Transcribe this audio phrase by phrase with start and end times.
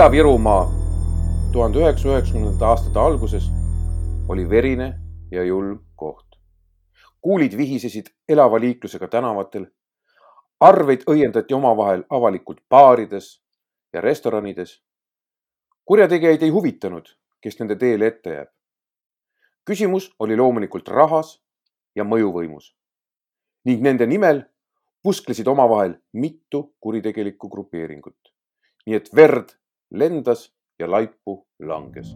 [0.00, 0.64] Ida-Virumaa
[1.52, 3.50] tuhande üheksasaja üheksakümnendate aastate alguses
[4.28, 4.94] oli verine
[5.30, 6.26] ja julm koht.
[7.20, 9.66] kuulid vihisesid elava liiklusega tänavatel.
[10.60, 13.42] arveid õiendati omavahel avalikult baarides
[13.92, 14.82] ja restoranides.
[15.84, 17.04] kurjategijaid ei huvitanud,
[17.40, 18.48] kes nende teele ette jääb.
[19.64, 21.42] küsimus oli loomulikult rahas
[21.96, 22.72] ja mõjuvõimus
[23.64, 24.44] ning nende nimel
[25.02, 28.32] pusklesid omavahel mitu kuritegelikku grupeeringut.
[28.86, 29.59] nii et verd
[29.90, 32.14] lendas ja laipu langes.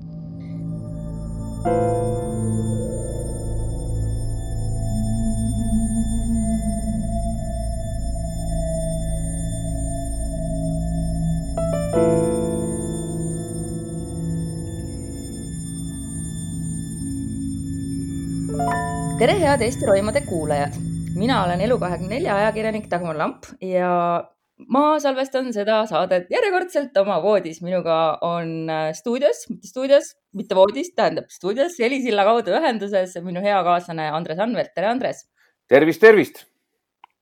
[19.19, 20.75] tere, head Eesti Roimade kuulajad!
[21.15, 24.25] mina olen Elu24 ajakirjanik Dagmar Lamp ja
[24.69, 27.61] ma salvestan seda saadet järjekordselt oma voodis.
[27.63, 33.61] minuga on äh, stuudios, mitte stuudios, mitte voodis, tähendab stuudios helisilla kaudu ühenduses minu hea
[33.67, 34.75] kaaslane Andres Anvelt.
[34.75, 35.27] tere, Andres.
[35.69, 36.45] tervist, tervist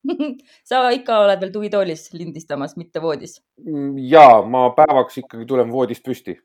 [0.69, 3.39] sa ikka oled veel tugitoolis lindistamas, mitte voodis?
[3.62, 6.39] Mm, ja ma päevaks ikkagi tulen voodist püsti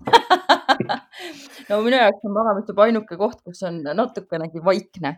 [1.68, 5.16] no minu jaoks on magamistuba ainuke koht, kus on natukenegi vaikne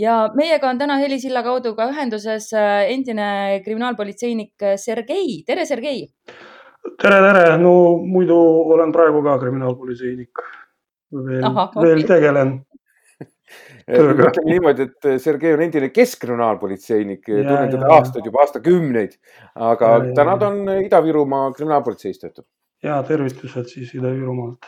[0.00, 5.42] ja meiega on täna helisilla kaudu ka ühenduses äh, endine kriminaalpolitseinik Sergei.
[5.46, 6.06] tere, Sergei.
[7.02, 7.58] tere, tere.
[7.62, 7.74] no
[8.04, 8.38] muidu
[8.76, 10.46] olen praegu ka kriminaalpolitseinik.
[11.12, 11.84] veel, Aha, okay.
[11.86, 12.56] veel tegelen
[13.86, 19.14] ütleme niimoodi, et Sergei on endine keskkriminaalpolitseinik, tunnen teda aastaid, juba aastakümneid,
[19.54, 22.48] aga ja, täna ta on Ida-Virumaa kriminaalpolitseis töötab.
[22.82, 24.66] ja tervitused siis Ida-Virumaalt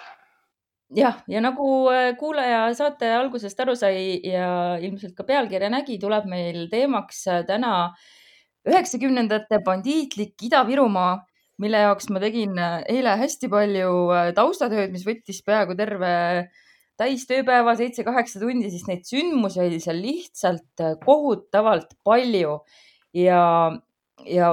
[0.97, 6.29] jah, ja nagu äh, kuulaja saate algusest aru sai ja ilmselt ka pealkirja nägi, tuleb
[6.31, 7.73] meil teemaks äh, täna
[8.69, 11.19] üheksakümnendate bandiitlik Ida-Virumaa,
[11.63, 13.93] mille jaoks ma tegin äh, eile hästi palju
[14.37, 16.13] taustatööd, mis võttis peaaegu terve
[16.99, 22.57] täistööpäeva, seitse-kaheksa tundi, siis neid sündmusi oli seal lihtsalt kohutavalt palju.
[23.15, 23.45] Ja,
[24.27, 24.49] ja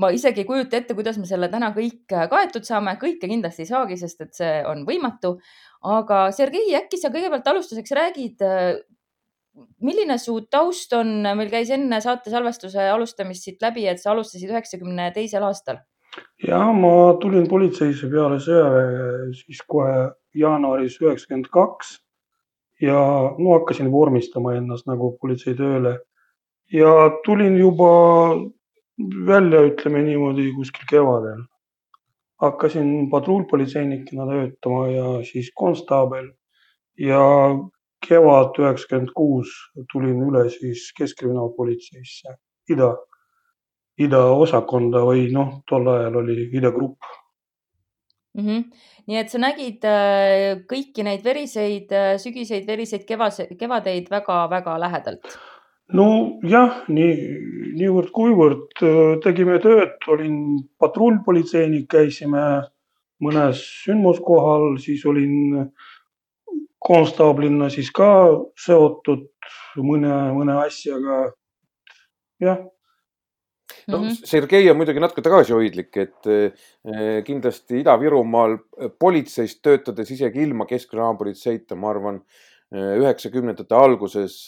[0.00, 3.70] ma isegi ei kujuta ette, kuidas me selle täna kõik kaetud saame, kõike kindlasti ei
[3.70, 5.36] saagi, sest et see on võimatu.
[5.92, 8.80] Aga Sergei, äkki sa kõigepealt alustuseks räägid, äh,
[9.84, 14.50] milline su taust on, meil käis enne saate salvestuse alustamist siit läbi, et sa alustasid
[14.50, 15.82] üheksakümne teisel aastal.
[16.44, 21.94] ja ma tulin politseisse peale sõjaväe siis kohe jaanuaris üheksakümmend kaks
[22.84, 22.98] ja
[23.38, 25.94] no hakkasin vormistama ennast nagu politseitööle
[26.72, 26.92] ja
[27.24, 27.92] tulin juba
[29.26, 31.42] välja, ütleme niimoodi kuskil kevadel
[32.42, 36.32] hakkasin patrullpolitseinikuna töötama ja siis konstaabel
[36.98, 37.22] ja
[38.08, 39.52] kevad üheksakümmend kuus
[39.92, 42.34] tulin üle siis Keskkriminaalpolitseisse,
[42.74, 42.90] ida,
[43.98, 47.06] idaosakonda või noh, tol ajal oli idagrupp
[48.34, 48.44] mm.
[48.46, 48.64] -hmm.
[49.06, 55.38] nii et sa nägid äh, kõiki neid veriseid äh, sügiseid, veriseid kevase, kevadeid väga-väga lähedalt
[55.96, 57.14] nojah, nii,
[57.78, 60.36] niivõrd-kuivõrd äh, tegime tööd, olin
[60.80, 62.44] patrullpolitseinik, käisime
[63.22, 65.68] mõnes sündmuskohal, siis olin
[66.82, 68.10] konstaablina siis ka
[68.58, 69.28] seotud
[69.78, 71.24] mõne, mõne asjaga.
[72.42, 72.58] jah
[73.86, 74.26] no mm -hmm.
[74.26, 78.58] Sergei on muidugi natuke tagasihoidlik, et eh, kindlasti Ida-Virumaal
[78.98, 82.20] politseis töötades isegi ilma keskkriminaalpolitseita, ma arvan,
[82.72, 84.46] üheksakümnendate alguses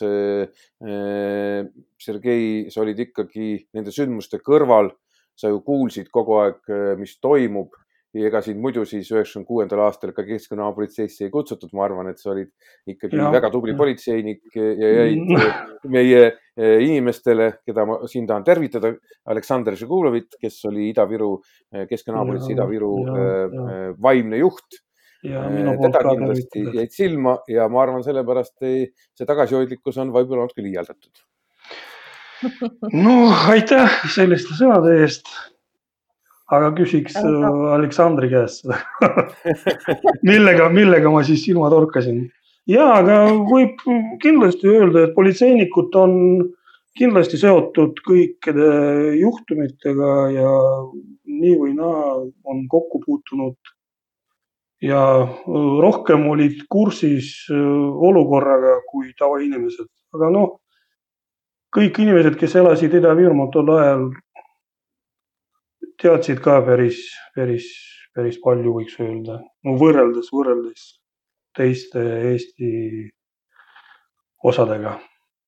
[2.01, 4.91] Sergei, sa olid ikkagi nende sündmuste kõrval,
[5.37, 6.61] sa ju kuulsid kogu aeg,
[7.01, 7.75] mis toimub.
[8.15, 12.21] Ja ega sind muidu siis üheksakümne kuuendal aastal ka keskkonnaapolitseisse ei kutsutud, ma arvan, et
[12.23, 12.53] sa olid
[12.87, 13.27] ikkagi ja.
[13.35, 15.33] väga tubli politseinik ja jäid
[15.97, 16.21] meie
[16.55, 18.93] inimestele, keda ma siin tahan tervitada,
[19.35, 21.33] Aleksandr Žegulovit, kes oli Ida-Viru,
[21.91, 22.93] keskkonnaapolitsei Ida-Viru
[23.99, 24.79] vaimne juht
[25.25, 31.25] teda kindlasti jäid silma ja ma arvan, sellepärast see tagasihoidlikkus on võib-olla natuke liialdatud.
[32.93, 33.17] no
[33.53, 35.31] aitäh selliste sõnade eest.
[36.53, 38.81] aga küsiks äh, Aleksandri käest seda
[40.31, 42.27] millega, millega ma siis silma torkasin?
[42.69, 43.81] ja, aga võib
[44.23, 46.19] kindlasti öelda, et politseinikud on
[46.99, 48.69] kindlasti seotud kõikide
[49.19, 50.51] juhtumitega ja
[51.25, 53.74] nii või naa on kokku puutunud
[54.85, 55.01] ja
[55.85, 60.59] rohkem olid kursis olukorraga kui tavainimesed, aga noh,
[61.75, 64.05] kõik inimesed, kes elasid Ida-Virumaal tol ajal,
[66.03, 67.01] teadsid ka päris,
[67.37, 67.71] päris,
[68.15, 70.87] päris palju, võiks öelda, no võrreldes, võrreldes
[71.55, 72.03] teiste
[72.33, 72.71] Eesti
[74.45, 74.99] osadega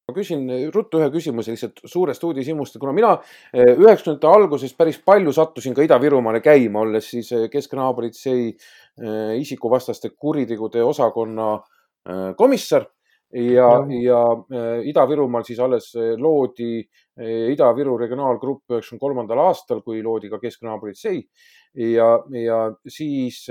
[0.06, 3.08] ma küsin ruttu ühe küsimuse lihtsalt suurest uudishimust, kuna mina
[3.50, 10.12] eh, üheksakümnendate alguses päris palju sattusin ka Ida-Virumaale käima, olles siis eh, keskkriminaalpolitsei eh, isikuvastaste
[10.14, 11.56] kuritegude osakonna
[12.38, 12.85] komissar.
[13.35, 14.20] Ja, ja
[14.87, 15.88] Ida-Virumaal siis alles
[16.23, 16.85] loodi
[17.19, 21.19] Ida-Viru regionaalgrupp üheksakümne kolmandal aastal, kui loodi ka keskkriminaalpolitsei
[21.97, 22.06] ja,
[22.47, 23.43] ja siis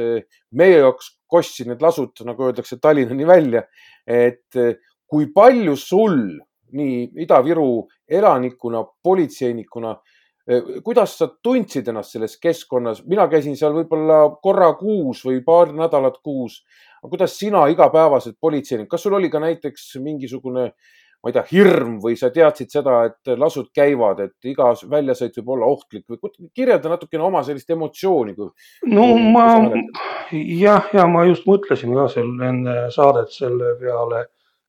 [0.55, 3.65] meie jaoks kostsid need lasud, nagu öeldakse, Tallinnani välja,
[4.07, 4.63] et
[5.07, 6.19] kui palju sul
[6.75, 9.95] nii Ida-Viru elanikuna, politseinikuna,
[10.47, 15.73] eh, kuidas sa tundsid ennast selles keskkonnas, mina käisin seal võib-olla korra kuus või paar
[15.73, 16.63] nädalat kuus.
[17.05, 20.71] kuidas sina igapäevaselt politseinik, kas sul oli ka näiteks mingisugune,
[21.21, 25.51] ma ei tea, hirm või sa teadsid seda, et lasud käivad, et iga väljasõit võib
[25.53, 28.33] olla ohtlik või kirjelda natukene oma sellist emotsiooni.
[28.89, 29.45] no ma
[30.31, 34.25] jah, ja ma just mõtlesin ka seal enne saadet selle peale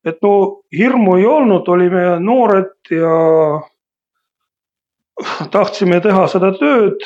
[0.07, 0.35] et no
[0.77, 3.15] hirmu ei olnud, olime noored ja
[5.53, 7.03] tahtsime teha seda tööd,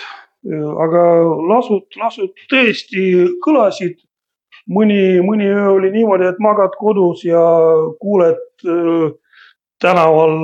[0.85, 1.05] aga
[1.51, 3.05] lasud, lasud tõesti
[3.45, 3.99] kõlasid.
[4.71, 7.41] mõni, mõni öö oli niimoodi, et magad kodus ja
[7.99, 9.11] kuuled äh,
[9.83, 10.37] tänaval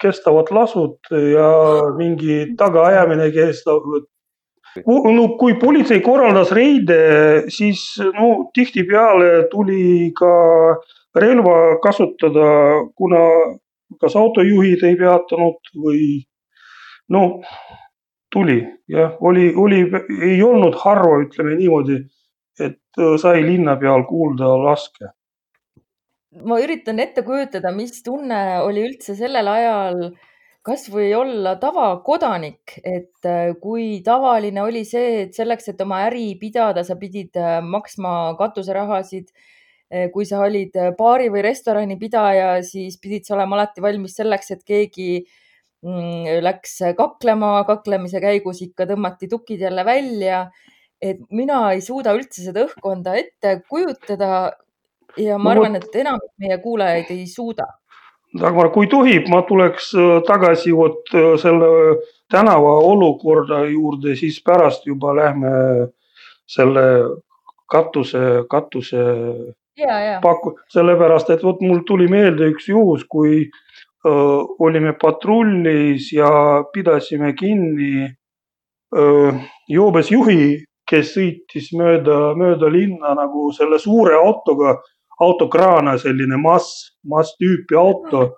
[0.00, 1.48] kestavad lasud ja
[1.96, 3.86] mingi tagaajamine kestab.
[4.86, 10.34] no kui politsei korraldas reide, siis no tihtipeale tuli ka
[10.74, 12.48] äh, relva kasutada,
[12.96, 13.22] kuna
[14.00, 16.02] kas autojuhid ei peatanud või
[17.12, 17.22] no
[18.32, 18.58] tuli
[18.90, 19.80] jah, oli, oli,
[20.22, 22.00] ei olnud harva, ütleme niimoodi,
[22.60, 25.12] et äh, sai linna peal kuulda laske.
[26.44, 30.10] ma üritan ette kujutada, mis tunne oli üldse sellel ajal
[30.66, 36.84] kasvõi olla tavakodanik, et äh, kui tavaline oli see, et selleks, et oma äri pidada,
[36.84, 39.30] sa pidid äh, maksma katuserahasid
[40.12, 44.50] kui sa olid eh, baari või restorani pidaja, siis pidid sa olema alati valmis selleks,
[44.50, 45.10] et keegi
[45.86, 50.48] mm, läks kaklema, kaklemise käigus ikka tõmmati tukid jälle välja.
[51.00, 54.52] et mina ei suuda üldse seda õhkkonda ette kujutada.
[55.16, 57.66] ja ma arvan, et enamik meie kuulajaid ei suuda.
[58.36, 61.68] Dagmar, kui tohib, ma tuleks äh, tagasi vot äh, selle
[62.28, 65.52] tänava olukorda juurde, siis pärast juba lähme
[66.46, 66.82] selle
[67.70, 68.18] katuse,
[68.50, 69.04] katuse
[70.22, 73.44] paku-, sellepärast et vot mul tuli meelde üks juhus, kui
[74.06, 76.30] öö, olime patrullis ja
[76.72, 78.06] pidasime kinni
[78.96, 79.32] öö,
[79.68, 84.78] joobes juhi, kes sõitis mööda, mööda linna nagu selle suure autoga,
[85.20, 88.36] autokraana selline mass, mass tüüpi auto.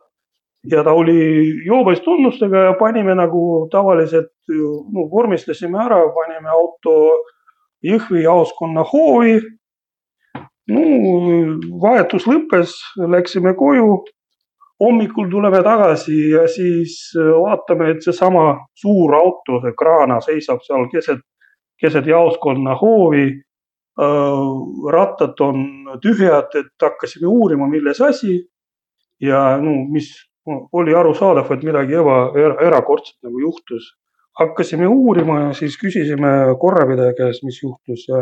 [0.68, 6.94] ja ta oli joobes tunnustega ja panime nagu tavaliselt, no vormistasime ära, panime auto
[7.78, 9.36] Jõhvi jaoskonna hoovi
[10.68, 10.84] no
[11.82, 12.76] vahetus lõppes,
[13.16, 14.04] läksime koju.
[14.78, 18.44] hommikul tuleme tagasi ja siis äh, vaatame, et seesama
[18.78, 21.24] suur auto, see kraana seisab seal keset,
[21.82, 23.24] keset jaoskonna hoovi.
[23.98, 24.44] Äh,
[24.94, 25.64] rattad on
[26.02, 28.44] tühjad, et hakkasime uurima, milles asi.
[29.20, 30.12] ja no mis
[30.72, 32.18] oli arusaadav, et midagi eba,
[32.68, 33.96] erakordset nagu juhtus.
[34.38, 38.20] hakkasime uurima ja siis küsisime korrapidaja käest, mis juhtus ja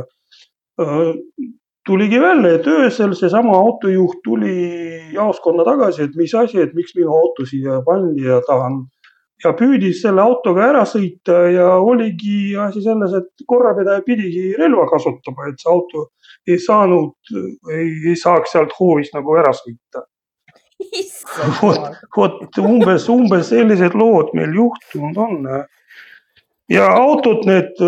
[0.81, 1.13] äh,
[1.87, 4.57] tuligi välja, et öösel seesama autojuht tuli
[5.15, 8.83] jaoskonna tagasi, et mis asi, et miks minu auto siia pandi ja tahan
[9.45, 15.51] ja püüdis selle autoga ära sõita ja oligi asi selles, et korrapidaja pidigi relva kasutama,
[15.51, 16.09] et see auto
[16.49, 17.15] ei saanud,
[17.73, 20.07] ei, saaks sealt hoovist nagu ära sõita.
[21.63, 25.47] vot, vot umbes, umbes sellised lood meil juhtunud on.
[26.73, 27.81] ja autod, need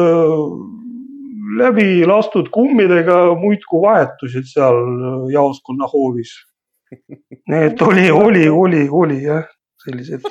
[1.57, 4.78] läbi lastud kummidega muudkui vahetusid seal
[5.33, 6.33] jaoskonna hoovis.
[7.49, 9.45] Need oli, oli, oli, oli jah,
[9.85, 10.25] sellised.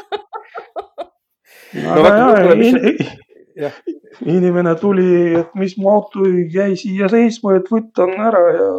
[1.83, 2.79] no, jah, in,
[3.55, 3.71] ja.
[4.25, 8.69] inimene tuli, et mis mu auto jäi siia seisma, et võtan ära ja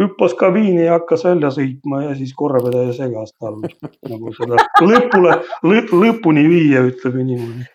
[0.00, 5.34] hüppas kabiini ja hakkas välja sõitma ja siis korrapidaja segas tal nagu seda lõpule
[5.66, 7.66] lõp,, lõpuni viia, ütleme niimoodi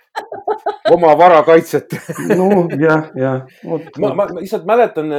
[0.94, 1.96] oma vara kaitset
[2.38, 3.42] noh, jah, jah.
[4.02, 5.12] ma, ma lihtsalt mäletan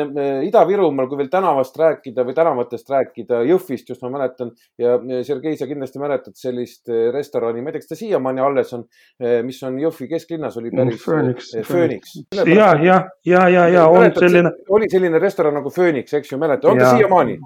[0.46, 4.96] Ida-Virumaal, kui veel tänavast rääkida või tänavatest rääkida, Jõhvist just ma mäletan ja
[5.26, 8.86] Sergei, sa kindlasti mäletad sellist eh, restorani, ma ei tea, kas ta siiamaani alles on,
[9.20, 11.02] eh, mis on Jõhvi kesklinnas, oli päris.
[11.04, 11.52] Phoenix.
[11.66, 12.16] Phoenix.
[12.46, 14.52] ja, ja, ja, ja, ja on selline.
[14.68, 17.38] oli selline restoran nagu Phoenix, eks ju, mäletad, on ta siiamaani?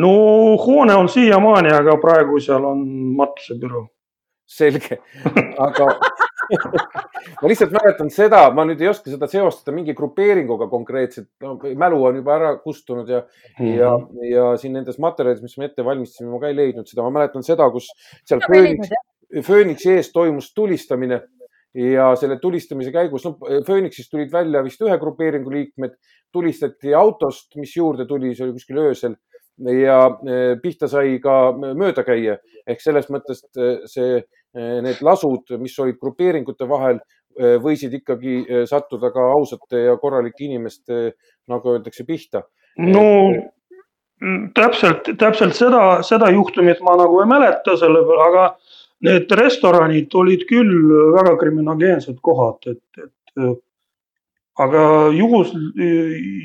[0.00, 0.10] no
[0.62, 2.84] hoone on siiamaani, aga praegu seal on
[3.18, 3.88] matusebüroo
[4.50, 4.98] selge,
[5.66, 5.86] aga
[6.50, 11.28] ma lihtsalt mäletan seda, ma nüüd ei oska seda seostada mingi grupeeringuga konkreetselt.
[11.44, 13.74] No,, mälu on juba ära kustunud ja mm, -hmm.
[13.78, 13.92] ja,
[14.30, 17.46] ja siin nendes materjalides, mis me ette valmistasime, ma ka ei leidnud seda, ma mäletan
[17.46, 17.90] seda, kus
[18.24, 18.90] seal Phoenix,
[19.46, 21.22] Phoenixi ees toimus tulistamine
[21.74, 25.94] ja selle tulistamise käigus, no Phoenixist tulid välja vist ühe grupeeringu liikmed,
[26.32, 29.14] tulistati autost, mis juurde tuli, see oli kuskil öösel
[29.60, 32.38] ja e, pihta sai ka möödakäija.
[32.66, 36.98] Ehk selles mõttes e, see Eh, need lasud, mis olid grupeeringute vahel,
[37.38, 41.14] eh, võisid ikkagi eh, sattuda ka ausate ja korralike inimeste,
[41.50, 42.42] nagu öeldakse, pihta.
[42.78, 43.06] no
[44.54, 48.44] täpselt, täpselt seda, seda juhtumit ma nagu ei mäleta selle peale, aga
[49.06, 53.46] need restoranid olid küll väga kriminogeensed kohad, et, et
[54.60, 54.82] aga
[55.16, 55.54] juhus,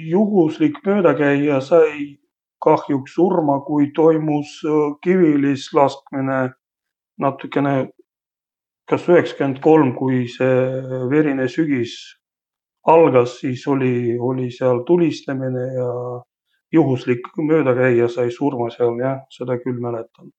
[0.07, 2.15] juhuslik möödakäija sai
[2.63, 4.61] kahjuks surma, kui toimus
[5.03, 6.53] kivilis laskmine
[7.21, 7.75] natukene
[8.89, 11.95] kas üheksakümmend kolm, kui see verine sügis
[12.85, 15.89] algas, siis oli, oli seal tulistamine ja
[16.73, 20.29] juhuslik möödakäija sai surma seal, jah, seda küll mäletan.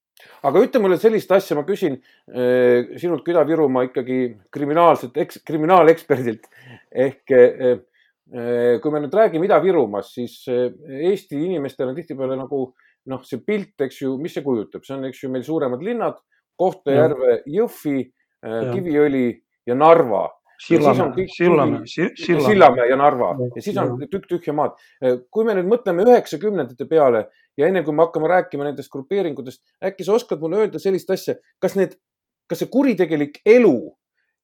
[0.48, 1.98] aga ütle mulle sellist asja, ma küsin
[2.32, 4.20] eh, sinult kui Ida-Virumaa ikkagi
[4.54, 6.48] kriminaalselt, kriminaaleksperdilt
[7.04, 7.58] ehk eh,
[8.32, 10.70] eh, kui me nüüd räägime Ida-Virumaast, siis eh,
[11.10, 12.62] Eesti inimestel on tihtipeale nagu
[13.10, 16.16] noh, see pilt, eks ju, mis see kujutab, see on, eks ju, meil suuremad linnad,
[16.56, 17.98] Kohtla-Järve, Jõhvi
[18.46, 19.28] Äh, Kiviõli
[19.66, 20.28] ja Narva.
[20.66, 22.44] Sillamäe, Sillamäe, Sillamäe.
[22.46, 23.34] Sillamäe ja Narva.
[23.56, 24.76] Ja siis on tükk tühja maad.
[25.02, 27.26] Äh, kui me nüüd mõtleme üheksakümnendate peale
[27.60, 31.36] ja enne kui me hakkame rääkima nendest grupeeringutest, äkki sa oskad mulle öelda sellist asja,
[31.60, 31.96] kas need,
[32.48, 33.76] kas see kuritegelik elu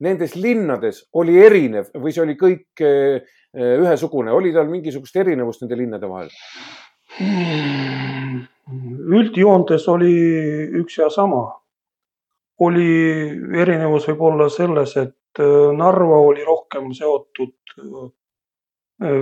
[0.02, 5.80] nendes linnades oli erinev või see oli kõik äh, ühesugune, oli tal mingisugust erinevust nende
[5.80, 6.32] linnade vahel?
[9.12, 10.14] Üldjoontes oli
[10.80, 11.46] üks ja sama
[12.60, 12.88] oli
[13.58, 18.10] erinevus võib-olla selles, et äh, Narva oli rohkem seotud äh,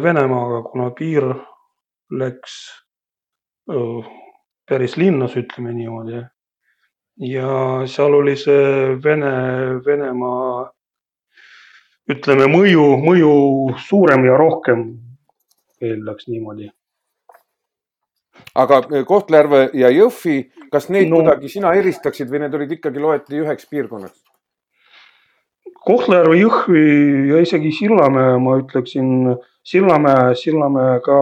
[0.03, 1.27] Venemaaga, kuna piir
[2.11, 2.57] läks
[3.71, 4.11] äh,
[4.69, 6.25] päris linnas, ütleme niimoodi.
[7.21, 7.53] ja
[7.87, 9.33] seal oli see Vene,
[9.87, 10.71] Venemaa
[12.11, 13.33] ütleme mõju, mõju
[13.87, 14.85] suurem ja rohkem,
[15.81, 16.71] eeldaks niimoodi
[18.55, 20.39] aga eh, Kohtla-Järve ja Jõhvi,
[20.73, 21.21] kas neid no.
[21.21, 24.19] kuidagi sina eristaksid või need olid ikkagi loeti üheks piirkonnaks?
[25.87, 26.85] Kohtla-Järve, Jõhvi
[27.31, 31.19] ja isegi Sillamäe, ma ütleksin, Sillamäe, Sillamäe ka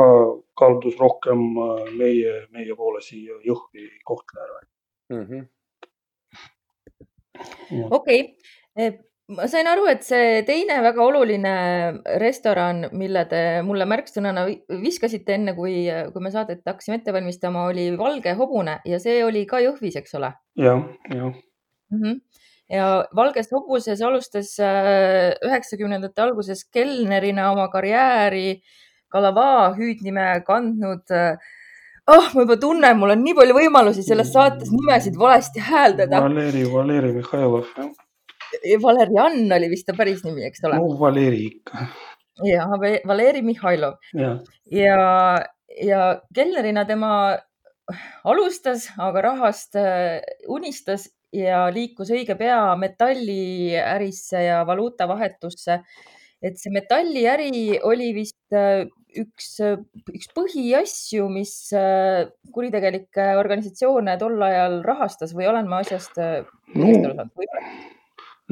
[0.59, 4.61] kaldus rohkem äh, meie, meie poole siia Jõhvi, Kohtla-Järve
[5.15, 5.47] mm -hmm..
[7.91, 8.21] okei
[8.75, 8.93] okay.,
[9.29, 11.55] ma sain aru, et see teine väga oluline
[12.23, 14.47] restoran, mille te mulle märksõnana
[14.81, 15.83] viskasite enne, kui,
[16.15, 20.17] kui me saadet hakkasime ette valmistama, oli Valge hobune ja see oli ka Jõhvis, eks
[20.17, 20.73] ole ja,?
[20.73, 20.81] jah,
[21.13, 22.01] jah mm.
[22.01, 22.17] -hmm.
[22.73, 28.63] ja Valges hobuses alustas äh, üheksakümnendate alguses kelnerina oma karjääri
[29.09, 31.05] Kalava hüüdnime kandnud
[32.09, 36.21] oh, ma juba tunnen, mul on nii palju võimalusi selles saates nimesid valesti hääldada.
[36.25, 38.08] Valeri, Valeri Mihhailov, jah
[38.83, 40.79] Valerian oli vist ta päris nimi, eks ole?
[40.81, 41.87] no Valeri ikka.
[42.47, 42.69] ja,
[43.07, 43.99] Valeri Mihhailov.
[44.15, 44.37] ja,
[44.73, 45.03] ja,
[45.85, 46.03] ja
[46.35, 47.13] kelnerina tema
[48.29, 55.83] alustas, aga rahast äh, unistas ja liikus õige pea metalliärisse ja valuutavahetusse.
[56.43, 58.87] et see metalliäri oli vist äh,
[59.19, 59.57] üks,
[60.15, 67.29] üks põhiasju, mis äh, kuritegelikke organisatsioone tol ajal rahastas või olen ma asjast no?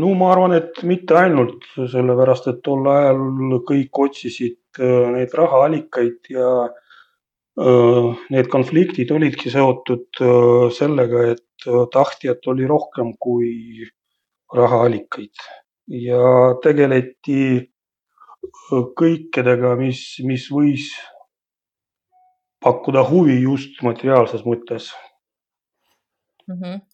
[0.03, 6.31] No ma arvan, et mitte ainult sellepärast, et tol ajal kõik otsisid äh, neid rahaallikaid
[6.35, 13.87] ja äh, need konfliktid olidki seotud äh, sellega, et tahtjat oli rohkem kui
[14.55, 15.47] rahaallikaid
[16.05, 16.21] ja
[16.63, 17.41] tegeleti
[19.01, 20.91] kõikidega, mis, mis võis
[22.63, 24.91] pakkuda huvi just materiaalses mõttes
[26.47, 26.61] mm.
[26.61, 26.85] -hmm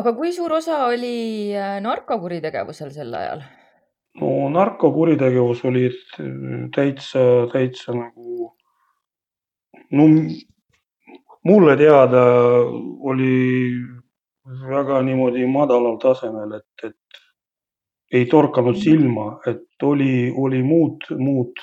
[0.00, 3.42] aga kui suur osa oli äh, narkokuritegevusel sel ajal?
[4.20, 6.30] no narkokuritegevus oli äh,
[6.74, 8.52] täitsa, täitsa nagu,
[9.92, 10.08] no
[11.44, 12.24] mulle teada
[13.12, 13.34] oli
[14.68, 17.22] väga niimoodi madalal tasemel, et, et
[18.12, 21.62] ei torkanud silma, et oli, oli muud, muud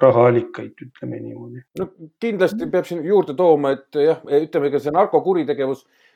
[0.00, 1.62] rahaallikaid, ütleme niimoodi.
[1.78, 1.88] no
[2.20, 6.09] kindlasti peab siin juurde tooma, et jah, ütleme ka see narkokuritegevus eh,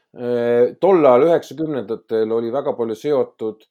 [0.81, 3.65] tol ajal üheksakümnendatel oli väga palju seotud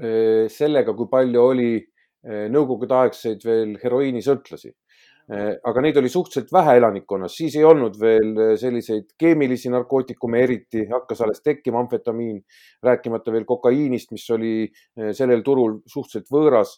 [0.00, 4.74] eh, sellega, kui palju oli eh, nõukogudeaegseid veel heroiinisõltlasi.
[4.74, 4.85] Äh,
[5.26, 10.84] aga neid oli suhteliselt vähe elanikkonnas, siis ei olnud veel äh, selliseid keemilisi narkootikume eriti,
[10.86, 12.38] hakkas alles tekkima amfetamiin,
[12.86, 16.76] rääkimata veel kokaiinist, mis oli äh, sellel turul suhteliselt võõras.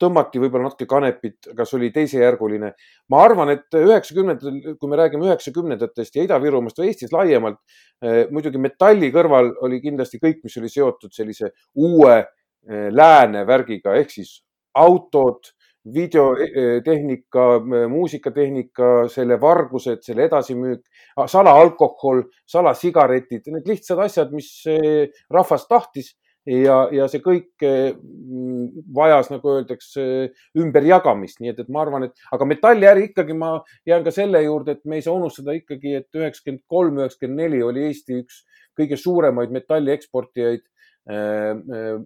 [0.00, 2.72] tõmmati võib-olla natuke kanepit, aga see oli teisejärguline.
[3.10, 7.58] ma arvan, et üheksakümnendatel, kui me räägime üheksakümnendatest ja Ida-Virumaast või Eestis laiemalt,
[8.30, 12.18] muidugi metalli kõrval oli kindlasti kõik, mis oli seotud sellise uue
[12.66, 14.34] lääne värgiga ehk siis
[14.74, 15.54] autod
[15.94, 17.44] videotehnika,
[17.88, 20.82] muusikatehnika, selle vargused, selle edasimüük,
[21.26, 24.50] salaalkohol, salasigaretid, need lihtsad asjad, mis
[25.32, 26.12] rahvas tahtis
[26.44, 27.64] ja, ja see kõik
[28.96, 30.04] vajas, nagu öeldakse,
[30.60, 33.56] ümberjagamist, nii et, et ma arvan, et aga metalliäri ikkagi ma
[33.88, 37.62] jään ka selle juurde, et me ei saa unustada ikkagi, et üheksakümmend kolm, üheksakümmend neli
[37.64, 38.44] oli Eesti üks
[38.78, 40.66] kõige suuremaid metalli eksportijaid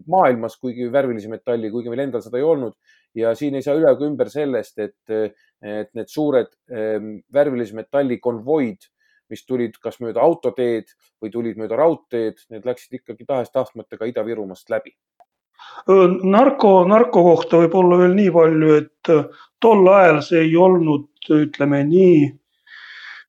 [0.08, 2.76] maailmas, kuigi värvilisi metalli, kuigi meil endal seda ei olnud
[3.14, 8.18] ja siin ei saa üle ega ümber sellest, et, et need suured ehm, värvilise metalli
[8.22, 8.88] konvoid,
[9.32, 10.92] mis tulid kas mööda autoteed
[11.22, 14.94] või tulid mööda raudteed, need läksid ikkagi tahes-tahtmata ka Ida-Virumaast läbi.
[15.88, 19.12] narko, narko kohta võib olla veel nii palju, et
[19.60, 22.18] tol ajal see ei olnud, ütleme nii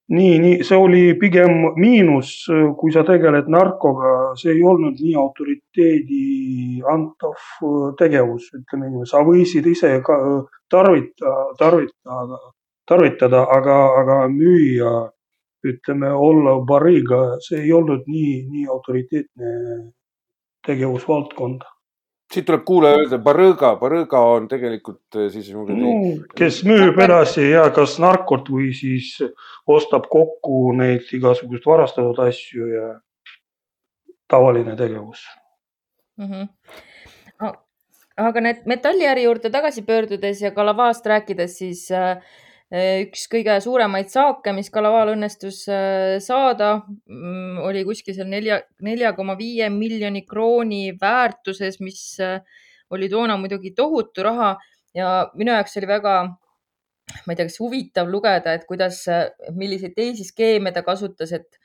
[0.08, 2.34] nii, nii see oli pigem miinus,
[2.80, 7.40] kui sa tegeled narkoga, see ei olnud nii autoriteedi antav
[8.00, 10.20] tegevus, ütleme niimoodi, sa võisid ise ka
[10.72, 12.42] tarvita, tarvitada,
[12.88, 14.96] tarvitada, aga, aga müüa,
[15.66, 19.54] ütleme, olla bariga, see ei olnud nii, nii autoriteetne
[20.66, 21.66] tegevusvaldkond
[22.34, 25.66] siit tuleb kuulaja öelda, barõga, barõga on tegelikult eh, siis no,.
[26.38, 29.14] kes müüb edasi ja kas narkot või siis
[29.68, 32.88] ostab kokku neid igasugust varastatud asju ja
[34.32, 35.22] tavaline tegevus
[36.18, 36.32] mm.
[36.32, 37.54] -hmm.
[38.18, 42.18] aga need metalliäri juurde tagasi pöördudes ja Kalavaast rääkides, siis Äh,
[42.76, 49.14] üks kõige suuremaid saake, mis Kalavaal õnnestus äh, saada, mm, oli kuskil seal nelja, nelja
[49.16, 52.42] koma viie miljoni krooni väärtuses, mis äh,
[52.92, 54.56] oli toona muidugi tohutu raha.
[54.96, 56.16] Ja minu jaoks oli väga,
[57.26, 59.04] ma ei tea, kas huvitav lugeda, et kuidas,
[59.56, 61.60] milliseid teisi skeeme ta kasutas, et,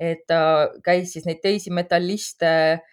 [0.00, 0.40] et ta
[0.84, 2.90] käis siis neid teisi metalliste äh,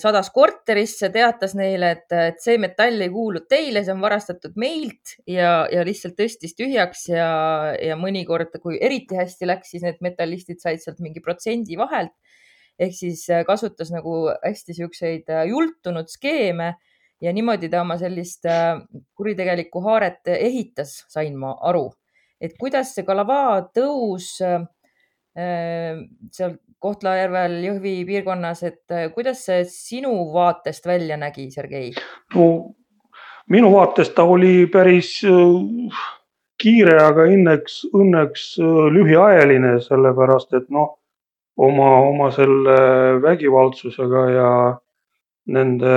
[0.00, 5.16] sadas korterisse, teatas neile, et, et see metall ei kuulu teile, see on varastatud meilt
[5.28, 7.28] ja, ja lihtsalt tõstis tühjaks ja,
[7.76, 12.14] ja mõnikord, kui eriti hästi läks, siis need metallistid said sealt mingi protsendi vahelt.
[12.80, 16.72] ehk siis äh, kasutas nagu hästi siukseid äh, jultunud skeeme
[17.22, 18.80] ja niimoodi ta oma sellist äh,
[19.14, 21.90] kuritegelikku haaret ehitas, sain ma aru.
[22.40, 24.40] et kuidas see Kalavaa tõus
[25.34, 26.52] seal
[26.84, 31.94] Kohtla-Järvel, Jõhvi piirkonnas, et äh, kuidas see sinu vaatest välja nägi, Sergei?
[32.34, 32.48] no
[33.48, 36.02] minu vaatest ta oli päris äh,
[36.60, 40.98] kiire, aga õnneks, õnneks äh, lühiajaline, sellepärast et noh,
[41.56, 42.76] oma, oma selle
[43.24, 44.50] vägivaldsusega ja
[45.56, 45.96] nende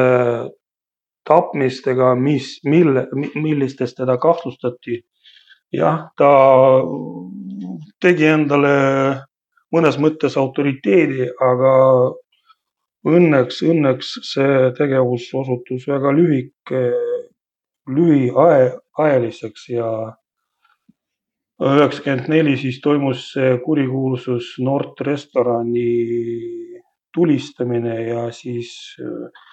[1.28, 5.02] tapmistega, mis, mille, millistes teda kahtlustati.
[5.74, 6.32] Jah, ta
[8.02, 8.76] tegi endale
[9.74, 11.74] mõnes mõttes autoriteedi, aga
[13.08, 16.84] õnneks, õnneks see tegevus osutus väga lühike,
[17.88, 19.90] lühiajaliseks ja
[21.64, 25.88] üheksakümmend neli siis toimus see kurikuulsus Nord restorani
[27.16, 29.46] tulistamine ja siis äh,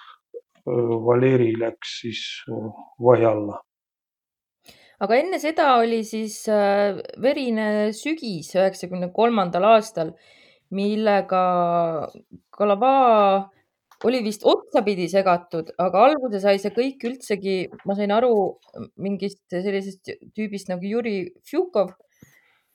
[0.65, 2.21] Valeri läks siis
[3.01, 3.61] vahi alla
[5.03, 10.13] aga enne seda oli siis äh, verine sügis üheksakümne kolmandal aastal,
[10.75, 11.43] millega
[12.55, 12.95] Kalava
[14.05, 18.31] oli vist otsapidi segatud, aga alguse sai see kõik üldsegi, ma sain aru
[19.01, 21.93] mingist sellisest tüübist nagu Juri Fjukov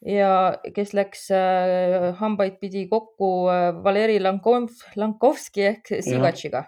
[0.07, 6.65] ja kes läks äh, hambaid pidi kokku äh, Valeri Lankov, Lankovski ehk Sigatšiga.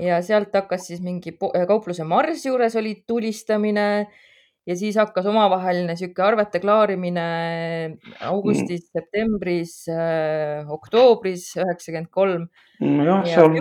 [0.00, 4.06] Ja sealt hakkas siis mingi äh, kaupluse Mars juures oli tulistamine
[4.66, 7.26] ja siis hakkas omavaheline sihuke arvete klaarimine
[8.28, 8.98] augustis, mm.
[8.98, 12.48] septembris äh,, oktoobris üheksakümmend kolm.
[12.80, 13.56] nojah, seal,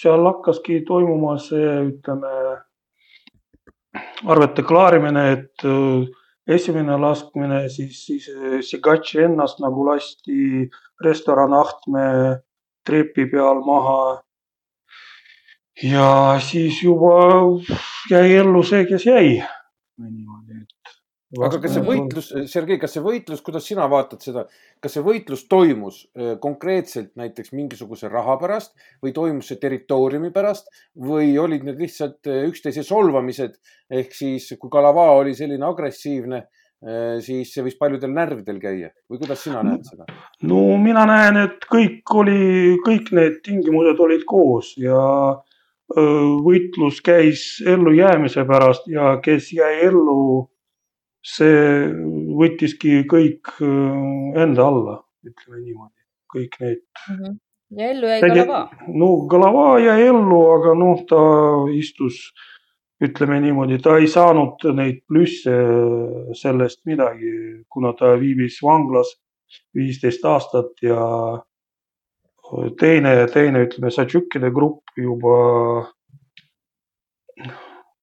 [0.00, 2.32] seal hakkaski toimuma see, ütleme,
[4.24, 6.08] arvete klaarimine, et äh,
[6.56, 8.28] esimene laskmine, siis, siis
[8.68, 10.68] Sigatši ennast nagu lasti
[11.04, 12.06] restoran Ahtme
[12.84, 14.20] trepi peal maha
[15.82, 17.16] ja siis juba
[18.10, 19.42] jäi ellu see, kes jäi.
[19.98, 20.94] niimoodi, et
[21.42, 24.44] aga kas see võitlus, Sergei, kas see võitlus, kuidas sina vaatad seda,
[24.82, 30.68] kas see võitlus toimus äh, konkreetselt näiteks mingisuguse raha pärast või toimus see territooriumi pärast
[30.94, 33.56] või olid need lihtsalt äh, üksteise solvamised
[33.90, 36.44] ehk siis, kui Kalava oli selline agressiivne,
[36.84, 40.06] äh, siis see võis paljudel närvidel käia või kuidas sina näed seda?
[40.46, 45.02] no mina näen, et kõik oli, kõik need tingimused olid koos ja
[45.92, 50.48] võitlus käis ellujäämise pärast ja kes jäi ellu
[51.24, 51.88] see
[52.36, 56.00] võttiski kõik enda alla, ütleme niimoodi,
[56.32, 57.18] kõik need mm.
[57.20, 57.36] -hmm.
[57.78, 58.62] ja ellu jäi Galava?
[58.88, 61.22] no Galava jäi ellu, aga noh, ta
[61.72, 62.32] istus,
[63.04, 65.54] ütleme niimoodi, ta ei saanud neid plüsse
[66.32, 69.16] sellest midagi, kuna ta viibis vanglas
[69.74, 71.00] viisteist aastat ja
[72.80, 75.36] teine, teine, ütleme, Satšukide grupp juba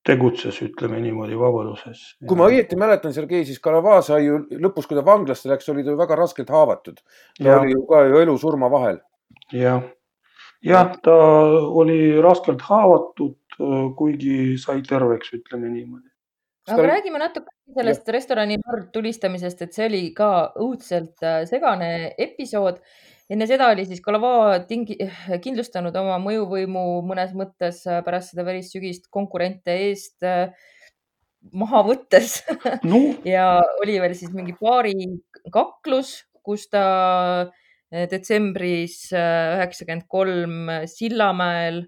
[0.08, 2.02] tegutses, ütleme niimoodi, vabaduses.
[2.28, 5.86] kui ma õieti mäletan, Sergei, siis Kalava sai ju lõpus, kui ta vanglasse läks, oli
[5.86, 7.02] ta ju väga raskelt haavatud.
[7.38, 7.60] ta ja.
[7.60, 8.98] oli ju ka ju elu-surma vahel.
[9.54, 9.84] jah,
[10.66, 11.18] jah, ta
[11.84, 13.38] oli raskelt haavatud,
[13.98, 16.10] kuigi sai terveks, ütleme niimoodi.
[16.72, 16.90] aga ta...
[16.96, 18.18] räägime natuke sellest ja.
[18.18, 18.58] restorani
[18.94, 22.82] tulistamisest, et see oli ka õudselt äh, segane episood
[23.32, 24.98] enne seda oli siis Kalava tingi,
[25.46, 30.52] kindlustanud oma mõjuvõimu mõnes mõttes äh, pärast seda verissügist konkurente eest äh,
[31.58, 32.42] maha võttes
[32.92, 33.02] no.
[33.28, 34.96] ja oli veel siis mingi paari
[35.54, 36.84] kaklus, kus ta
[37.48, 41.86] äh, detsembris üheksakümmend kolm Sillamäel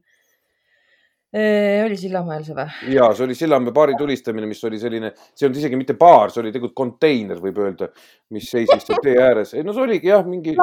[1.33, 2.93] oli Sillamäel see või?
[2.93, 6.29] ja see oli Sillamäe baari tulistamine, mis oli selline, see ei olnud isegi mitte baar,
[6.29, 7.87] see oli tegelikult konteiner, võib öelda,
[8.35, 9.55] mis seisis seal tee ääres.
[9.57, 10.53] ei no see oligi jah, mingi.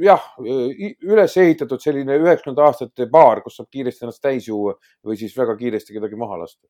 [0.00, 5.36] jah, üles ehitatud selline üheksakümnendate aastate baar, kus saab kiiresti ennast täis juua või siis
[5.36, 6.64] väga kiiresti kedagi maha lasta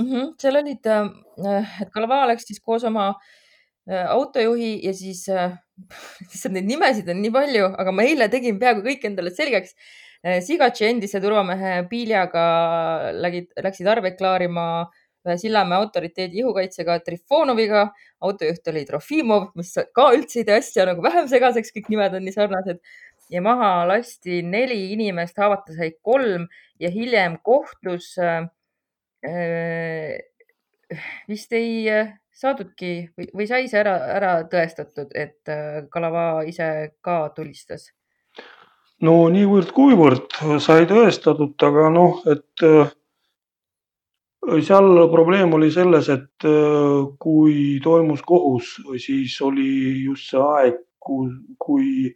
[0.00, 0.06] mm.
[0.08, 0.30] -hmm.
[0.40, 5.26] seal olid, äh, et Kalava läks siis koos oma äh, autojuhi ja siis
[6.30, 9.76] lihtsalt neid nimesid on nii palju, aga ma eile tegin peaaegu kõik endale selgeks
[10.24, 12.42] Sigatši endise turvamehe Piljaga
[13.12, 14.66] lägid, läksid arveid klaarima
[15.24, 17.90] ühe Sillamäe autoriteedi ihukaitsega Trifonoviga.
[18.24, 22.24] autojuht oli Trofimov, mis ka üldse ei tee asja nagu vähem segaseks, kõik nimed on
[22.24, 22.80] nii sarnased.
[23.32, 26.46] ja maha lasti neli inimest, haavata sai kolm
[26.80, 28.48] ja hiljem kohtus äh,
[31.28, 31.84] vist ei
[32.32, 35.52] saadudki või, või sai see ära, ära tõestatud, et
[35.92, 36.68] Kalava ise
[37.04, 37.90] ka tulistas
[39.04, 42.92] no niivõrd-kuivõrd sai tõestatud, aga noh, et äh,
[44.64, 52.12] seal probleem oli selles, et äh, kui toimus kohus, siis oli just see aeg, kui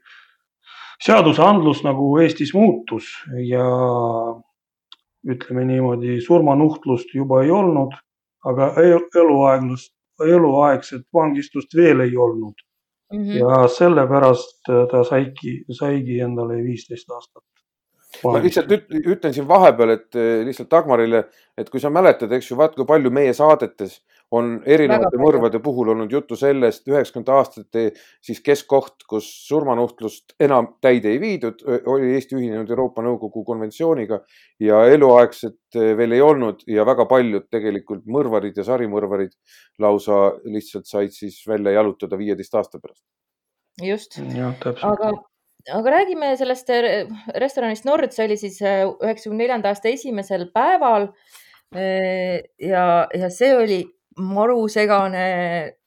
[1.05, 3.11] seadusandlus nagu Eestis muutus
[3.45, 3.65] ja
[5.29, 7.93] ütleme niimoodi, surmanuhtlust juba ei olnud,
[8.49, 9.93] aga eluaeglust,
[10.25, 12.57] eluaegset vangistust veel ei olnud
[13.13, 13.19] mm.
[13.19, 13.39] -hmm.
[13.39, 17.45] ja sellepärast äh, ta saigi, saigi endale viisteist aastat.
[18.25, 18.71] ma lihtsalt
[19.07, 21.25] ütlen siin vahepeal, et äh, lihtsalt Dagmarile,
[21.59, 24.01] et kui sa mäletad, eks ju, vaat kui palju meie saadetes
[24.35, 27.85] on erinevate mõrvade puhul olnud juttu sellest üheksakümnendate aastate
[28.25, 34.21] siis keskkoht, kus surmanuhtlust enam täide ei viidud, oli Eesti ühinenud Euroopa Nõukogu konventsiooniga
[34.61, 39.33] ja eluaegset veel ei olnud ja väga paljud tegelikult mõrvarid ja sarimõrvarid
[39.81, 43.05] lausa lihtsalt said siis välja jalutada viieteist aasta pärast.
[43.83, 44.21] just,
[44.83, 45.13] aga
[45.75, 46.71] aga räägime sellest
[47.37, 51.13] restoranist Nord, see oli siis üheksakümne neljanda aasta esimesel päeval.
[51.75, 53.83] ja, ja see oli
[54.19, 55.25] marusegane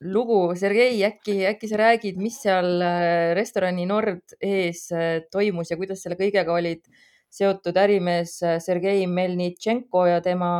[0.01, 0.55] lugu.
[0.55, 6.03] Sergei, äkki, äkki sa räägid, mis seal äh, restorani Nord ees äh, toimus ja kuidas
[6.03, 6.83] selle kõigega olid
[7.31, 10.51] seotud ärimees äh, Sergei Melnitšenko ja tema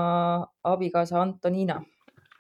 [0.64, 1.82] abikaasa Antonina?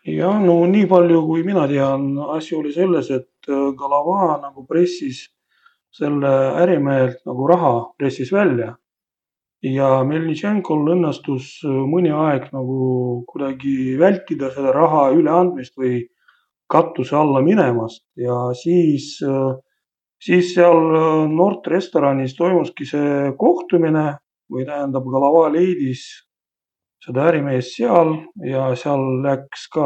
[0.06, 5.28] jah, no nii palju, kui mina tean, asi oli selles, et Galava nagu pressis
[5.94, 8.76] selle ärimehelt nagu raha pressis välja
[9.65, 16.02] ja Melnitšenkol õnnestus äh, mõni aeg nagu kuidagi vältida selle raha üleandmist või
[16.71, 18.04] katuse alla minemast.
[18.17, 19.54] Ja siis, äh,
[20.21, 24.17] siis seal äh, Nord restoranis toimuski see kohtumine
[24.52, 26.08] või tähendab, Galava leidis
[27.02, 29.86] seda ärimeest seal ja seal läks ka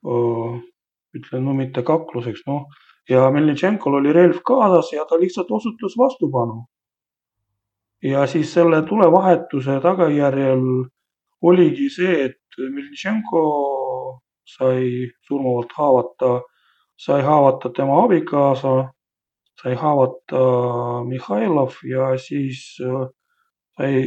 [0.00, 2.70] ütlen, no mitte kakluseks, noh.
[3.10, 6.62] Ja Melnitšenkol oli relv kaasas ja ta lihtsalt osutus vastupanu
[8.02, 10.64] ja siis selle tulevahetuse tagajärjel
[11.42, 13.42] oligi see, et Miltšenko
[14.56, 16.40] sai surmavalt haavata,
[16.96, 18.74] sai haavata tema abikaasa,
[19.62, 20.44] sai haavata
[21.08, 22.76] Mihhailov ja siis
[23.76, 24.04] sai,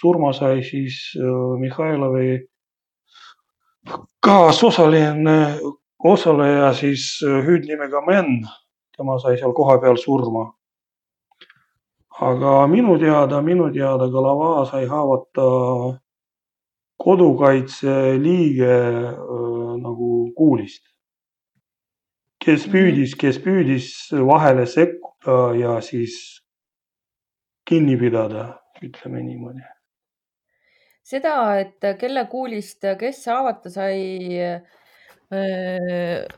[0.00, 1.00] surma sai siis
[1.58, 2.38] Mihhailovi
[4.22, 5.38] kaasosaline,
[6.04, 8.40] osaleja siis hüüdnimega Men.
[8.96, 10.52] tema sai seal kohapeal surma.
[12.20, 15.98] Aga minu teada, minu teada Galava sai haavata
[17.00, 18.76] kodukaitse liige
[19.80, 20.84] nagu kuulist.
[22.40, 22.72] kes Mhm.
[22.72, 26.40] püüdis, kes püüdis vahele sekkuda ja siis
[27.68, 29.60] kinni pidada, ütleme niimoodi.
[31.04, 34.38] seda, et kelle kuulist kes haavata sai,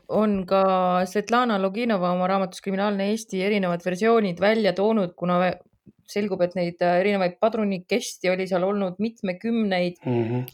[0.09, 0.63] on ka
[1.05, 5.39] Svetlana Loginova oma raamatus Kriminaalne Eesti erinevad versioonid välja toonud, kuna
[6.09, 10.21] selgub, et neid erinevaid padrunikesti oli seal olnud mitmekümneid mm.
[10.23, 10.45] -hmm.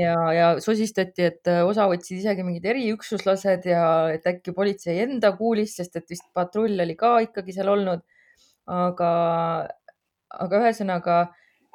[0.00, 5.76] ja, ja sosistati, et osa võtsid isegi mingid eriüksuslased ja et äkki politsei enda kuulis,
[5.76, 8.04] sest et vist patrull oli ka ikkagi seal olnud.
[8.66, 9.08] aga,
[10.34, 11.16] aga ühesõnaga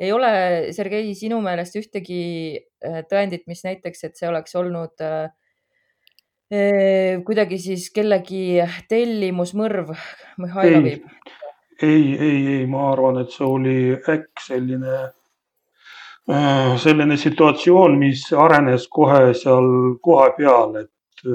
[0.02, 0.32] ei ole,
[0.76, 2.24] Sergei, sinu meelest ühtegi
[3.08, 5.30] tõendit, mis näiteks, et see oleks olnud äh,
[7.26, 8.60] kuidagi siis kellegi
[8.92, 9.94] tellimusmõrv
[10.42, 10.98] Mihhailovi?
[11.84, 15.02] Ei, ei, ei, ma arvan, et see oli äkk selline,
[16.84, 21.28] selline situatsioon, mis arenes kohe seal kohapeal, et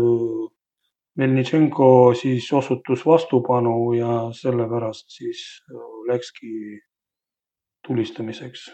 [1.17, 5.39] Melnitšenko siis osutus vastupanu ja sellepärast siis
[6.09, 6.81] läkski
[7.87, 8.67] tulistamiseks.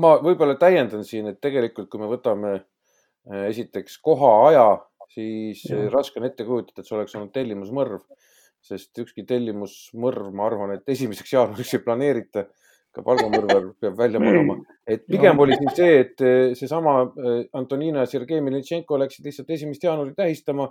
[0.00, 2.54] ma võib-olla täiendan siin, et tegelikult, kui me võtame
[3.50, 4.66] esiteks koha, aja
[5.14, 5.88] siis ja.
[5.90, 8.04] raske on ette kujutada, et see oleks olnud tellimusmõrv,
[8.64, 12.48] sest ükski tellimusmõrv, ma arvan, et esimeseks jaanuariks ei planeerita.
[12.90, 16.24] ka palgamõrvar peab välja magama, et pigem oli siin see, et
[16.58, 16.94] seesama
[17.54, 20.66] Antonina ja Sergei Militšenko läksid lihtsalt esimest jaanuari tähistama.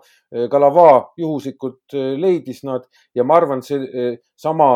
[0.52, 4.67] Galava juhuslikult leidis nad ja ma arvan, see sama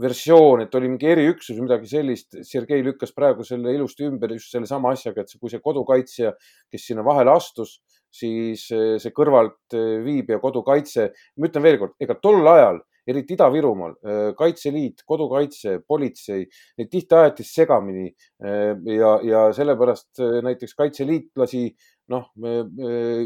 [0.00, 2.36] versioon, et oli mingi eriüksus või midagi sellist.
[2.46, 6.34] Sergei lükkas praegu selle ilusti ümber just sellesama asjaga, et kui see kodukaitsja,
[6.72, 7.78] kes sinna vahele astus,
[8.16, 13.92] siis see kõrvalt viibija kodukaitse, ma ütlen veelkord, ega tol ajal, eriti Ida-Virumaal,
[14.38, 16.46] Kaitseliit, kodukaitse, politsei,
[16.78, 18.08] neid tihti aeti segamini
[18.42, 21.68] ja, ja sellepärast näiteks kaitseliitlasi,
[22.10, 22.32] noh,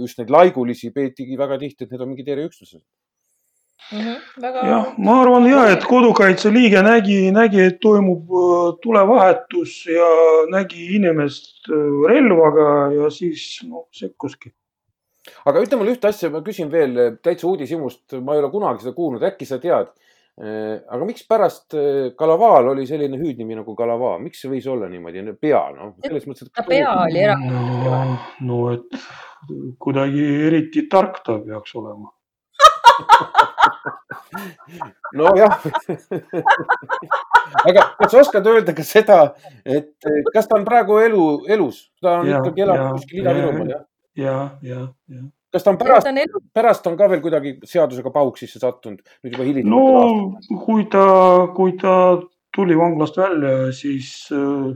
[0.01, 2.83] just neid laigulisi peetigi väga tihti, et need on mingid eriüksused
[3.93, 4.67] Mm -hmm, väga...
[4.67, 8.29] jah, ma arvan ja, et kodukaitse liige nägi, nägi, et toimub
[8.83, 10.11] tulevahetus ja
[10.51, 11.67] nägi inimest
[12.09, 14.53] relvaga ja siis noh, sekkuski.
[15.49, 16.93] Aga ütle mulle ühte asja, ma küsin veel
[17.25, 19.89] täitsa uudishimust, ma ei ole kunagi seda kuulnud, äkki sa tead.
[20.41, 21.75] aga mikspärast
[22.17, 26.49] Kalavaal oli selline hüüdnimi nagu Kalava, miks see võis olla niimoodi, pea, noh, selles mõttes,
[26.49, 26.55] et.
[26.57, 27.91] ta pea oli erakond.
[27.91, 27.99] no,
[28.49, 28.89] no et
[29.83, 32.09] kuidagi eriti tark ta peaks olema
[35.19, 35.59] nojah
[37.69, 39.19] aga kas sa oskad öelda ka seda,
[39.65, 39.95] et
[40.35, 43.85] kas ta on praegu elu, elus, ta on ja, ikkagi elab kuskil Ida-Virumaal, jah?
[44.21, 45.23] Ja, ja, ja.
[45.55, 46.11] kas ta on pärast,
[46.55, 49.73] pärast on ka veel kuidagi seadusega pauk sisse sattunud, nüüd juba hiljem?
[49.73, 51.07] no kui ta,
[51.57, 51.95] kui ta
[52.57, 54.71] tuli vanglast välja, siis äh,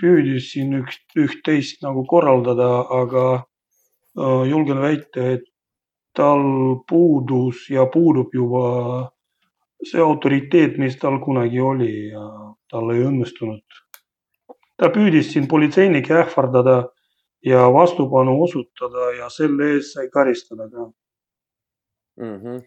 [0.00, 2.70] püüdis siin üks, üht-teist nagu korraldada,
[3.00, 5.46] aga äh, julgen väita, et
[6.16, 8.66] tal puudus ja puudub juba
[9.84, 12.24] see autoriteet, mis tal kunagi oli ja
[12.72, 13.82] tal ei õnnestunud.
[14.76, 16.76] ta püüdis siin politseinikke ähvardada
[17.46, 20.88] ja vastupanu osutada ja selle eest sai karistada ka
[22.22, 22.40] mm.
[22.40, 22.64] -hmm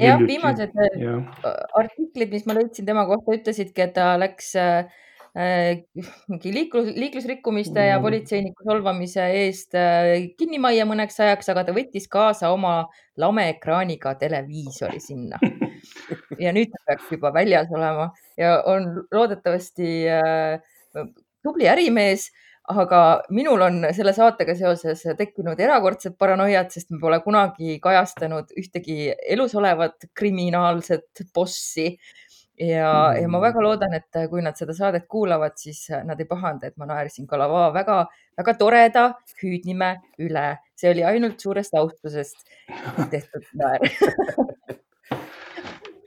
[0.00, 1.16] jah, viimased ja.
[1.76, 4.86] artiklid, mis ma leidsin tema kohta, ütlesidki, et ta läks äh,
[6.30, 7.88] mingi liiklus, liiklusrikkumiste mm.
[7.90, 9.76] ja politseiniku solvamise eest
[10.40, 12.86] kinnimajja mõneks ajaks, aga ta võttis kaasa oma
[13.20, 15.40] lameekraaniga televiisori sinna.
[16.44, 18.08] ja nüüd ta peaks juba väljas olema
[18.40, 20.56] ja on loodetavasti äh,
[21.44, 22.30] tubli ärimees
[22.68, 23.00] aga
[23.30, 29.54] minul on selle saatega seoses tekkinud erakordsed paranoiad, sest me pole kunagi kajastanud ühtegi elus
[29.54, 31.96] olevat kriminaalset bossi
[32.58, 36.28] ja mm., ja ma väga loodan, et kui nad seda saadet kuulavad, siis nad ei
[36.28, 39.04] pahanda, et ma naersin Kalava väga-väga toreda
[39.42, 40.48] hüüdnime üle.
[40.76, 42.42] see oli ainult suurest austusest
[43.10, 43.80] tehtud naer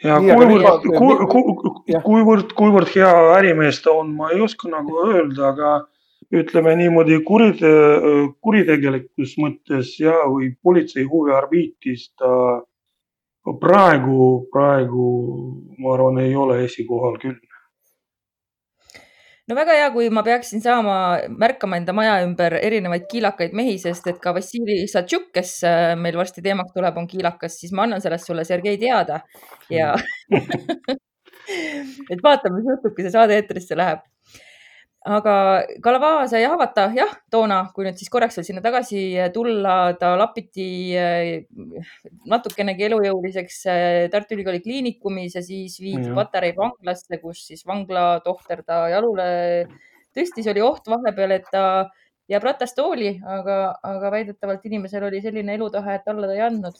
[0.04, 5.72] ja kuivõrd, kuivõrd, kuivõrd, kuivõrd hea ärimees ta on, ma ei oska nagu öelda, aga
[6.36, 7.70] ütleme niimoodi kurite,
[8.42, 12.32] kuritegelikus mõttes ja, või politsei huviorbiitis ta
[13.60, 15.06] praegu, praegu
[15.80, 17.40] ma arvan, ei ole esikohal küll.
[19.50, 20.96] no väga hea, kui ma peaksin saama
[21.34, 26.20] märkama enda maja ümber erinevaid kiilakaid mehi, sest et ka Vassili Satšuk, kes äh, meil
[26.20, 29.24] varsti teemaks tuleb, on kiilakas, siis ma annan sellest sulle, Sergei, teada
[29.74, 29.96] ja
[32.14, 34.06] et vaatame, mis juhtub, kui see saade eetrisse läheb
[35.08, 35.34] aga
[35.84, 40.68] Kalava sai haavata jah, toona, kui nüüd siis korraks veel sinna tagasi tulla, ta lapiti
[40.92, 41.46] eh,
[42.28, 48.88] natukenegi elujõuliseks eh, Tartu Ülikooli Kliinikumis ja siis viidi Patarei vanglasse, kus siis vanglatohter ta
[48.92, 49.30] jalule
[50.16, 51.64] tõstis, oli oht vahepeal, et ta
[52.30, 56.76] jääb ratastooli, aga, aga väidetavalt inimesel oli selline elutahe, et alla ta ei andnud.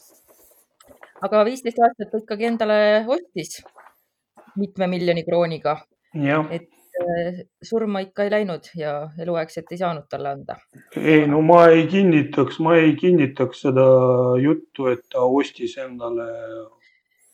[1.20, 2.76] aga viisteist aastat ta ikkagi endale
[3.08, 3.62] ostis
[4.56, 5.80] mitme miljoni krooniga.
[6.50, 6.68] et
[7.00, 10.56] Äh, surma ikka ei läinud ja eluaegset ei saanud talle anda.
[10.96, 13.86] ei, no ma ei kinnitaks, ma ei kinnitaks seda
[14.42, 16.26] juttu, et ta ostis endale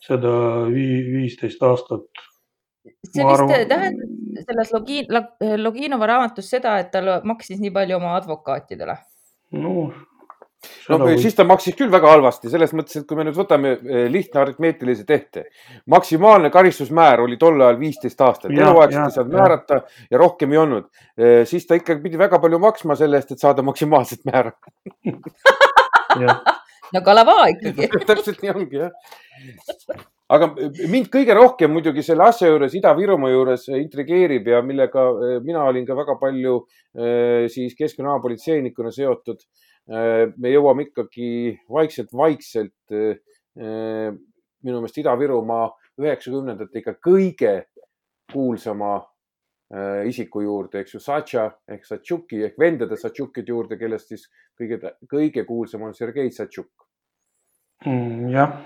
[0.07, 0.33] seda
[0.71, 2.23] viisteist aastat.
[3.11, 3.69] see vist arvan...
[3.73, 5.07] tähendab selles Login,
[5.63, 8.99] Loginova raamatus seda, et ta maksis nii palju oma advokaatidele.
[9.65, 9.75] no
[10.89, 11.17] no või...
[11.21, 14.43] siis ta maksis küll väga halvasti, selles mõttes, et kui me nüüd võtame eh, lihtne
[14.43, 15.47] aritmeetilise tehte,
[15.93, 20.91] maksimaalne karistusmäär oli tol ajal viisteist aastat, eluaegselt ei saanud määrata ja rohkem ei olnud.
[21.19, 24.55] Eh, siis ta ikkagi pidi väga palju maksma selle eest, et saada maksimaalset määra.
[26.95, 27.89] No Kalava ikkagi.
[28.09, 28.93] Täpselt nii ongi jah.
[30.33, 30.49] Aga
[30.87, 35.85] mind kõige rohkem muidugi selle asja juures, Ida-Virumaa juures intrigeerib ja millega eh, mina olin
[35.87, 36.61] ka väga palju
[37.53, 39.43] siis keskkriminaalpolitseinikuna seotud
[39.87, 41.29] me jõuame ikkagi
[41.71, 44.09] vaikselt-vaikselt äh,
[44.67, 45.69] minu meelest Ida-Virumaa
[46.03, 47.53] üheksakümnendate ikka kõige
[48.33, 51.47] kuulsama äh, isiku juurde, eks ju, Satša
[51.77, 54.27] ehk Satšuki ehk vendade Satšukide juurde, kellest siis
[54.59, 56.87] kõige, kõige kuulsam on Sergei Satšuk
[57.87, 58.29] mm,.
[58.35, 58.59] jah.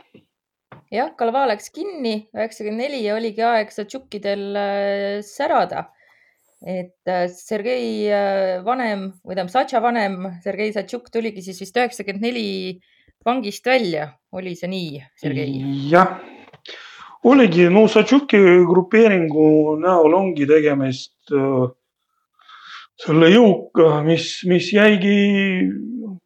[0.88, 4.48] jah, Kalva läks kinni, üheksakümmend neli ja oligi aeg Satšukidel
[5.26, 5.90] särada
[6.60, 12.26] et äh, Sergei äh, vanem või tähendab Satša vanem, Sergei Satšuk tuligi siis vist üheksakümmend
[12.26, 12.80] neli
[13.24, 15.62] vangist välja, oli see nii, Sergei?
[15.88, 16.18] jah,
[17.24, 21.64] oligi, no Satšuki grupeeringu näol ongi tegemist äh,
[23.00, 25.16] selle jõuga, mis, mis jäigi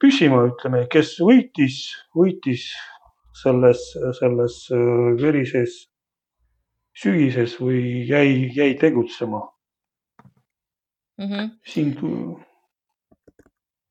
[0.03, 1.85] püsima, ütleme, kes võitis,
[2.19, 2.67] võitis
[3.39, 3.87] selles,
[4.19, 4.59] selles
[5.21, 5.85] verises
[6.99, 9.45] sügises või jäi, jäi tegutsema
[11.19, 11.31] mm.
[11.31, 11.51] -hmm.
[11.65, 11.95] siin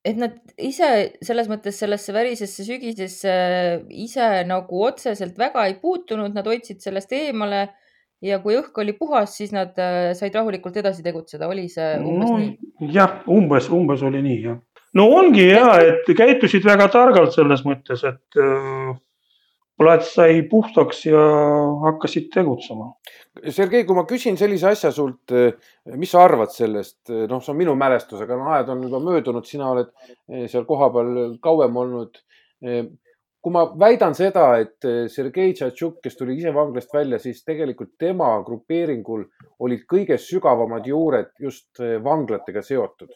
[0.03, 0.87] et nad ise
[1.23, 3.35] selles mõttes sellesse värisesse sügisesse
[3.89, 7.69] ise nagu otseselt väga ei puutunud, nad hoidsid sellest eemale
[8.23, 12.29] ja kui õhk oli puhas, siis nad äh, said rahulikult edasi tegutseda, oli see umbes
[12.29, 12.91] no, nii?
[12.95, 14.59] jah, umbes, umbes oli nii jah.
[14.99, 18.93] no ongi ja, et käitusid väga targalt selles mõttes, et äh,
[19.79, 21.21] plats sai puhtaks ja
[21.83, 22.91] hakkasid tegutsema.
[23.49, 25.53] Sergei, kui ma küsin sellise asja sult, eh,
[25.97, 28.99] mis sa arvad sellest, eh, noh, see on minu mälestus, aga no ajad on juba
[29.01, 29.89] möödunud, sina oled
[30.29, 32.21] eh, seal kohapeal kauem olnud.
[33.43, 38.29] kui ma väidan seda, et Sergei Tšatšuk, kes tuli ise vanglast välja, siis tegelikult tema
[38.45, 39.25] grupeeringul
[39.59, 43.11] olid kõige sügavamad juured just vanglatega seotud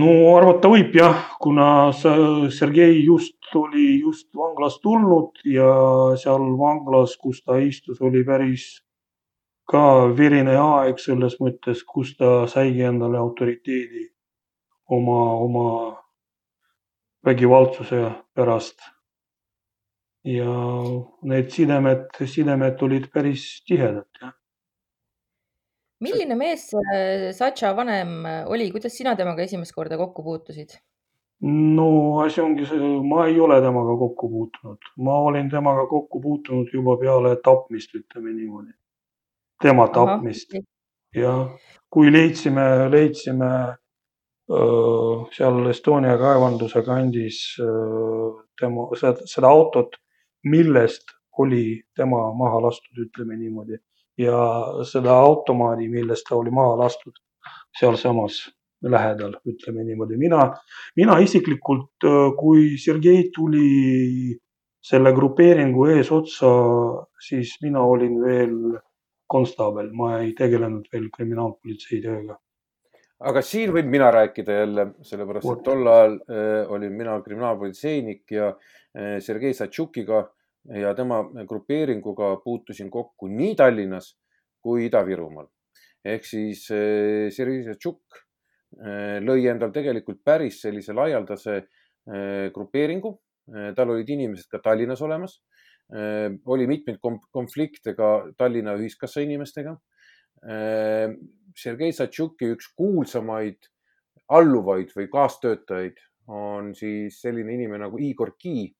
[0.00, 5.68] no arvata võib jah, kuna Sergei just oli just vanglast tulnud ja
[6.20, 8.66] seal vanglas, kus ta istus, oli päris
[9.70, 14.08] ka verine aeg selles mõttes, kus ta saigi endale autoriteedi
[14.90, 15.68] oma, oma
[17.24, 18.02] vägivaldsuse
[18.34, 18.78] pärast.
[20.24, 20.52] ja
[21.28, 24.32] need sidemed, sidemed olid päris tihedad jah
[26.00, 26.70] milline mees
[27.38, 30.74] Satša vanem oli, kuidas sina temaga esimest korda kokku puutusid?
[31.44, 32.78] no asi ongi see,
[33.08, 38.32] ma ei ole temaga kokku puutunud, ma olin temaga kokku puutunud juba peale tapmist, ütleme
[38.32, 38.72] niimoodi.
[39.62, 40.54] tema tapmist.
[41.14, 41.32] Ja
[41.90, 43.50] kui leidsime, leidsime
[44.50, 49.94] öö, seal Estonia kaevanduse kandis öö, tema, seda autot,
[50.44, 53.78] millest oli tema maha lastud, ütleme niimoodi
[54.18, 54.38] ja
[54.86, 57.16] seda automaadi, millest ta oli maha lastud
[57.78, 58.44] sealsamas
[58.84, 60.16] lähedal, ütleme niimoodi.
[60.16, 60.52] mina,
[60.96, 62.06] mina isiklikult,
[62.38, 64.36] kui Sergei tuli
[64.84, 66.50] selle grupeeringu eesotsa,
[67.28, 68.56] siis mina olin veel
[69.26, 72.38] konstaabel, ma ei tegelenud veel kriminaalpolitsei tööga.
[73.24, 78.50] aga siin võin mina rääkida jälle, sellepärast et tol ajal äh, olin mina kriminaalpolitseinik ja
[78.52, 80.33] äh, Sergei Satšukiga äh,
[80.72, 84.14] ja tema grupeeringuga puutusin kokku nii Tallinnas
[84.64, 85.48] kui Ida-Virumaal.
[86.04, 88.18] ehk siis eh, Sergei Tšukk
[88.80, 93.18] eh, lõi endal tegelikult päris sellise laialdase eh, grupeeringu.
[93.76, 95.42] tal olid inimesed ka Tallinnas olemas.
[96.48, 96.96] oli mitmeid
[97.30, 99.74] konflikte ka Tallinna ühiskassa inimestega.
[101.54, 103.68] Sergei Satšuki üks kuulsamaid
[104.32, 106.00] alluvaid või kaastöötajaid
[106.32, 108.72] on siis selline inimene nagu Igor Ki,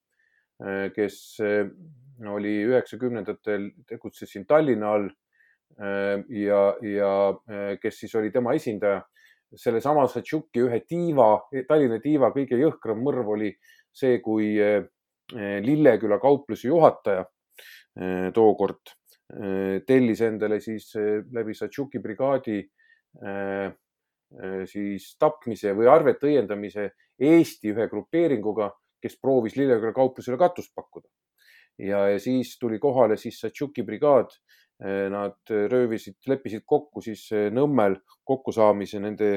[0.94, 1.66] kes äh,
[2.30, 5.08] oli üheksakümnendatel, tegutses siin Tallinna all
[6.30, 9.02] ja, ja kes siis oli tema esindaja.
[9.54, 13.50] sellesama Satšuki ühe tiiva, Tallinna tiiva kõige jõhkram mõrv oli
[13.90, 14.54] see, kui
[15.66, 17.24] Lilleküla kaupluse juhataja
[18.34, 18.94] tookord
[19.86, 20.92] tellis endale siis
[21.34, 22.60] läbi Satšuki brigaadi
[24.70, 28.70] siis tapmise või arvete õiendamise Eesti ühe grupeeringuga,
[29.04, 31.08] kes proovis Lilleküla kauplusele katust pakkuda.
[31.78, 34.32] ja, ja siis tuli kohale siis Satšuki brigaad.
[35.10, 37.94] Nad röövisid, leppisid kokku siis Nõmmel
[38.26, 39.28] kokkusaamise nende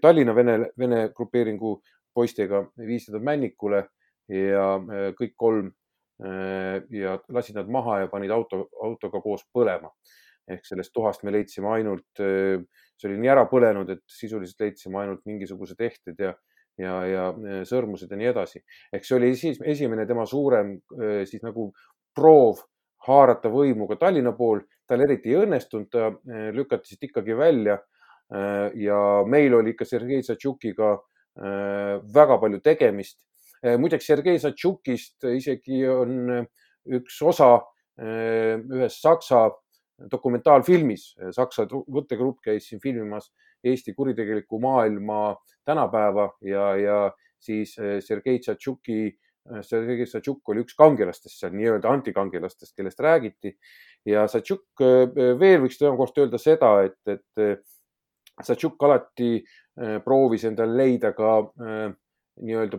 [0.00, 1.74] Tallinna vene, vene grupeeringu
[2.16, 3.82] poistega, viisid nad Männikule
[4.32, 4.70] ja
[5.18, 5.68] kõik kolm
[6.90, 9.92] ja lasid nad maha ja panid auto, autoga koos põlema.
[10.48, 15.24] ehk sellest tuhast me leidsime ainult, see oli nii ära põlenud, et sisuliselt leidsime ainult
[15.26, 16.32] mingisugused ehted ja
[16.78, 17.26] ja, ja
[17.68, 18.62] sõrmused ja nii edasi.
[18.92, 20.76] ehk see oli siis esimene tema suurem
[21.24, 21.70] siis nagu
[22.16, 22.62] proov
[23.06, 24.60] haarata võimu ka Tallinna pool.
[24.86, 26.12] tal eriti ei õnnestunud, ta
[26.54, 27.78] lükati siit ikkagi välja.
[28.74, 30.96] ja meil oli ikka Sergei Satšukiga
[32.14, 33.18] väga palju tegemist.
[33.78, 36.46] muideks Sergei Satšukist isegi on
[36.86, 37.60] üks osa
[37.98, 39.48] ühes Saksa
[40.10, 41.14] dokumentaalfilmis.
[41.32, 43.30] Saksa võttegrupp käis siin filmimas
[43.66, 45.36] Eesti kuritegeliku maailma
[45.66, 46.98] tänapäeva ja, ja
[47.38, 53.56] siis eh, Sergei Tšatšuki, eh, Sergei Tšatšuk oli üks kangelastest seal, nii-öelda antikangelastest, kellest räägiti.
[54.06, 57.62] ja Tšatšuk eh, veel võiks kohta öelda seda, et, et
[58.42, 59.38] Tšatšuk alati
[60.04, 61.30] proovis endale leida ka
[62.36, 62.78] nii-öelda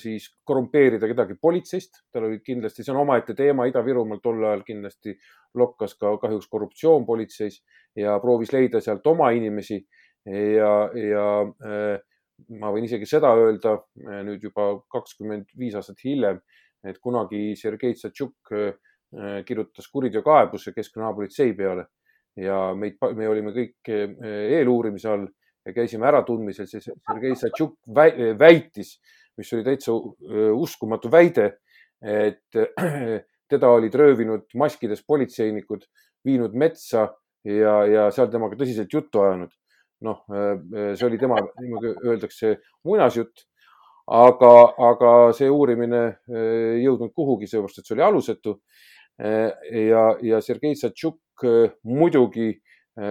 [0.00, 2.02] siis korrumpeerida kedagi politseist.
[2.12, 5.12] tal oli kindlasti, see on omaette teema, Ida-Virumaal tol ajal kindlasti
[5.60, 7.62] lokkas ka kahjuks korruptsioon politseis
[7.96, 9.80] ja proovis leida sealt oma inimesi
[10.28, 11.26] ja, ja
[11.64, 11.98] äh,
[12.60, 16.40] ma võin isegi seda öelda äh, nüüd juba kakskümmend viis aastat hiljem,
[16.86, 18.72] et kunagi Sergei Tšatšuk äh,
[19.48, 21.88] kirjutas kuriteokaebuse Keskkriminaalpolitsei peale.
[22.38, 25.24] Ja meid, me olime kõik eeluurimise all
[25.66, 27.88] ja käisime äratundmisel, siis Sergei Tšatšuk
[28.38, 28.92] väitis,
[29.40, 29.96] mis oli täitsa
[30.54, 31.48] uskumatu väide,
[31.98, 32.60] et
[33.50, 35.88] teda olid röövinud maskides politseinikud,
[36.28, 37.08] viinud metsa
[37.48, 39.56] ja, ja seal temaga tõsiselt juttu ajanud
[40.00, 43.46] noh, äh, see oli tema, niimoodi öeldakse, muinasjutt.
[44.08, 45.98] aga, aga see uurimine
[46.32, 48.54] ei äh, jõudnud kuhugi, seepärast et see oli alusetu.
[49.20, 49.50] Äh,
[49.84, 51.44] ja, ja Sergei Satšuk
[51.86, 52.54] muidugi,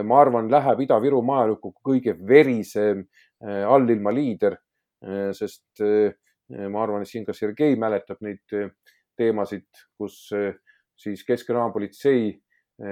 [0.03, 3.05] ma arvan, läheb Ida-Virumaa ajalukku kõige verisem
[3.39, 4.57] allilma liider,
[5.31, 8.41] sest ma arvan, et siin ka Sergei mäletab neid
[9.15, 9.63] teemasid,
[9.95, 10.17] kus
[10.99, 12.33] siis Keskkriminaalpolitsei,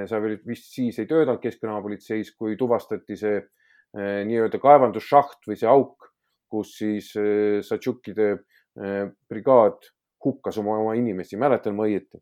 [0.07, 3.63] sa vist siis ei töötanud Keskkriminaalpolitseis, kui tuvastati see Eh,
[3.95, 6.09] nii-öelda kaevandusšaht või see auk,
[6.51, 9.91] kus siis eh, Satšukide eh, brigaad
[10.25, 12.21] hukkas oma, oma inimesi, mäletan ma õieti?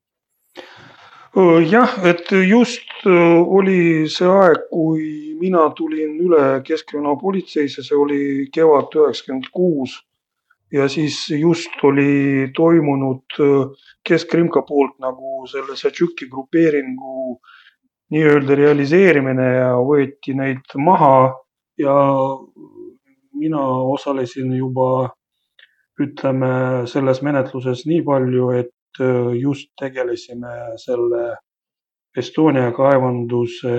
[1.66, 8.20] jah, et just oli see aeg, kui mina tulin üle Keskkriminaalpolitseisse, see oli
[8.54, 9.96] kevad üheksakümmend kuus
[10.74, 13.40] ja siis just oli toimunud
[14.06, 17.40] Keskkrimka poolt nagu selle Satšuki grupeeringu
[18.14, 21.16] nii-öelda realiseerimine ja võeti neid maha
[21.78, 21.96] ja
[23.34, 23.64] mina
[23.96, 25.10] osalesin juba
[26.02, 31.26] ütleme selles menetluses nii palju, et äh, just tegelesime selle
[32.18, 33.74] Estonia kaevanduse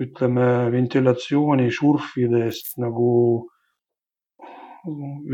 [0.00, 3.12] ütleme ventilatsiooni šurfidest nagu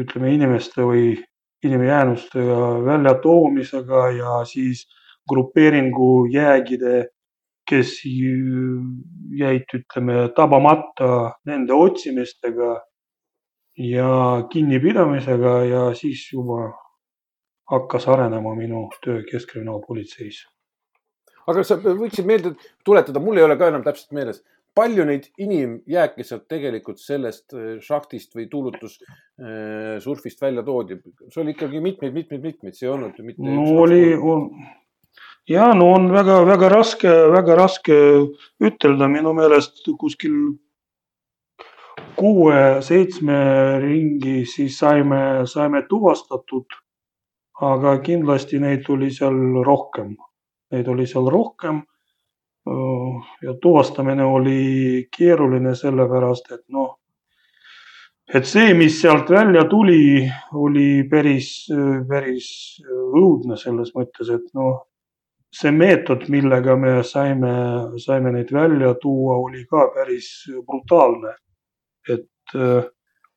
[0.03, 1.15] ütleme inimeste või
[1.65, 4.85] inimjäänustega väljatoomisega ja siis
[5.31, 7.07] grupeeringu jäägide
[7.67, 8.01] kes
[9.37, 12.77] jäid, ütleme, tabamata nende otsimistega
[13.77, 14.11] ja
[14.53, 16.73] kinnipidamisega ja siis juba
[17.71, 20.45] hakkas arenema minu töö Keskkriminaalpolitseis.
[21.47, 22.55] aga sa võiksid meelde
[22.85, 24.41] tuletada, mul ei ole ka enam täpselt meeles,
[24.77, 30.99] palju neid inimjääke sealt tegelikult sellest äh, šahtist või tuulutussurfist äh, välja toodi?
[31.29, 33.47] see oli ikkagi mitmeid, mitmeid, mitmeid, see ei olnud ju mitte.
[33.47, 34.03] no oli,
[35.49, 37.97] ja no on väga-väga raske, väga raske
[38.63, 40.57] ütelda, minu meelest kuskil
[42.17, 43.39] kuue-seitsme
[43.83, 46.67] ringi siis saime, saime tuvastatud.
[47.57, 50.11] aga kindlasti neid oli seal rohkem,
[50.73, 51.83] neid oli seal rohkem.
[53.43, 56.97] ja tuvastamine oli keeruline sellepärast, et noh,
[58.35, 61.69] et see, mis sealt välja tuli, oli päris,
[62.09, 62.49] päris
[62.91, 64.83] õudne selles mõttes, et noh,
[65.57, 67.53] see meetod, millega me saime,
[68.03, 70.29] saime neid välja tuua, oli ka päris
[70.67, 71.35] brutaalne.
[72.09, 72.85] et äh,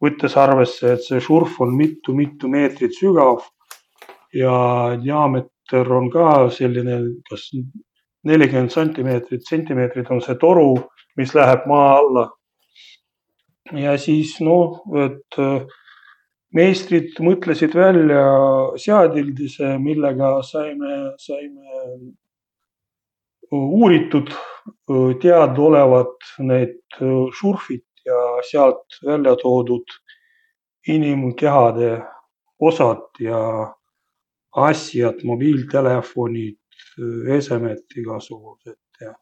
[0.04, 3.42] võttes arvesse, et see šurf on mitu-mitu meetrit sügav
[4.34, 4.54] ja
[5.02, 7.00] diameeter on ka selline,
[7.30, 7.50] kas
[8.28, 10.76] nelikümmend sentimeetrit, sentimeetrit on see toru,
[11.18, 12.30] mis läheb maa alla.
[13.74, 15.66] ja siis noh, et äh,
[16.56, 18.24] meistrid mõtlesid välja
[18.82, 21.84] seadildise, millega saime, saime
[23.52, 24.32] uuritud
[25.22, 27.02] teadaolevat need
[27.38, 29.98] šurfid ja sealt välja toodud
[30.90, 32.00] inimkehade
[32.60, 33.40] osad ja
[34.58, 36.58] asjad, mobiiltelefonid,
[37.36, 39.14] esemed igasugused ja.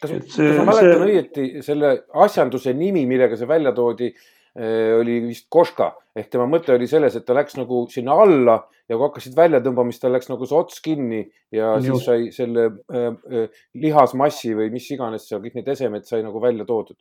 [0.00, 1.06] kas, kas ma mäletan see...
[1.06, 1.92] õieti selle
[2.26, 4.10] asjanduse nimi, millega see välja toodi,
[4.56, 8.56] oli vist Koška ehk tema mõte oli selles, et ta läks nagu sinna alla
[8.88, 11.20] ja kui hakkasid välja tõmbama, siis tal läks nagu see ots kinni
[11.52, 11.88] ja Just.
[11.88, 16.40] siis sai selle äh, äh, lihasmassi või mis iganes seal kõik need esemed sai nagu
[16.42, 16.96] välja toodud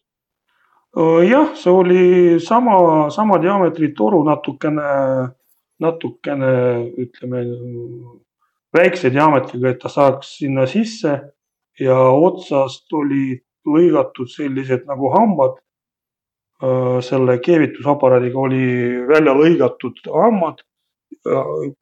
[1.27, 2.03] jah, see oli
[2.39, 4.91] sama, sama diameetri toru natukene,
[5.83, 6.51] natukene
[7.03, 7.41] ütleme
[8.75, 11.17] väikse diameetriga, et ta saaks sinna sisse
[11.79, 15.59] ja otsast olid lõigatud sellised nagu hambad.
[17.05, 18.65] Selle keevitusaparaadiga oli
[19.07, 20.63] välja lõigatud hambad.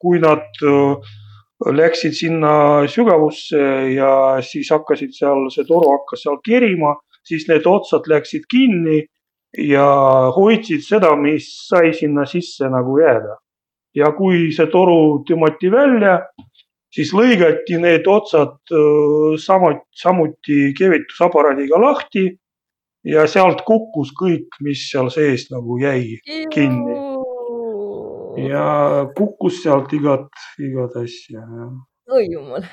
[0.00, 0.60] kui nad
[1.64, 3.60] läksid sinna sügavusse
[3.94, 6.94] ja siis hakkasid seal, see toru hakkas seal kerima
[7.28, 9.04] siis need otsad läksid kinni
[9.58, 9.86] ja
[10.36, 13.38] hoidsid seda, mis sai sinna sisse nagu jääda.
[13.94, 16.16] ja kui see toru tõmmati välja,
[16.90, 18.56] siis lõigati need otsad
[19.38, 22.24] samuti, samuti keevitusaparaadiga lahti
[23.08, 26.18] ja sealt kukkus kõik, mis seal sees nagu jäi
[26.54, 26.96] kinni.
[28.48, 28.66] ja
[29.16, 31.44] kukkus sealt igat, igat asja.
[32.14, 32.66] oi jumal,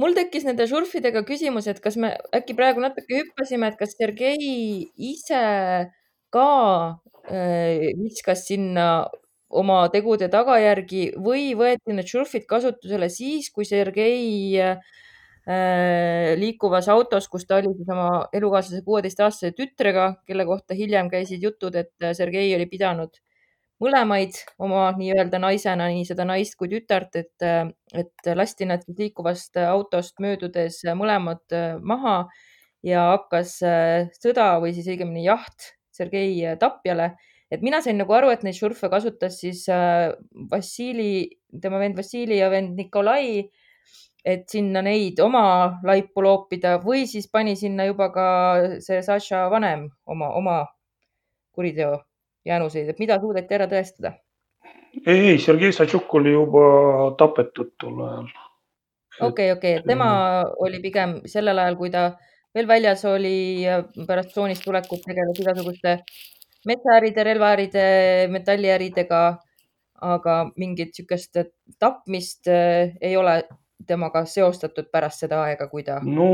[0.00, 4.88] mul tekkis nende šurfidega küsimus, et kas me äkki praegu natuke hüppasime, et kas Sergei
[4.96, 5.44] ise
[6.32, 6.50] ka
[7.28, 9.08] äh, viskas sinna
[9.48, 14.80] oma tegude tagajärgi või võeti need šurfid kasutusele siis, kui Sergei äh,
[15.48, 21.78] liikuvas autos, kus ta oli siis oma elukaaslase kuueteistaastase tütrega, kelle kohta hiljem käisid jutud,
[21.78, 23.16] et Sergei oli pidanud
[23.82, 27.46] mõlemaid oma nii-öelda naisena, nii seda naist kui tütart, et,
[27.94, 32.18] et lasti nad liikuvast autost möödudes mõlemad maha
[32.86, 33.58] ja hakkas
[34.18, 37.14] sõda või siis õigemini jaht Sergei tapjale.
[37.50, 39.64] et mina sain nagu aru, et neid šurfe kasutas siis
[40.50, 41.30] Vassili,
[41.62, 43.48] tema vend Vassili ja vend Nikolai,
[44.24, 45.44] et sinna neid oma
[45.86, 48.26] laipu loopida või siis pani sinna juba ka
[48.84, 50.56] see Saša vanem oma, oma
[51.54, 51.98] kuriteo
[52.48, 54.14] jäänuseid, et mida suudeti ära tõestada?
[55.06, 56.64] ei, ei, Sergei Satšuk oli juba
[57.18, 58.30] tapetud tol ajal.
[59.30, 60.08] okei, okei, tema
[60.64, 62.10] oli pigem sellel ajal, kui ta
[62.54, 63.66] veel väljas oli
[64.06, 65.98] pärast tsoonist tulekut tegeles igasuguste
[66.68, 67.84] metsaäride, relvaäride,
[68.34, 69.26] metalliäridega.
[69.98, 71.40] aga mingit niisugust
[71.82, 73.32] tapmist äh, ei ole
[73.86, 76.00] temaga seostatud pärast seda aega, kui ta.
[76.04, 76.30] no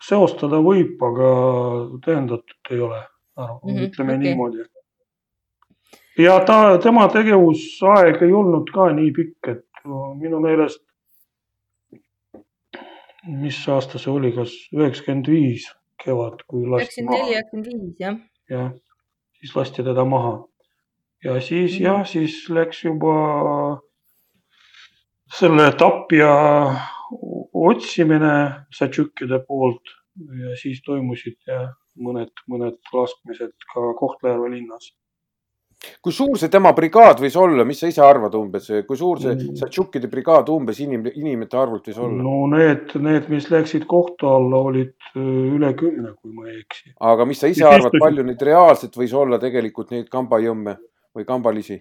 [0.00, 1.30] seostada võib, aga
[2.04, 3.00] tõendatud ei ole,
[3.36, 4.24] mm -hmm, ütleme okay.
[4.24, 4.68] niimoodi
[6.18, 9.84] ja ta, tema tegevusaeg ei olnud ka nii pikk, et
[10.20, 10.82] minu meelest,
[13.40, 15.68] mis aasta see oli, kas üheksakümmend viis
[16.00, 17.16] kevad, kui lasti maha.
[17.16, 18.18] üheksakümmend neli, üheksakümmend viis, jah.
[18.50, 18.72] jah,
[19.38, 20.34] siis lasti teda maha.
[21.24, 21.84] ja siis mm.
[21.84, 23.14] jah, siis läks juba
[25.32, 26.30] selle tapja
[27.54, 28.34] otsimine
[28.74, 29.94] Satšukide poolt
[30.40, 31.38] ja siis toimusid
[32.00, 34.90] mõned, mõned laskmised ka Kohtla-Järve linnas
[36.04, 39.32] kui suur see tema brigaad võis olla, mis sa ise arvad umbes, kui suur see
[39.32, 39.56] mm.
[39.60, 42.20] Satšukide brigaad umbes inim-, inimete arvult võis olla?
[42.24, 45.20] no need, need, mis läksid kohtu alla, olid äh,
[45.56, 46.92] üle kümne, kui ma ei eksi.
[47.12, 50.76] aga mis sa ise ja arvad, palju neid reaalselt võis olla tegelikult neid kambajõmme
[51.16, 51.80] või kambalisi?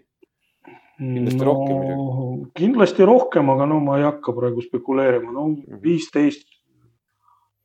[1.00, 2.52] Kindlasti no, rohkem muidugi.
[2.60, 5.82] kindlasti rohkem, aga no ma ei hakka praegu spekuleerima, no mhm.
[5.84, 6.46] viisteist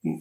[0.07, 0.19] mm.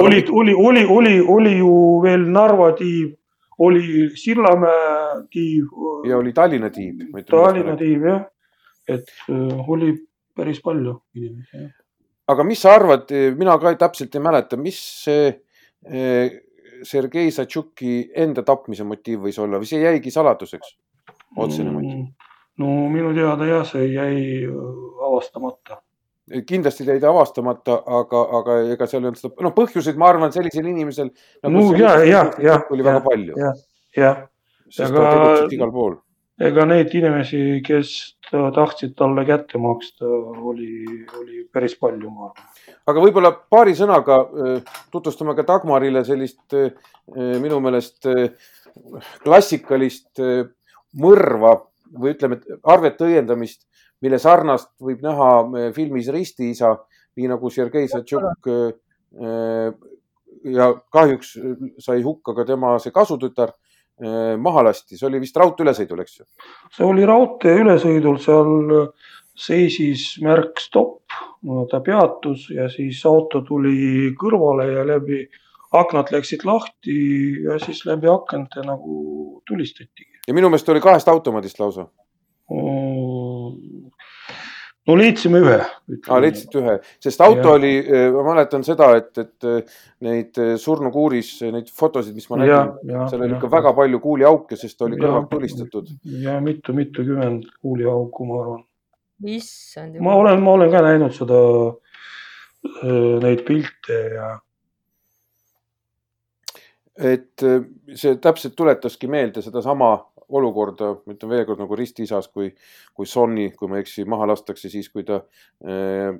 [0.00, 1.72] olid, oli, oli, oli, oli ju
[2.04, 3.16] veel Narva tiib
[3.60, 5.64] oli Sillamäe tiiv.
[6.08, 7.02] ja oli Tallinna tiiv.
[7.28, 8.22] Tallinna tiiv jah,
[8.88, 9.92] et äh, oli
[10.36, 11.66] päris palju inimesi.
[12.30, 16.38] aga mis sa arvad, mina ka täpselt ei mäleta, mis see äh,
[16.86, 20.76] Sergei Satšuki enda tapmise motiiv võis olla või see jäigi saladuseks?
[21.36, 22.19] otsene motiiv mm,?
[22.60, 25.80] No minu teada jah, see jäi äh, avastamata
[26.46, 30.68] kindlasti jäid avastamata, aga, aga ega seal ei olnud seda, noh, põhjuseid ma arvan, sellisel
[30.70, 31.54] inimesel nagu.
[31.56, 32.60] no ja, ja, ja.
[32.70, 33.34] oli väga palju.
[33.40, 33.58] jah,
[33.96, 34.22] jah.
[34.76, 35.98] ta tegutses igal pool.
[36.40, 37.94] ega neid inimesi, kes
[38.30, 42.46] tahtsid talle kätte maksta, oli, oli päris palju, ma arvan.
[42.92, 46.70] aga võib-olla paari sõnaga äh, tutvustame ka Dagmarile sellist äh,
[47.16, 48.06] minu meelest
[49.24, 50.20] klassikalist
[51.00, 51.56] mõrva
[51.98, 53.66] või ütleme, arvete õiendamist
[54.04, 56.74] mille sarnast võib näha filmis Ristiisa,
[57.18, 58.50] nii nagu Sergei Satšuk
[60.54, 61.34] ja kahjuks
[61.82, 63.52] sai hukka ka tema see kasutütar
[64.40, 66.24] maha lasti, see oli vist raudteeülesõidul, eks ju?
[66.72, 68.54] see oli raudteeülesõidul, seal
[69.40, 71.12] seisis märk stopp,
[71.70, 75.22] ta peatus ja siis auto tuli kõrvale ja läbi
[75.76, 76.96] aknad läksid lahti
[77.44, 80.09] ja siis läbi akende nagu tulistati.
[80.30, 81.88] Ja minu meelest oli kahest automaadist lausa
[82.50, 83.80] mm
[84.90, 85.58] no leidsime ühe.
[86.08, 87.54] aa, leidsite ühe, sest auto ja.
[87.58, 92.40] oli, eh, ma mäletan seda, et, et eh, neid eh, surnukuuris, neid fotosid, mis ma
[92.40, 92.74] nägin,
[93.10, 95.94] seal oli ikka väga palju kuuliauke, sest ta oli kõrvalt tulistatud.
[96.24, 98.62] ja mitu, mitukümmend kuuliauku, ma arvan.
[99.38, 99.98] issand.
[100.04, 101.40] ma olen, ma olen ka näinud seda,
[103.24, 104.30] neid pilte ja.
[107.10, 107.46] et
[107.96, 109.94] see täpselt tuletaski meelde sedasama
[110.36, 112.50] olukorda, ma ütlen veel kord nagu ristisas, kui,
[112.96, 115.20] kui Sonni, kui ma ei eksi, maha lastakse siis, kui ta
[115.64, 116.16] äh,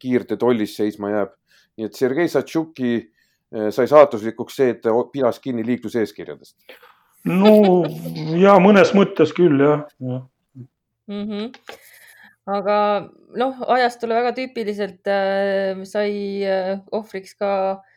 [0.00, 1.34] kiirte tollis seisma jääb.
[1.74, 6.56] nii et Sergei Satšuki äh, sai saatuslikuks see, et ta pidas kinni liikluseeskirjadest.
[7.30, 7.82] no
[8.40, 10.20] ja mõnes mõttes küll jah ja.
[11.08, 11.72] Mm -hmm.
[12.46, 12.76] aga
[13.36, 17.93] noh, ajastule väga tüüpiliselt äh, sai äh, ohvriks ka äh,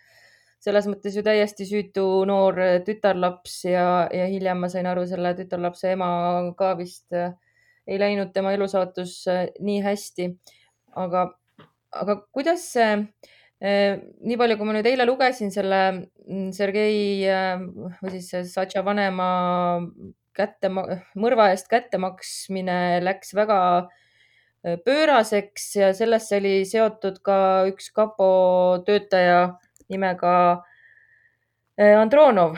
[0.67, 5.93] selles mõttes ju täiesti süütu noor tütarlaps ja, ja hiljem ma sain aru, selle tütarlapse
[5.95, 6.09] ema
[6.59, 7.31] ka vist äh,
[7.87, 10.29] ei läinud tema elusaatus äh, nii hästi.
[10.97, 11.27] aga,
[11.95, 12.95] aga kuidas see,
[13.63, 17.21] äh, nii palju, kui ma nüüd eile lugesin selle mm, Sergei
[18.01, 19.29] või siis Satša vanema
[20.37, 23.59] kätte, mõrva eest kättemaksmine läks väga
[24.83, 27.37] pööraseks ja sellesse oli seotud ka
[27.69, 28.27] üks kapo
[28.85, 29.39] töötaja
[29.89, 30.33] nimega
[31.77, 32.57] äh, Andronov.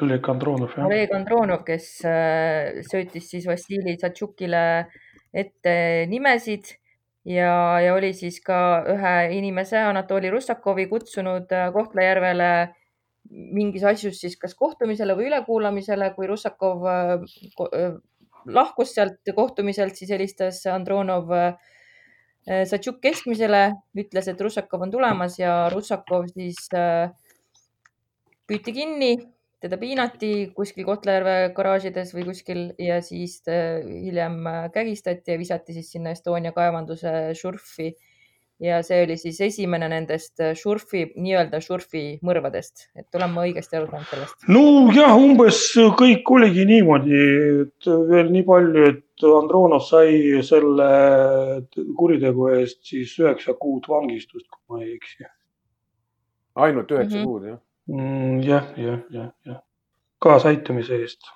[0.00, 0.86] Oleg Andronov, jah.
[0.86, 4.64] Oleg Andronov, kes äh, söötis siis Vassili Satšukile
[5.30, 5.74] ette
[6.10, 6.72] nimesid
[7.26, 12.52] ja, ja oli siis ka ühe inimese, Anatoli Russakovi kutsunud äh, Kohtla-Järvele
[13.30, 16.86] mingis asjus siis kas kohtumisele või ülekuulamisele, kui Russakov
[18.50, 21.56] lahkus sealt kohtumiselt, siis helistas Andronov Äh,
[22.46, 23.66] Satšuk keskmisele,
[24.00, 27.12] ütles, et Russakov on tulemas ja Russakov siis äh,
[28.48, 29.10] püüti kinni,
[29.60, 34.40] teda piinati kuskil Kohtla-Järve garaažides või kuskil ja siis äh, hiljem
[34.72, 37.92] kägistati ja visati siis sinna Estonia kaevanduse šurfi
[38.60, 43.78] ja see oli siis esimene nendest äh, Šurfi, nii-öelda Šurfi mõrvadest, et olen ma õigesti
[43.78, 44.46] aru saanud sellest?
[44.52, 45.62] nojah, umbes
[45.98, 47.22] kõik oligi niimoodi,
[47.64, 50.90] et veel nii palju, et Andronov sai selle
[51.98, 55.28] kuritegu eest siis üheksa kuud vangistust, kui ma ei eksi.
[56.54, 57.26] ainult üheksa mm -hmm.
[57.26, 57.60] kuud, jah?
[58.46, 59.62] Jah, jah, jah, jah,
[60.18, 61.32] kaasaaitamise eest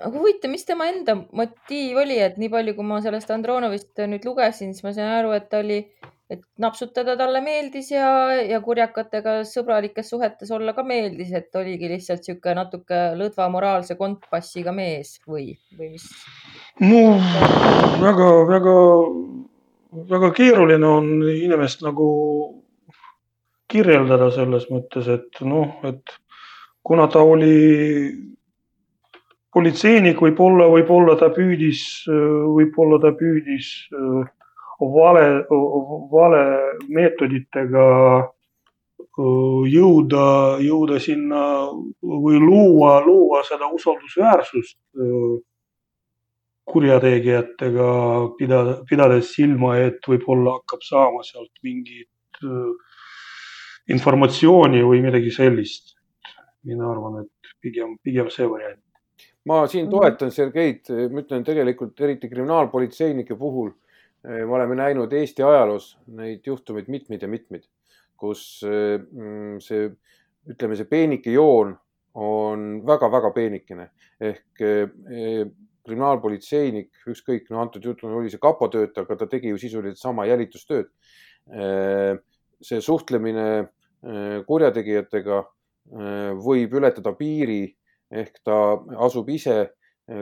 [0.00, 4.26] aga huvitav, mis tema enda motiiv oli, et nii palju, kui ma sellest Andronovist nüüd
[4.26, 5.78] lugesin, siis ma sain aru, et ta oli,
[6.32, 8.08] et napsutada talle meeldis ja,
[8.42, 14.74] ja kurjakatega sõbralikes suhetes olla ka meeldis, et oligi lihtsalt sihuke natuke lõdva moraalse kontpassiga
[14.74, 16.08] mees või, või mis?
[16.82, 17.04] no
[18.02, 18.76] väga, väga,
[20.10, 22.10] väga keeruline on inimest nagu
[23.70, 26.18] kirjeldada selles mõttes, et noh, et
[26.84, 27.54] kuna ta oli
[29.54, 34.24] politseinik võib-olla, võib-olla ta püüdis, võib-olla ta püüdis äh,
[34.94, 35.26] vale,
[36.10, 36.42] vale
[36.90, 37.86] meetoditega
[38.18, 40.26] äh, jõuda,
[40.64, 41.42] jõuda sinna
[42.02, 45.34] või luua, luua seda usaldusväärsust äh,
[46.74, 47.88] kurjategijatega,
[48.38, 52.08] pidada, pidades silma, et võib-olla hakkab saama sealt mingit
[53.92, 55.92] informatsiooni või midagi sellist.
[56.64, 58.80] mina arvan, et pigem, pigem see variant
[59.48, 59.92] ma siin mhm.
[59.92, 63.72] toetan Sergeid, ma ütlen tegelikult eriti kriminaalpolitseinike puhul
[64.24, 67.66] eh, me oleme näinud Eesti ajaloos neid juhtumeid mitmeid ja mitmeid,
[68.20, 69.90] kus eh, mm, see,
[70.54, 71.74] ütleme, see peenike joon
[72.14, 73.90] on väga-väga peenikene
[74.22, 75.46] ehk eh,
[75.84, 80.24] kriminaalpolitseinik, ükskõik, no antud jutul oli see kapo töötaja, aga ta tegi ju sisuliselt sama
[80.24, 80.86] jälitustööd.
[82.64, 83.66] see suhtlemine
[84.48, 85.42] kurjategijatega
[86.40, 87.66] võib ületada piiri
[88.10, 88.56] ehk ta
[89.06, 89.56] asub ise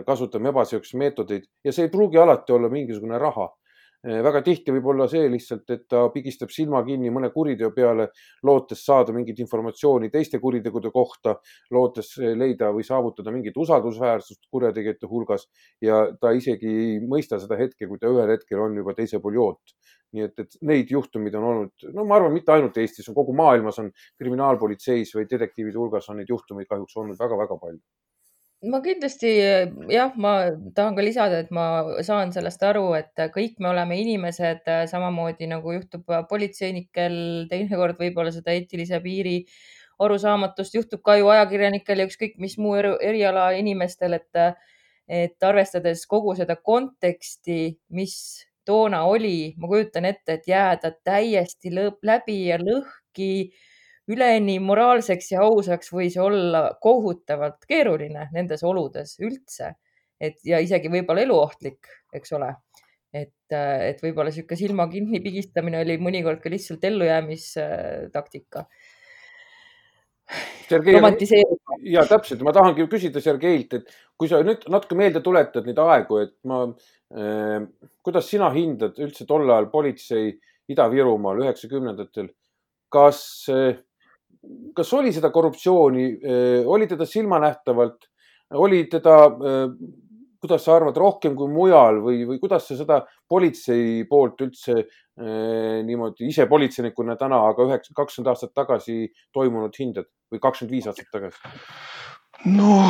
[0.07, 3.49] kasutama ebaseaduslikke meetodeid ja see ei pruugi alati olla mingisugune raha.
[4.03, 8.09] Eh, väga tihti võib olla see lihtsalt, et ta pigistab silma kinni mõne kuriteo peale,
[8.43, 11.37] lootes saada mingit informatsiooni teiste kuritegude kohta,
[11.71, 15.47] lootes leida või saavutada mingit usaldusväärsust kurjategijate hulgas
[15.87, 19.39] ja ta isegi ei mõista seda hetke, kui ta ühel hetkel on juba teisel pool
[19.39, 19.79] joont.
[20.19, 23.79] Nii et, et neid juhtumeid on olnud, no ma arvan, mitte ainult Eestis, kogu maailmas
[23.79, 27.79] on kriminaalpolitseis või detektiivide hulgas on neid juhtumeid kahjuks olnud väga-väga palju
[28.63, 29.31] ma kindlasti
[29.91, 30.33] jah, ma
[30.77, 31.65] tahan ka lisada, et ma
[32.07, 38.55] saan sellest aru, et kõik me oleme inimesed, samamoodi nagu juhtub politseinikel teinekord võib-olla seda
[38.55, 39.41] eetilise piiri
[40.03, 44.63] arusaamatust juhtub ka ju ajakirjanikel ja ükskõik mis muu eriala inimestel, et,
[45.09, 47.61] et arvestades kogu seda konteksti,
[47.91, 48.17] mis
[48.67, 53.33] toona oli, ma kujutan ette, et jääda täiesti läbi ja lõhki
[54.11, 59.75] üleni moraalseks ja ausaks võis olla kohutavalt keeruline nendes oludes üldse.
[60.23, 62.53] et ja isegi võib-olla eluohtlik, eks ole.
[63.13, 68.67] et, et võib-olla niisugune silma kinni pigistamine oli mõnikord ka lihtsalt ellujäämistaktika.
[70.69, 70.97] Sergei,
[71.93, 76.23] ja täpselt, ma tahangi küsida Sergeilt, et kui sa nüüd natuke meelde tuletad neid aegu,
[76.23, 77.67] et ma äh,,
[78.07, 80.31] kuidas sina hindad üldse tol ajal politsei
[80.73, 82.31] Ida-Virumaal üheksakümnendatel,
[82.95, 83.21] kas
[83.53, 83.75] äh,
[84.77, 88.09] kas oli seda korruptsiooni, äh, oli teda silmanähtavalt,
[88.59, 89.69] oli teda, äh,
[90.43, 95.81] kuidas sa arvad, rohkem kui mujal või, või kuidas sa seda politsei poolt üldse äh,
[95.87, 101.13] niimoodi ise politseinikuna täna, aga üheksa, kakskümmend aastat tagasi toimunud hindad või kakskümmend viis aastat
[101.15, 101.39] tagasi?
[102.51, 102.81] no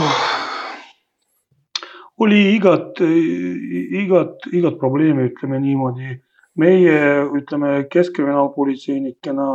[2.22, 6.20] oli igat, igat, igat probleemi, ütleme niimoodi.
[6.60, 6.96] meie,
[7.32, 9.46] ütleme keskkriminaalpolitseinikena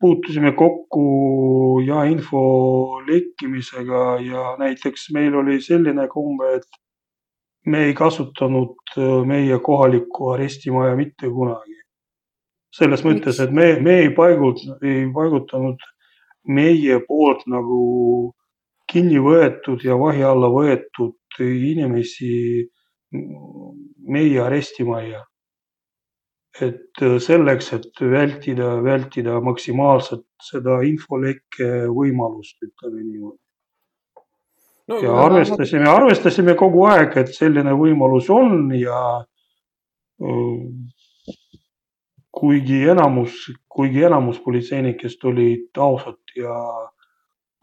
[0.00, 2.40] puutusime kokku jaeinfo
[3.06, 6.68] lekkimisega ja näiteks meil oli selline komme, et
[7.66, 8.76] me ei kasutanud
[9.26, 11.74] meie kohalikku arestimaja mitte kunagi.
[12.78, 15.80] selles mõttes, et me, me ei paigult-, ei paigutanud
[16.46, 18.34] meie poolt nagu
[18.92, 22.68] kinni võetud ja vahi alla võetud inimesi
[24.08, 25.24] meie arestimajja
[26.62, 33.38] et äh, selleks, et vältida, vältida maksimaalselt seda infolekke võimalust, ütleme niimoodi
[34.88, 35.00] no,.
[35.02, 39.00] ja arvestasime, arvestasime kogu aeg, et selline võimalus on ja
[40.22, 40.62] äh,
[42.38, 43.34] kuigi enamus,
[43.68, 46.54] kuigi enamus politseinikest olid ausad ja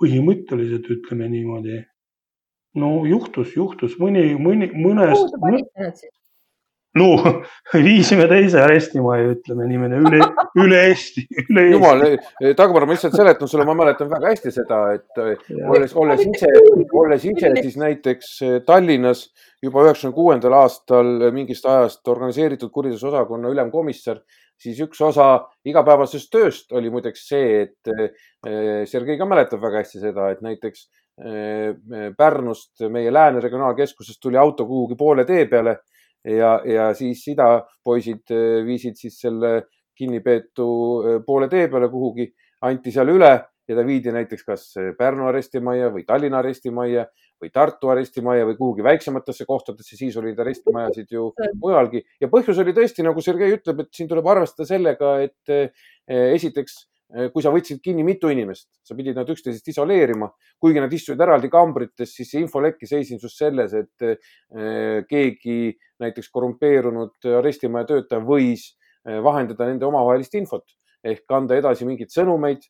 [0.02, 1.84] põhimõttelised, ütleme niimoodi.
[2.76, 5.16] no juhtus, juhtus mõni, mõni, mõnes.
[5.16, 6.12] kuhu te panite nad siis?
[7.00, 7.08] No
[7.88, 10.22] viisime teise arestimajja, ütleme niimoodi üle,
[10.64, 11.74] üle Eesti, üle Eesti.
[11.74, 12.04] jumal,
[12.58, 15.68] Dagmar, ma lihtsalt seletan sulle, ma mäletan väga hästi seda, et ja.
[15.72, 16.52] olles, olles ise,
[16.96, 19.28] olles ise siis näiteks eh, Tallinnas
[19.64, 24.22] juba üheksakümne kuuendal aastal mingist ajast organiseeritud kuritegevusosakonna ülemkomissar,
[24.62, 25.30] siis üks osa
[25.68, 30.88] igapäevasest tööst oli muideks see, et eh, Sergei ka mäletab väga hästi seda, et näiteks
[31.16, 35.78] Pärnust, meie Lääne regionaalkeskusest tuli auto kuhugi poole tee peale
[36.26, 39.65] ja, ja siis idapoisid äh, viisid siis selle
[39.97, 42.30] kinnipeetu äh, poole tee peale kuhugi,
[42.65, 43.34] anti seal üle
[43.65, 47.05] ja ta viidi näiteks kas äh, Pärnu arestimajja või Tallinna arestimajja
[47.41, 51.30] või Tartu arestimajja või kuhugi väiksematesse kohtadesse, siis olid arestimajasid ju
[51.61, 52.01] mujalgi.
[52.21, 55.73] Ja põhjus oli tõesti, nagu Sergei ütleb, et siin tuleb arvestada sellega, et
[56.07, 56.78] esiteks
[57.34, 60.30] kui sa võtsid kinni mitu inimest, sa pidid nad üksteisest isoleerima,
[60.62, 66.32] kuigi nad istusid eraldi kambrites, siis see infolekki seisnes just selles, et äh, keegi näiteks
[66.34, 68.72] korrumpeerunud arestimaja töötaja võis
[69.06, 70.66] äh, vahendada nende omavahelist infot
[71.06, 72.66] ehk anda edasi mingeid sõnumeid.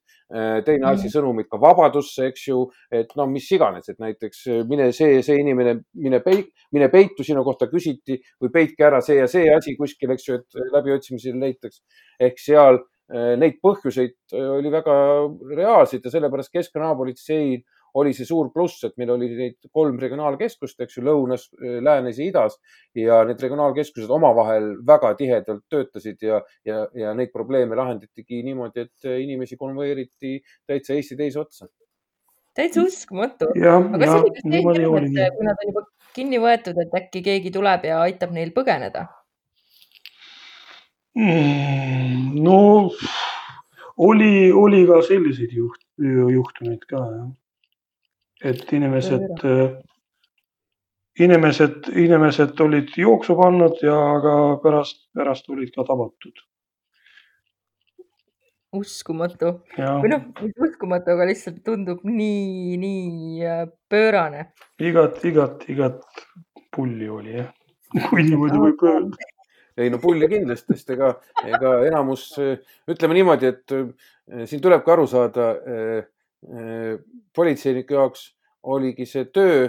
[0.65, 1.11] teine asi, mhm.
[1.13, 5.75] sõnumid ka vabadusse, eks ju, et no mis iganes, et näiteks mine see, see inimene,
[6.01, 10.15] mine peit-, mine peitu, sinu kohta küsiti või peitke ära see ja see asi kuskil,
[10.15, 11.83] eks ju, et läbiotsimisel leitaks.
[12.19, 12.81] ehk seal
[13.13, 14.95] neid põhjuseid äh, oli väga
[15.53, 17.61] reaalseid ja sellepärast keskkonnaapolitseil
[17.95, 22.19] oli see suur pluss, et meil oli neid kolm regionaalkeskust, eks ju, lõunas, äh, läänes
[22.19, 22.57] ja idas
[22.97, 29.09] ja need regionaalkeskused omavahel väga tihedalt töötasid ja, ja, ja neid probleeme lahendatigi niimoodi, et
[29.21, 31.69] inimesi konvoeeriti täitsa Eesti teise otsa.
[32.55, 33.51] täitsa uskumatu.
[33.53, 35.85] aga see oli kas teie hirm, et kui nad on juba
[36.15, 39.05] kinni võetud, et äkki keegi tuleb ja aitab neil põgeneda?
[41.15, 42.91] Mm, no
[43.97, 45.79] oli, oli ka selliseid juht,
[46.35, 47.29] juhtumeid ka jah.
[48.43, 49.45] et inimesed,
[51.19, 53.95] inimesed, inimesed olid jooksu pannud ja
[54.25, 56.43] ka pärast, pärast olid ka tabatud.
[58.75, 60.25] uskumatu või noh,
[60.67, 64.49] uskumatu, aga lihtsalt tundub nii, nii äh, pöörane.
[64.83, 66.03] igat, igat, igat
[66.75, 67.55] pulli oli jah,
[68.09, 69.31] kui niimoodi võib öelda
[69.77, 71.11] ei no pulli kindlasti, sest ega,
[71.43, 72.29] ega enamus,
[72.91, 76.01] ütleme niimoodi, et eh, siin tulebki aru saada eh,
[76.49, 76.95] eh,.
[77.35, 78.29] politseiniku jaoks
[78.71, 79.67] oligi see töö,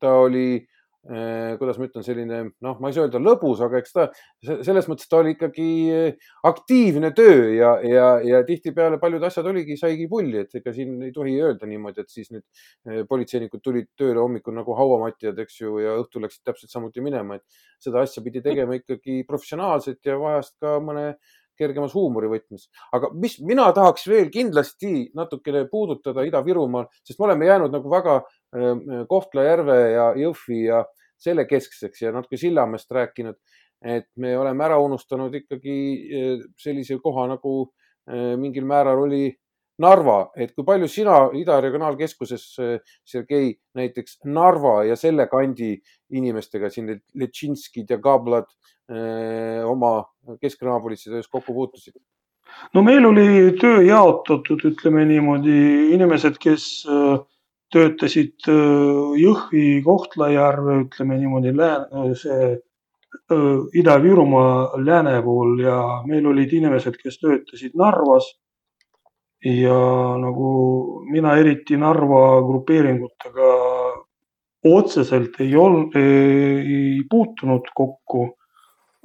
[0.00, 0.77] ta oli Eh,
[1.08, 4.04] kuidas ma ütlen, selline noh, ma ei saa öelda lõbus, aga eks ta
[4.44, 9.78] selles mõttes ta oli ikkagi eh, aktiivne töö ja, ja, ja tihtipeale paljud asjad oligi,
[9.80, 13.88] saigi pulli, et ega siin ei tohi öelda niimoodi, et siis nüüd eh, politseinikud tulid
[13.98, 18.22] tööle hommikul nagu hauamatjad, eks ju, ja õhtul läksid täpselt samuti minema, et seda asja
[18.24, 21.14] pidi tegema ikkagi professionaalselt ja vahest ka mõne
[21.58, 22.68] kergemas huumorivõtmes.
[22.92, 28.20] aga mis mina tahaks veel kindlasti natukene puudutada Ida-Virumaal, sest me oleme jäänud nagu väga
[29.08, 30.84] Kohtla-Järve ja Jõhvi ja
[31.18, 33.36] selle keskseks ja natuke Sillamäest rääkinud,
[33.84, 35.76] et me oleme ära unustanud ikkagi
[36.08, 37.54] eh, sellise koha nagu
[38.10, 39.26] eh, mingil määral oli
[39.78, 45.76] Narva, et kui palju sina Ida Regionaalkeskuses, eh, Sergei, näiteks Narva ja selle kandi
[46.10, 48.50] inimestega siin Letšinskid ja Kablad
[49.68, 49.90] oma
[50.40, 51.98] Kesk-Rannapolitsei töös kokku puutusid?
[52.72, 55.58] no meil oli töö jaotatud, ütleme niimoodi,
[55.92, 57.18] inimesed, kes äh,
[57.74, 61.52] töötasid Jõhvi, Kohtla-Järve, ütleme niimoodi,
[62.16, 62.48] see
[63.80, 68.28] Ida-Virumaa lääne pool ja meil olid inimesed, kes töötasid Narvas.
[69.44, 69.78] Ja
[70.18, 70.48] nagu
[71.10, 73.50] mina eriti Narva grupeeringutega
[74.68, 78.24] otseselt ei olnud, ei puutunud kokku,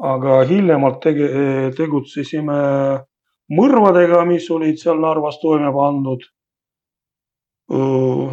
[0.02, 1.28] aga hiljemalt tege,
[1.78, 2.58] tegutsesime
[3.54, 6.26] mõrvadega, mis olid seal Narvas toime pandud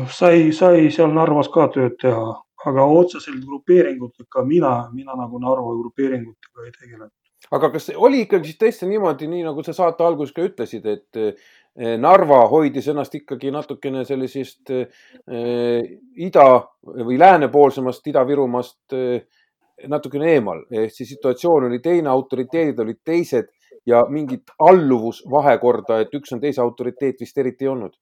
[0.09, 2.33] sai, sai seal Narvas ka tööd teha,
[2.67, 7.20] aga otseselt grupeeringutega mina, mina nagu Narva grupeeringutega ei tegelenud.
[7.49, 11.21] Aga kas oli ikkagi siis tõesti niimoodi, nii nagu sa saate alguses ka ütlesid, et
[11.21, 15.87] eh, Narva hoidis ennast ikkagi natukene sellisest eh,
[16.27, 16.49] ida
[17.07, 19.25] või läänepoolsemast Ida-Virumaast eh,
[19.89, 23.49] natukene eemal, ehk siis situatsioon oli teine, autoriteedid olid teised
[23.89, 27.97] ja mingit alluvusvahekorda, et üks on teise autoriteet vist eriti ei olnud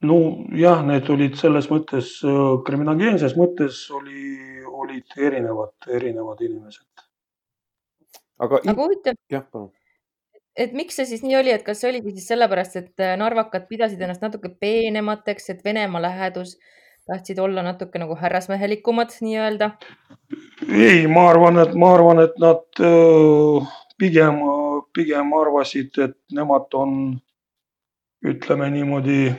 [0.00, 2.14] nojah, need olid selles mõttes,
[2.64, 4.22] kriminogeenses mõttes oli,
[4.64, 7.09] olid erinevad, erinevad inimesed.
[8.40, 9.20] Aga, aga huvitav.
[9.32, 9.70] jah, palun
[10.60, 13.68] et miks see siis nii oli, et kas see oligi siis sellepärast, et äh, narvakad
[13.70, 16.56] pidasid ennast natuke peenemateks, et Venemaa lähedus
[17.10, 19.70] tahtsid olla natuke nagu härrasmehelikumad nii-öelda?
[20.68, 23.62] ei, ma arvan, et ma arvan, et nad öö,
[23.98, 24.42] pigem,
[24.94, 26.96] pigem arvasid, et nemad on,
[28.26, 29.30] ütleme niimoodi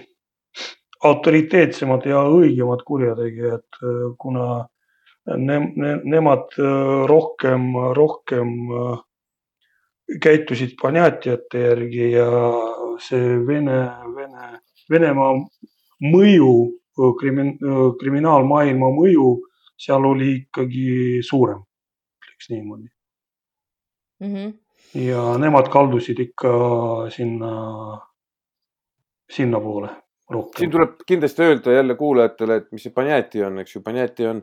[1.05, 3.81] autoriteetsemad ja õigemad kurjategijad,
[4.21, 4.47] kuna
[5.25, 8.99] ne, ne, nemad äh, rohkem, rohkem äh,
[10.21, 12.27] käitusid Ponjatjate järgi ja
[12.99, 13.79] see Vene,
[14.15, 14.49] Vene,
[14.91, 15.35] Venemaa
[16.03, 16.53] mõju,
[17.21, 17.55] krimin-,
[18.01, 19.29] kriminaalmaailma mõju
[19.81, 21.61] seal oli ikkagi suurem,
[22.21, 22.89] ütleks niimoodi
[24.19, 24.33] mm.
[24.33, 24.53] -hmm.
[25.07, 26.51] ja nemad kaldusid ikka
[27.15, 27.53] sinna,
[29.31, 29.89] sinnapoole
[30.57, 34.41] siin tuleb kindlasti öelda jälle kuulajatele, et mis see panjati on, eks ju, panjati on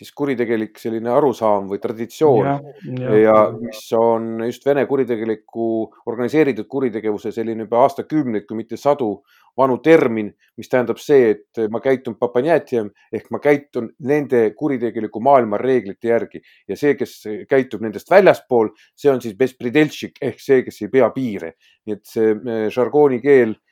[0.00, 2.54] siis kuritegelik selline arusaam või traditsioon ja,
[3.02, 5.66] ja, ja mis on just Vene kuritegeliku
[6.08, 9.10] organiseeritud kuritegevuse selline juba aastakümneid, kui mitte sadu
[9.58, 15.58] vanu termin, mis tähendab see, et ma käitun papanjatjem ehk ma käitun nende kuritegeliku maailma
[15.60, 16.40] reeglite järgi.
[16.68, 17.16] Ja see, kes
[17.50, 21.54] käitub nendest väljaspool, see on siis ehk see, kes ei pea piire.
[21.86, 23.69] nii et see eh, žargooni keel eh,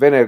[0.00, 0.22] vene,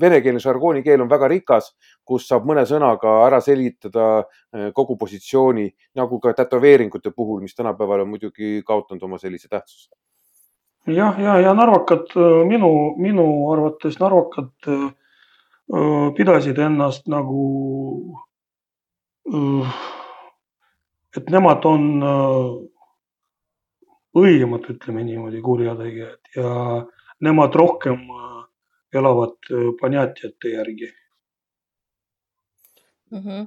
[0.00, 1.70] venekeelne žargooni keel on väga rikas,
[2.06, 5.68] kus saab mõne sõnaga ära selgitada äh, kogu positsiooni,
[5.98, 9.90] nagu ka tätoveeringute puhul, mis tänapäeval on muidugi kaotanud oma sellise tähtsuse.
[10.86, 14.88] jah, ja, ja narvakad äh, minu, minu arvates narvakad äh,
[16.16, 17.42] pidasid ennast nagu,
[21.12, 21.82] et nemad on
[24.16, 26.54] õigemad, ütleme niimoodi, kurjategijad ja
[27.24, 28.06] nemad rohkem
[28.94, 30.90] elavad Ponjatjate järgi
[33.10, 33.22] mm.
[33.22, 33.46] -hmm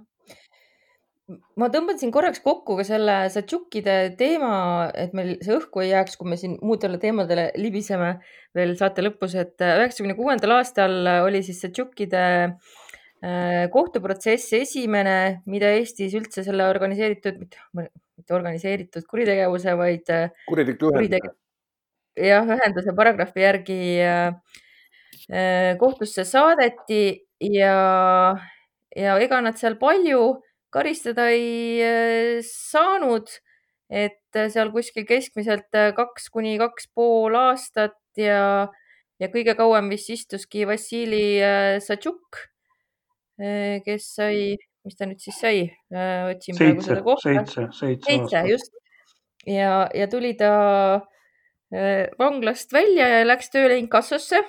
[1.59, 6.17] ma tõmban siin korraks kokku ka selle Satšukkide teema, et meil see õhku ei jääks,
[6.19, 8.13] kui me siin muudele teemadele libiseme
[8.57, 10.97] veel saate lõpus, et üheksakümne kuuendal aastal
[11.27, 12.23] oli siis Satšukkide
[13.71, 17.43] kohtuprotsess esimene, mida Eestis üldse selle organiseeritud,
[17.77, 21.37] mitte organiseeritud kuritegevuse, vaid ühendus.
[22.17, 24.33] Jah, ühenduse paragrahvi järgi äh,
[25.29, 28.35] Äh, kohtusse saadeti ja,
[28.91, 30.41] ja ega nad seal palju
[30.73, 33.29] karistada ei äh, saanud.
[33.91, 38.69] et seal kuskil keskmiselt kaks kuni kaks pool aastat ja,
[39.19, 41.43] ja kõige kauem vist istuski Vassili
[41.83, 42.39] Satšuk,
[43.83, 44.55] kes sai,
[44.87, 45.65] mis ta nüüd siis sai?
[45.91, 47.33] otsin praegu seda kohta.
[47.33, 48.71] seitse, seitse, seitse, just.
[49.43, 50.53] ja, ja tuli ta
[51.71, 54.41] vanglast välja ja läks tööle inkassosse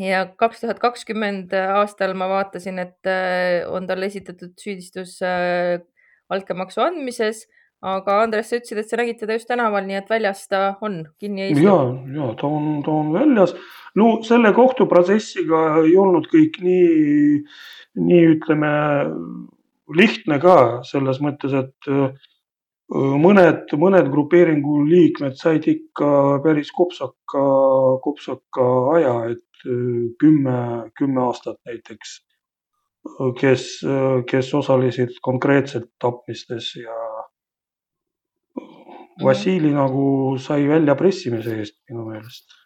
[0.00, 5.82] ja kaks tuhat kakskümmend aastal ma vaatasin, et äh, on talle esitatud süüdistus äh,
[6.32, 7.44] altkäemaksu andmises,
[7.84, 11.02] aga Andres, sa ütlesid, et sa nägid teda just tänaval, nii et väljas ta on,
[11.20, 11.66] kinni ei istu.
[11.66, 11.76] ja,
[12.16, 13.52] ja ta on, ta on väljas.
[14.00, 17.42] no selle kohtuprotsessiga ei olnud kõik nii,
[18.08, 18.72] nii ütleme
[19.94, 20.56] lihtne ka
[20.88, 21.92] selles mõttes, et
[22.92, 27.44] mõned, mõned grupeeringu liikmed said ikka päris kopsaka,
[28.04, 29.66] kopsaka aja, et
[30.20, 32.18] kümme, kümme aastat näiteks,
[33.40, 33.68] kes,
[34.30, 36.98] kes osalesid konkreetselt tapmistes ja
[39.14, 39.26] Mhm.
[39.26, 42.60] Vassili nagu sai väljapressimise eest minu meelest.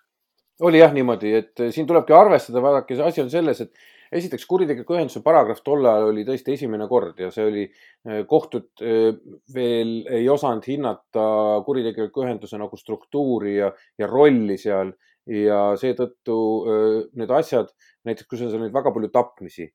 [0.60, 3.72] oli jah niimoodi, et siin tulebki arvestada, vaadake, see asi on selles, et
[4.14, 7.64] esiteks kuritegeliku ühenduse paragrahv tol ajal oli tõesti esimene kord ja see oli,
[8.30, 8.82] kohtud
[9.54, 11.26] veel ei osanud hinnata
[11.66, 14.94] kuritegeliku ühenduse nagu struktuuri ja, ja rolli seal
[15.28, 16.38] ja seetõttu
[17.20, 17.68] need asjad,
[18.08, 19.68] näiteks kui seal on väga palju tapmisi,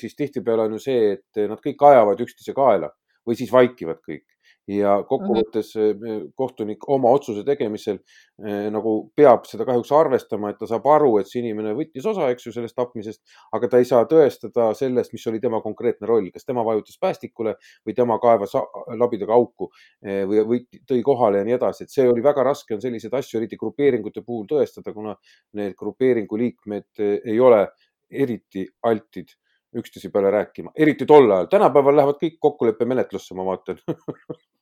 [0.00, 2.90] siis tihtipeale on ju see, et nad kõik ajavad üksteise kaela
[3.26, 4.26] või siis vaikivad kõik
[4.70, 6.30] ja kokkuvõttes mm-hmm.
[6.38, 11.30] kohtunik oma otsuse tegemisel eh, nagu peab seda kahjuks arvestama, et ta saab aru, et
[11.30, 13.22] see inimene võttis osa, eks ju, sellest tapmisest,
[13.56, 17.56] aga ta ei saa tõestada sellest, mis oli tema konkreetne roll, kas tema vajutas päästikule
[17.86, 18.54] või tema kaevas
[19.00, 19.70] labidaga auku
[20.04, 23.14] eh, või, või tõi kohale ja nii edasi, et see oli väga raske, on selliseid
[23.18, 25.16] asju eriti grupeeringute puhul tõestada, kuna
[25.58, 27.66] need grupeeringu liikmed eh, ei ole
[28.10, 29.30] eriti altid
[29.76, 31.46] üksteise peale rääkima, eriti tol ajal.
[31.50, 33.78] tänapäeval lähevad kõik kokkuleppemenetlusse, ma vaatan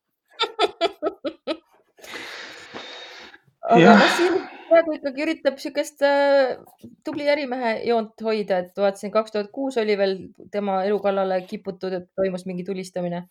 [3.73, 4.39] aga Vassil
[4.69, 6.59] praegu ikkagi üritab niisugust äh,
[7.07, 10.17] tubli ärimehe joont hoida, et vaatasin, kaks tuhat kuus oli veel
[10.53, 13.27] tema elu kallale kiputud, et toimus mingi tulistamine.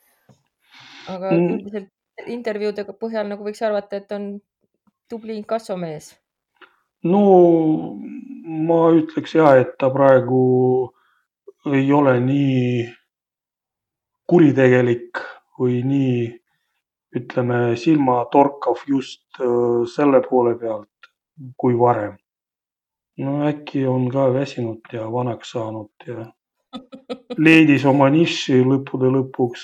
[1.08, 1.54] aga mm.
[1.56, 4.30] üldiselt intervjuude põhjal nagu võiks arvata, et on
[5.10, 6.16] tubli inkassomees.
[7.04, 7.24] no
[8.68, 10.42] ma ütleks ja, et ta praegu
[11.68, 12.88] ei ole nii
[14.28, 15.22] kuritegelik
[15.60, 16.18] või nii
[17.16, 19.40] ütleme, silmatorkav just
[19.94, 21.12] selle poole pealt
[21.58, 22.18] kui varem.
[23.18, 26.26] no äkki on ka väsinud ja vanaks saanud ja
[27.48, 29.64] leidis oma niši lõppude lõpuks.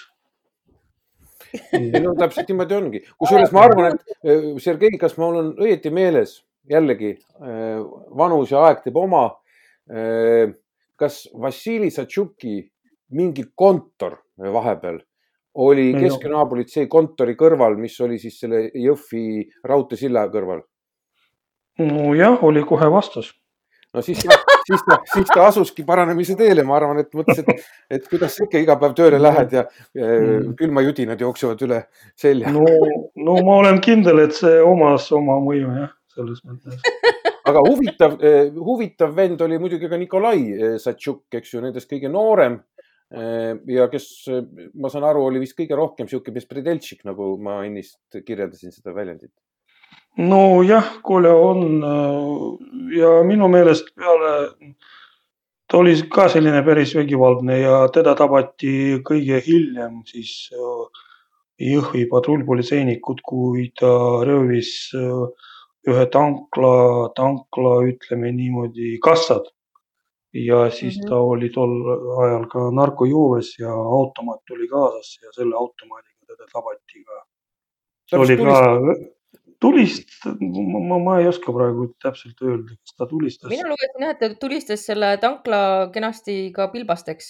[1.77, 6.39] ei no täpselt niimoodi ongi, kusjuures ma arvan, et Sergei, kas mul on õieti meeles
[6.69, 7.17] jällegi
[8.17, 9.27] vanus ja aeg teeb oma.
[10.95, 12.61] kas Vassili Satšuki
[13.13, 15.01] mingi kontor vahepeal
[15.55, 20.63] oli keskkonnaapolitsei kontori kõrval, mis oli siis selle Jõhvi raudteesilla kõrval.
[21.79, 23.33] nojah, oli kohe vastus.
[23.93, 24.19] no siis,
[24.65, 28.47] siis ta, siis ta asuski paranemise teele, ma arvan, et mõtles, et, et kuidas sa
[28.47, 30.55] ikka iga päev tööle lähed ja, mm.
[30.57, 31.83] külmajudinad jooksevad üle
[32.15, 32.51] selja.
[32.53, 32.65] no,
[33.15, 36.81] no ma olen kindel, et see omas oma mõju jah, selles mõttes
[37.49, 42.11] aga huvitav, eh, huvitav vend oli muidugi ka Nikolai eh, Satšuk, eks ju, nendest kõige
[42.11, 42.61] noorem
[43.13, 44.07] ja kes,
[44.73, 49.31] ma saan aru, oli vist kõige rohkem sihuke bespredeltšik, nagu ma ennist kirjeldasin seda väljendit.
[50.17, 51.83] nojah, Kolja on
[52.93, 54.33] ja minu meelest peale,
[55.69, 60.49] ta oli ka selline päris vägivaldne ja teda tabati kõige hiljem siis
[61.63, 63.93] Jõhvi patrullpolitseinikud, kui ta
[64.25, 69.52] röövis ühe tankla, tankla, ütleme niimoodi, kassad
[70.33, 71.09] ja siis -hmm.
[71.09, 71.73] ta oli tol
[72.25, 77.25] ajal ka narkojuues ja automaat tuli kaasas ja selle automaadiga teda tabati ka.
[78.09, 78.55] see oli ka
[79.59, 80.09] tulist,
[80.89, 83.49] ma, ma ei oska praegu täpselt öelda, kas ta tulistas.
[83.49, 87.29] mina lugesin jah, et ta tulistas selle tankla kenasti ka pilbasteks,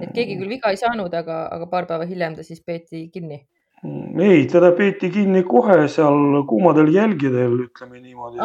[0.00, 3.42] et keegi küll viga ei saanud, aga, aga paar päeva hiljem ta siis peeti kinni
[3.84, 8.38] ei, teda peeti kinni kohe seal kuumadel jälgedel, ütleme niimoodi.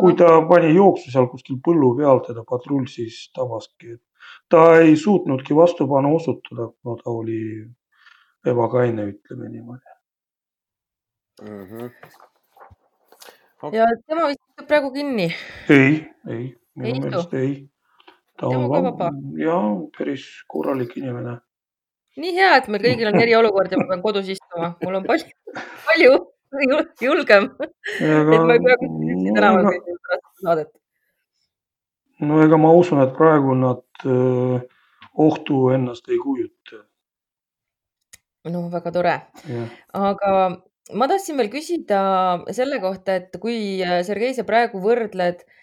[0.00, 3.98] kui ta pani jooksu seal kuskil põllu peal, teda patrull siis tabaski.
[4.50, 7.40] ta ei suutnudki vastupanu osutada, kuna ta oli
[8.46, 9.90] ebakaine, ütleme niimoodi
[11.42, 11.64] mm.
[11.66, 11.90] -hmm.
[13.62, 13.78] Okay.
[13.78, 15.28] ja tema vist istub praegu kinni?
[15.68, 17.68] ei, ei, minu meelest ei.
[18.40, 19.60] ta on ja
[19.98, 21.38] päris korralik inimene
[22.22, 25.62] nii hea, et meil kõigil on eriolukord ja ma pean kodus istuma, mul on palju,
[25.88, 26.12] palju
[27.04, 27.48] julgem.
[28.00, 30.72] et ma ei pea kuskil tänaval kõigil pärast saadet.
[32.30, 34.58] no ega ma usun, et praegu nad öö,
[35.26, 36.82] ohtu ennast ei kujuta.
[38.50, 39.16] no väga tore,
[39.92, 40.34] aga
[40.92, 42.02] ma tahtsin veel küsida
[42.56, 45.59] selle kohta, et kui Sergei, sa praegu võrdled äh,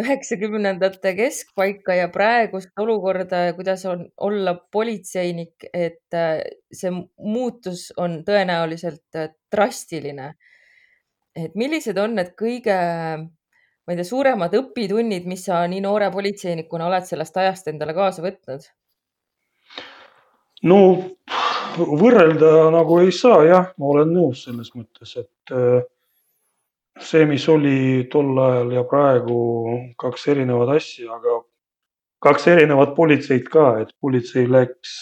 [0.00, 6.42] üheksakümnendate keskpaika ja praegust olukorda ja kuidas on olla politseinik, et äh,
[6.72, 10.34] see muutus on tõenäoliselt äh, drastiline.
[11.36, 16.86] et millised on need kõige ma ei tea, suuremad õpitunnid, mis sa nii noore politseinikuna
[16.90, 18.68] oled sellest ajast endale kaasa võtnud?
[20.68, 20.78] no
[21.78, 25.80] võrrelda nagu ei saa jah, ma olen nõus selles mõttes, et äh,
[27.00, 29.38] see, mis oli tol ajal ja praegu
[29.98, 31.38] kaks erinevat asja, aga
[32.22, 34.98] kaks erinevat politseid ka, et politsei läks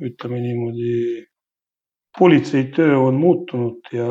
[0.00, 0.94] ütleme niimoodi,
[2.18, 4.08] politsei töö on muutunud ja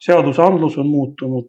[0.00, 1.48] seadusandlus on muutunud.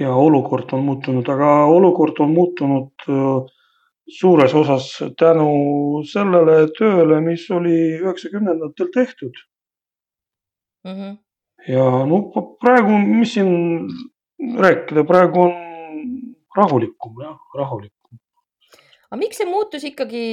[0.00, 3.08] ja olukord on muutunud, aga olukord on muutunud
[4.08, 4.86] suures osas
[5.20, 5.50] tänu
[6.08, 9.36] sellele tööle, mis oli üheksakümnendatel tehtud
[10.84, 10.92] mm.
[10.92, 11.16] -hmm.
[11.68, 12.22] ja no
[12.60, 13.88] praegu, mis siin
[14.58, 15.52] rääkida, praegu on
[16.56, 18.18] rahulikum jah, rahulikum.
[19.10, 20.24] aga miks see muutus ikkagi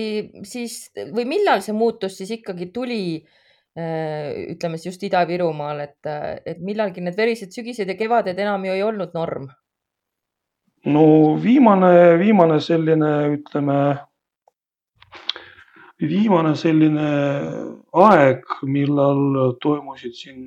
[0.43, 3.03] siis või millal see muutus siis ikkagi tuli
[3.79, 6.07] Äh, ütleme siis just Ida-Virumaal, et,
[6.49, 9.45] et millalgi need verised sügised ja kevaded enam ju ei olnud norm.
[10.89, 11.03] no
[11.43, 13.77] viimane, viimane selline, ütleme,
[16.07, 17.09] viimane selline
[17.93, 20.43] aeg, millal toimusid siin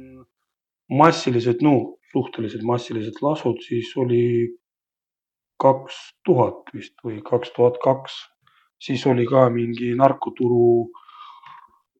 [0.88, 4.24] massilised, no suhteliselt massilised lasud, siis oli
[5.62, 8.16] kaks tuhat vist või kaks tuhat kaks,
[8.82, 10.90] siis oli ka mingi narkoturu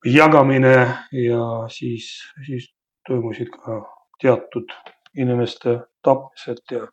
[0.04, 0.74] jagamine
[1.14, 2.08] ja siis,
[2.46, 2.72] siis
[3.08, 3.82] toimusid ka
[4.22, 4.72] teatud
[5.18, 6.86] inimeste tapmised ja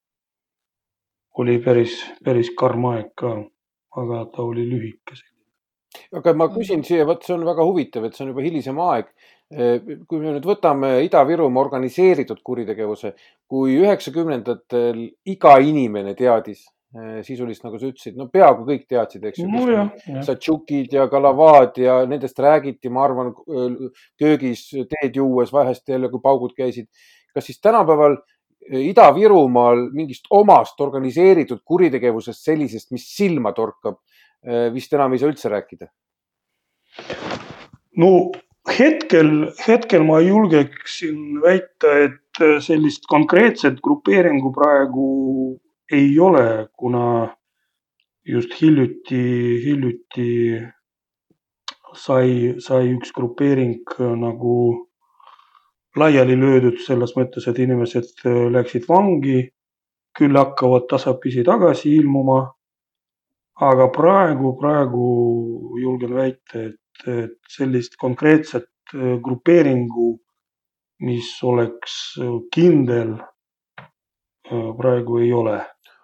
[1.39, 1.95] oli päris,
[2.25, 3.33] päris karm aeg ka,
[4.01, 5.15] aga ta oli lühike.
[6.15, 9.11] Aga ma küsin siia, vot see on väga huvitav, et see on juba hilisem aeg.
[9.49, 13.15] kui me nüüd võtame Ida-Virumaa organiseeritud kuritegevuse,
[13.49, 16.67] kui üheksakümnendatel iga inimene teadis
[17.25, 19.85] sisulist, nagu sa ütlesid, no peaaegu kõik teadsid, eks ju no,.
[20.25, 23.29] Satšukid ja Kalavad ja nendest räägiti, ma arvan,
[24.17, 26.89] köögis teed juues vahest jälle, kui paugud käisid.
[27.33, 28.17] kas siis tänapäeval
[28.69, 33.99] Ida-Virumaal mingist omast organiseeritud kuritegevusest sellisest, mis silma torkab,
[34.73, 35.89] vist enam ei saa üldse rääkida?
[37.99, 38.11] no
[38.69, 45.09] hetkel, hetkel ma julgeksin väita, et sellist konkreetset grupeeringu praegu
[45.91, 47.29] ei ole, kuna
[48.25, 49.23] just hiljuti,
[49.65, 50.29] hiljuti
[51.97, 54.55] sai, sai üks grupeering nagu
[55.97, 58.23] laiali löödud selles mõttes, et inimesed
[58.53, 59.41] läksid vangi,
[60.15, 62.53] küll hakkavad tasapisi tagasi ilmuma.
[63.59, 65.05] Aga praegu, praegu
[65.81, 68.69] julgen väita, et, et sellist konkreetset
[69.23, 70.13] grupeeringu,
[71.05, 71.97] mis oleks
[72.55, 73.17] kindel,
[74.79, 75.59] praegu ei ole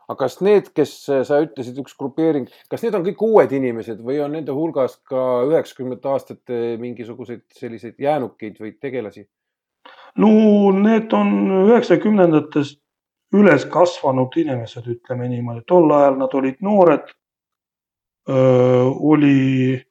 [0.05, 4.19] aga kas need, kes sa ütlesid, üks grupeering, kas need on kõik uued inimesed või
[4.23, 9.25] on nende hulgas ka üheksakümnendate aastate mingisuguseid selliseid jäänukeid või tegelasi?
[10.21, 10.29] no
[10.77, 11.31] need on
[11.65, 12.79] üheksakümnendatest
[13.35, 17.09] üles kasvanud inimesed, ütleme niimoodi, tol ajal nad olid noored.
[18.27, 19.81] Oli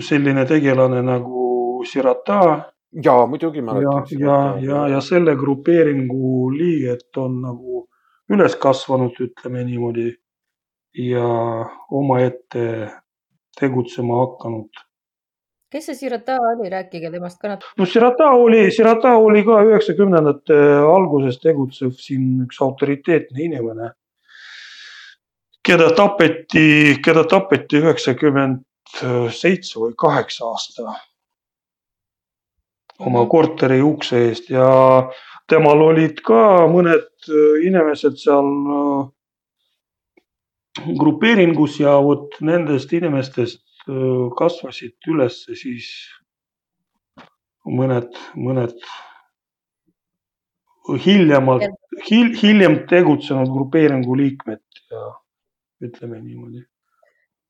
[0.00, 2.72] selline tegelane nagu Sirata.
[3.04, 4.06] ja muidugi mäletan.
[4.18, 7.86] ja, ja, ja, ja selle grupeeringu liiget on nagu
[8.30, 10.12] üles kasvanud, ütleme niimoodi,
[10.94, 11.26] ja
[11.90, 12.90] omaette
[13.60, 14.86] tegutsema hakanud.
[15.70, 17.74] kes see Sirata oli, rääkige temast ka natuke.
[17.78, 23.92] no Sirata oli, Sirata oli ka üheksakümnendate alguses tegutsev siin üks autoriteetne inimene,
[25.66, 28.64] keda tapeti, keda tapeti üheksakümmend
[29.36, 30.94] seitse või kaheksa aasta
[33.00, 33.28] oma mhm.
[33.30, 34.68] korteri ukse eest ja
[35.50, 39.02] temal olid ka mõned äh, inimesed seal äh,
[41.00, 45.90] grupeeringus ja vot nendest inimestest äh, kasvasid üles siis
[47.66, 48.76] mõned, mõned
[51.04, 51.66] hiljemalt
[52.08, 55.10] hil,, hiljem tegutsenud grupeeringu liikmed ja
[55.84, 56.64] ütleme niimoodi.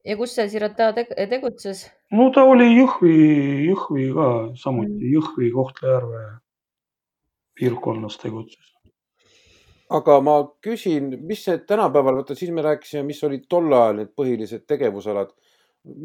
[0.06, 1.84] ja kus see Sirata tegutses?
[2.16, 3.16] no ta oli Jõhvi,
[3.68, 4.28] Jõhvi ka
[4.62, 6.24] samuti mm., Jõhvi, Kohtla-Järve
[7.58, 8.72] piirkonnas tegutses.
[9.90, 14.12] aga ma küsin, mis see tänapäeval, vaata siis me rääkisime, mis olid tol ajal need
[14.16, 15.34] põhilised tegevusalad.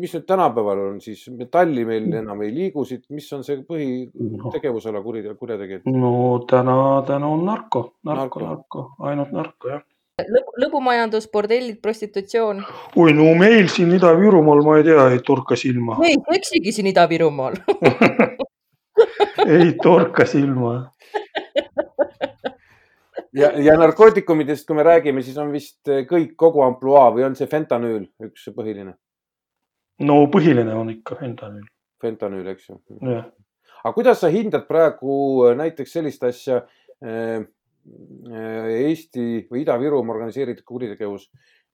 [0.01, 2.19] mis nüüd tänapäeval on siis, metalli meil mm.
[2.23, 5.87] enam ei liigu siit, mis on see põhitegevusala kuriteo, kurjategijad?
[5.91, 6.77] no täna,
[7.07, 9.83] täna on narko, narko, narko, ainult narko jah
[10.61, 12.63] lõbumajandus, bordellid, prostitutsioon.
[12.95, 15.97] oi, no meil siin Ida-Virumaal, ma ei tea, ei torka silma.
[16.07, 17.57] ei eksigi siin Ida-Virumaal
[19.59, 20.75] ei torka silma
[23.35, 27.49] ja, ja narkootikumidest, kui me räägime, siis on vist kõik kogu ampluaa või on see
[27.51, 28.95] fentanüül üks põhiline?
[30.07, 31.67] no põhiline on ikka fentanüül.
[32.01, 32.79] fentanüül, eks ju.
[33.03, 35.17] aga kuidas sa hindad praegu
[35.49, 36.63] eh, näiteks sellist asja?
[37.03, 37.43] Eh,
[37.85, 41.27] Eesti või Ida-Virumaa organiseeritud kuritegevus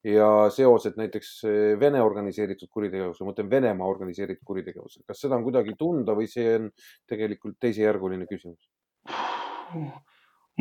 [0.03, 1.33] ja seosed näiteks
[1.79, 6.55] Vene organiseeritud kuritegevusega, ma mõtlen Venemaa organiseeritud kuritegevusega, kas seda on kuidagi tunda või see
[6.57, 6.71] on
[7.09, 8.71] tegelikult teisejärguline küsimus?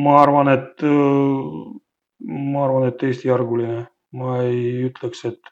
[0.01, 3.81] ma arvan, et, ma arvan, et teisejärguline,
[4.17, 5.51] ma ei ütleks, et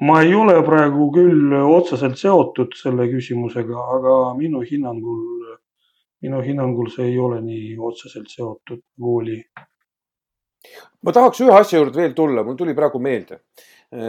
[0.00, 5.56] ma ei ole praegu küll otseselt seotud selle küsimusega, aga minu hinnangul,
[6.24, 9.40] minu hinnangul see ei ole nii otseselt seotud kooli.
[11.02, 13.40] ma tahaks ühe asja juurde veel tulla, mul tuli praegu meelde.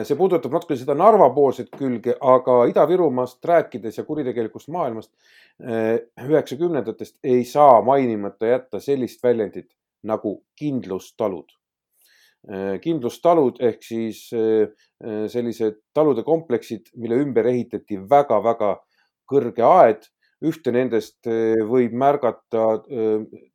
[0.03, 5.11] see puudutab natuke seda Narva poolset külge, aga Ida-Virumaast rääkides ja kuritegelikust maailmast
[5.61, 9.69] üheksakümnendatest ei saa mainimata jätta sellist väljendit
[10.03, 11.57] nagu kindlustalud
[12.47, 14.69] Äh, kindlustalud ehk siis äh,
[15.27, 18.77] sellised talude kompleksid, mille ümber ehitati väga-väga
[19.27, 20.07] kõrge aed.
[20.45, 21.25] Ühte nendest
[21.69, 22.65] võib märgata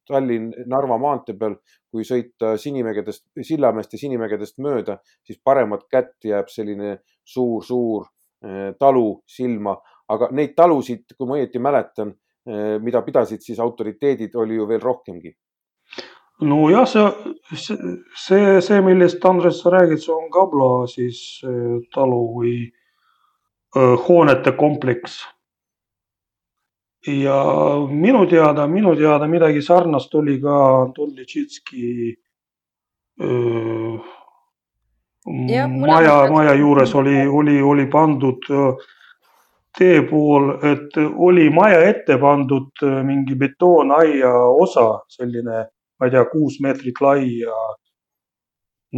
[0.08, 1.54] Tallinn-Narva maantee peal,
[1.92, 8.08] kui sõita Sinimägedest, Sillamäest ja Sinimägedest mööda, siis paremat kätt jääb selline suur-suur
[8.82, 9.76] talu silma,
[10.10, 12.10] aga neid talusid, kui ma õieti mäletan,
[12.82, 15.30] mida pidasid siis autoriteedid, oli ju veel rohkemgi.
[16.42, 17.76] Nojah, see,
[18.18, 21.20] see, see, millest Andres sa räägid, see on Kabla siis
[21.94, 22.56] talu või
[23.76, 25.20] hoonete kompleks.
[27.06, 27.36] Ja
[27.90, 30.56] minu teada, minu teada midagi sarnast oli ka
[30.94, 32.14] Tolitšitski
[33.22, 34.10] äh,
[35.26, 38.48] maja, maja juures oli, oli, oli pandud
[39.78, 45.62] tee pool, et oli maja ette pandud mingi betoonaia osa, selline
[45.98, 47.56] ma ei tea, kuus meetrit lai ja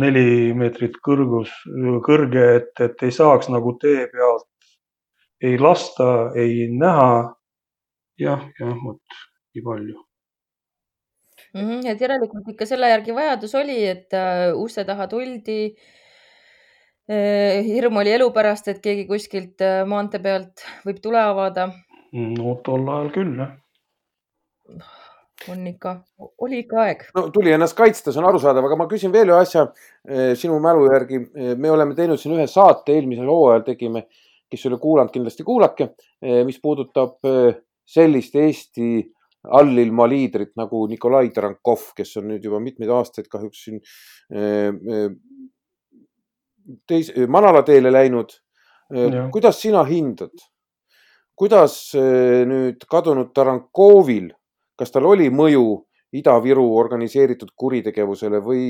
[0.01, 1.53] neli meetrit kõrgus,
[2.03, 4.49] kõrge, et, et ei saaks nagu tee pealt
[5.45, 7.35] ei lasta, ei näha.
[8.21, 9.01] Jah, jah, vot
[9.55, 9.99] nii palju
[11.55, 11.61] mm.
[11.61, 17.65] -hmm, et järelikult ikka selle järgi vajadus oli, et uh, uste taha tuldi uh,.
[17.67, 21.71] hirm oli elu pärast, et keegi kuskilt uh, maantee pealt võib tule avada.
[22.13, 23.57] no tol ajal küll jah
[25.51, 25.95] on ikka,
[26.45, 27.05] oli ikka aeg.
[27.17, 29.67] no tuli ennast kaitsta, see on arusaadav, aga ma küsin veel ühe asja
[30.09, 31.21] eh, sinu mälu järgi.
[31.35, 34.07] Eh, me oleme teinud siin ühe saate, eelmisel hooajal tegime,
[34.51, 35.91] kes ei ole kuulanud, kindlasti kuulake,
[36.23, 37.19] eh, mis puudutab
[37.87, 39.03] sellist Eesti
[39.45, 43.83] allilma liidrit nagu Nikolai Tarankov, kes on nüüd juba mitmeid aastaid kahjuks siin
[46.89, 48.33] teis-, manalateele läinud.
[49.33, 50.33] kuidas sina hindad,
[51.37, 51.77] kuidas
[52.49, 54.31] nüüd kadunud Tarankovil
[54.79, 55.67] kas tal oli mõju
[56.15, 58.65] Ida-Viru organiseeritud kuritegevusele või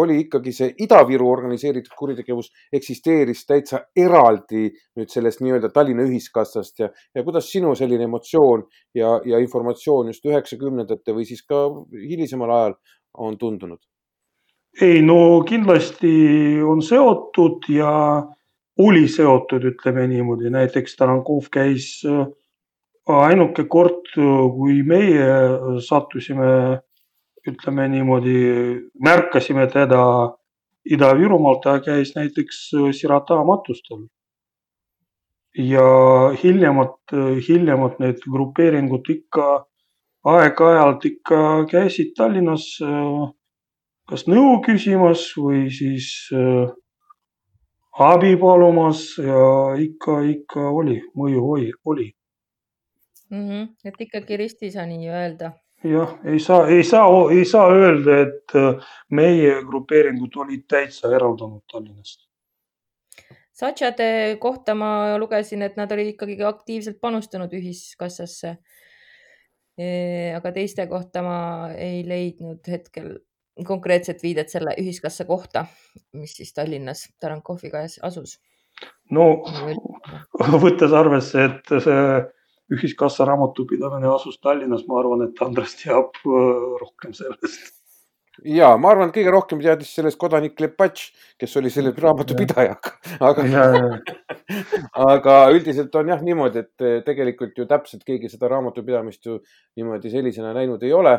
[0.00, 4.68] oli ikkagi see Ida-Viru organiseeritud kuritegevus eksisteeris täitsa eraldi
[4.98, 8.64] nüüd sellest nii-öelda Tallinna ühiskassast ja, ja kuidas sinu selline emotsioon
[8.94, 12.78] ja, ja informatsioon just üheksakümnendate või siis ka hilisemal ajal
[13.18, 13.82] on tundunud?
[14.82, 16.14] ei no kindlasti
[16.66, 17.92] on seotud ja
[18.78, 22.24] oli seotud, ütleme niimoodi, näiteks Tarankov käis äh,
[23.06, 26.80] ainuke kord, kui meie sattusime,
[27.44, 28.38] ütleme niimoodi,
[29.04, 30.00] märkasime teda
[30.84, 34.08] Ida-Virumaal, ta käis näiteks Sirata matustel.
[35.54, 37.12] ja hiljemalt,
[37.48, 39.44] hiljemalt need grupeeringud ikka
[40.26, 41.38] aeg-ajalt ikka
[41.70, 42.64] käisid Tallinnas
[44.10, 46.08] kas nõu küsimas või siis
[48.08, 49.46] abi palumas ja
[49.78, 52.10] ikka, ikka oli, mõju oli, oli
[53.34, 53.48] mm.
[53.48, 53.68] -hmm.
[53.84, 55.52] et ikkagi ristis on nii-öelda.
[55.84, 61.62] jah, ei saa, ei saa, ei saa öelda, et äh, meie grupeeringud olid täitsa eraldunud
[61.72, 62.24] Tallinnast.
[63.54, 68.56] Satšade kohta ma lugesin, et nad olid ikkagi aktiivselt panustanud ühiskassasse.
[70.36, 71.38] aga teiste kohta ma
[71.74, 73.08] ei leidnud hetkel
[73.66, 75.66] konkreetset viidet selle ühiskassa kohta,
[76.12, 78.40] mis siis Tallinnas Tarankovi käes asus.
[79.10, 79.44] no
[80.64, 82.06] võttes arvesse, et see
[82.72, 87.74] ühiskassa raamatupidamine asus Tallinnas, ma arvan, et Andres teab äh, rohkem sellest.
[88.44, 91.10] ja ma arvan, et kõige rohkem teadis sellest kodanik Lepatš,
[91.40, 92.78] kes oli selle raamatupidaja,
[93.20, 93.44] aga,
[95.10, 99.38] aga üldiselt on jah niimoodi, et tegelikult ju täpselt keegi seda raamatupidamist ju
[99.76, 101.18] niimoodi sellisena näinud ei ole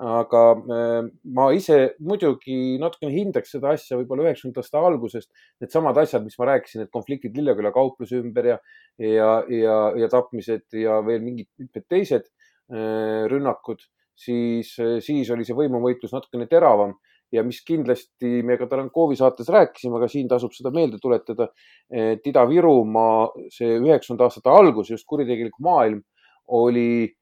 [0.00, 5.30] aga äh, ma ise muidugi natukene hindaks seda asja võib-olla üheksakümnendate aastate algusest.
[5.60, 8.58] Needsamad asjad, mis ma rääkisin, et konfliktid Lilleküla kaupluse ümber ja,
[9.02, 13.84] ja, ja, ja tapmised ja veel mingid mitmed teised äh, rünnakud,
[14.16, 14.72] siis,
[15.04, 16.96] siis oli see võimuvõitlus natukene teravam
[17.32, 21.50] ja mis kindlasti me ka Tarankovi saates rääkisime, aga siin tasub seda meelde tuletada,
[21.90, 26.02] et Ida-Virumaa see üheksakümnenda aastate algus, just kuritegelik maailm
[26.50, 27.12] oli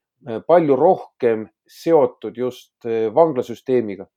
[0.47, 4.09] palju rohkem seotud just vanglasüsteemiga.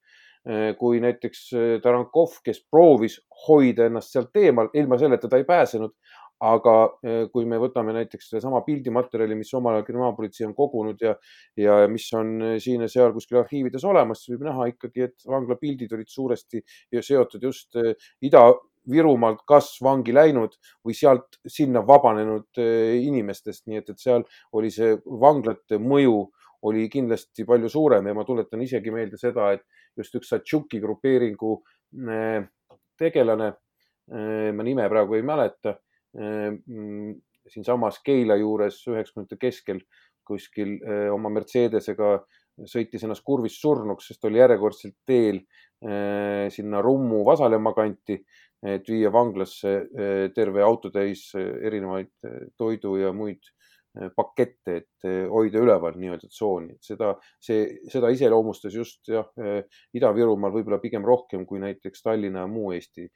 [0.79, 1.41] Kui näiteks
[1.83, 5.93] Tarankov, kes proovis hoida ennast sealt eemal, ilma selleta ta ei pääsenud
[6.41, 6.75] aga
[7.05, 11.13] eh, kui me võtame näiteks sedasama pildimaterjali, mis omal ajal kriminaalpolitsei on kogunud ja,
[11.59, 15.27] ja mis on eh, siin ja seal kuskil arhiivides olemas, siis võib näha ikkagi, et
[15.29, 16.63] vanglapildid olid suuresti
[16.97, 17.93] seotud just eh,
[18.87, 20.55] Ida-Virumaalt kas vangi läinud
[20.85, 24.25] või sealt sinna vabanenud inimestest, nii et, et seal
[24.57, 26.23] oli see vanglate mõju
[26.69, 29.63] oli kindlasti palju suurem ja ma tuletan isegi meelde seda, et
[29.97, 31.55] just üks Satšuki grupeeringu
[33.01, 33.47] tegelane,
[34.09, 35.73] ma nime praegu ei mäleta
[37.49, 39.81] siinsamas Keila juures üheksakümnendate keskel
[40.27, 42.13] kuskil eh, oma Mercedesega
[42.69, 48.19] sõitis ennast kurvis surnuks, sest oli järjekordselt teel eh, sinna Rummu Vasalemma kanti,
[48.61, 52.11] et viia vanglasse eh, terve autotäis erinevaid
[52.57, 53.49] toidu ja muid
[54.15, 57.09] pakette, et hoida üleval nii-öelda tsooni, et seda,
[57.43, 59.27] see, seda iseloomustas just jah,
[59.97, 63.09] Ida-Virumaal võib-olla pigem rohkem kui näiteks Tallinna ja muu Eesti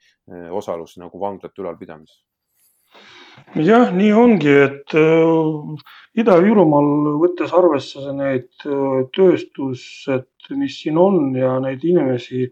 [0.52, 2.20] osalus nagu vanglate ülalpidamises
[3.54, 5.86] jah, nii ongi, et äh,
[6.20, 12.46] Ida-Virumaal, võttes arvesse neid äh, tööstused, mis siin on ja neid inimesi,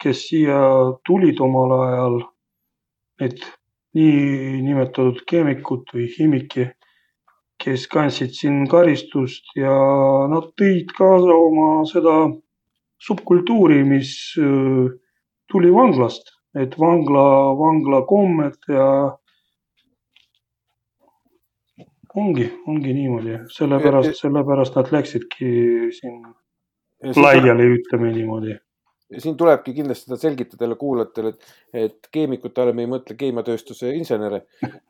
[0.00, 0.60] kes siia
[1.06, 2.20] tulid omal ajal,
[3.20, 3.42] need
[3.96, 6.68] niinimetatud keemikud või hiimiki,
[7.60, 9.74] kes kandsid siin karistust ja
[10.32, 12.14] nad tõid kaasa oma seda
[13.00, 14.92] subkultuuri, mis äh,
[15.50, 17.26] tuli vanglast, et vangla,
[17.58, 18.86] vanglakommed ja
[22.18, 25.52] ongi, ongi niimoodi, sellepärast, sellepärast nad läksidki
[25.94, 26.18] siin
[27.16, 28.56] laiali, ütleme niimoodi.
[29.18, 33.90] siin tulebki kindlasti seda selgitada jälle kuulajatele, et, et keemikute all me ei mõtle keemiatööstuse
[33.98, 34.44] insenere.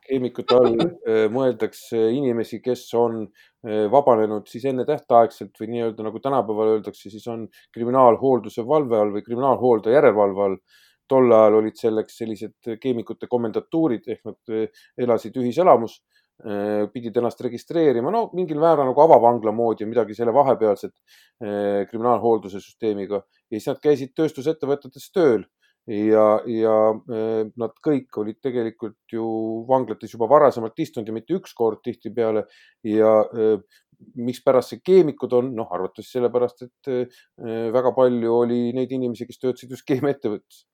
[0.07, 0.77] keemikute all
[1.33, 3.23] mõeldakse inimesi, kes on
[3.91, 9.93] vabanenud siis ennetähtaegselt või nii-öelda nagu tänapäeval öeldakse, siis on kriminaalhoolduse valve all või kriminaalhoolde
[9.97, 10.61] järelevalve all
[11.11, 14.71] tol ajal olid selleks sellised keemikute komendatuurid ehk nad
[15.01, 15.97] elasid ühiselamus
[16.93, 23.21] pidid ennast registreerima, no mingil määral nagu avavangla moodi, midagi selle vahepealset äh, kriminaalhoolduse süsteemiga.
[23.51, 25.45] Ja siis nad käisid tööstusettevõtetes tööl.
[25.89, 29.25] Ja, ja äh, nad kõik olid tegelikult ju
[29.69, 32.45] vanglates juba varasemalt istunud ja mitte üks kord tihtipeale.
[32.85, 33.13] Ja
[34.17, 37.37] mikspärast see keemikud on, noh, arvatavasti sellepärast, et
[37.73, 40.65] väga palju oli neid inimesi, kes töötasid just keemiaettevõttes.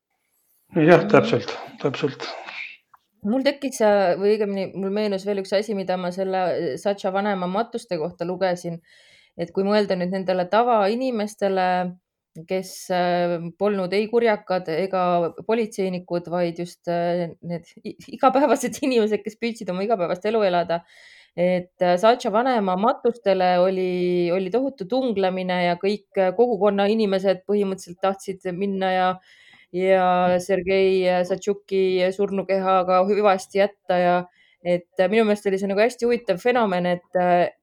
[0.80, 1.52] jah, täpselt,
[1.84, 2.24] täpselt
[3.26, 7.12] mul tekkis äh, või õigemini mul meenus veel üks asi, mida ma selle äh, Sacha
[7.14, 8.82] vanema matuste kohta lugesin.
[9.38, 11.66] et kui mõelda nüüd nendele tavainimestele,
[12.50, 15.04] kes äh, polnud ei kurjakad ega
[15.46, 20.82] politseinikud, vaid just need igapäevased inimesed, kes püüdsid oma igapäevast elu elada.
[21.38, 28.90] et Sacha vanema matustele oli, oli tohutu tunglemine ja kõik kogukonna inimesed põhimõtteliselt tahtsid minna
[28.92, 29.10] ja
[29.76, 34.18] ja Sergei Satšuki surnukehaga hüvasti jätta ja
[34.64, 37.20] et minu meelest oli see nagu hästi huvitav fenomen, et,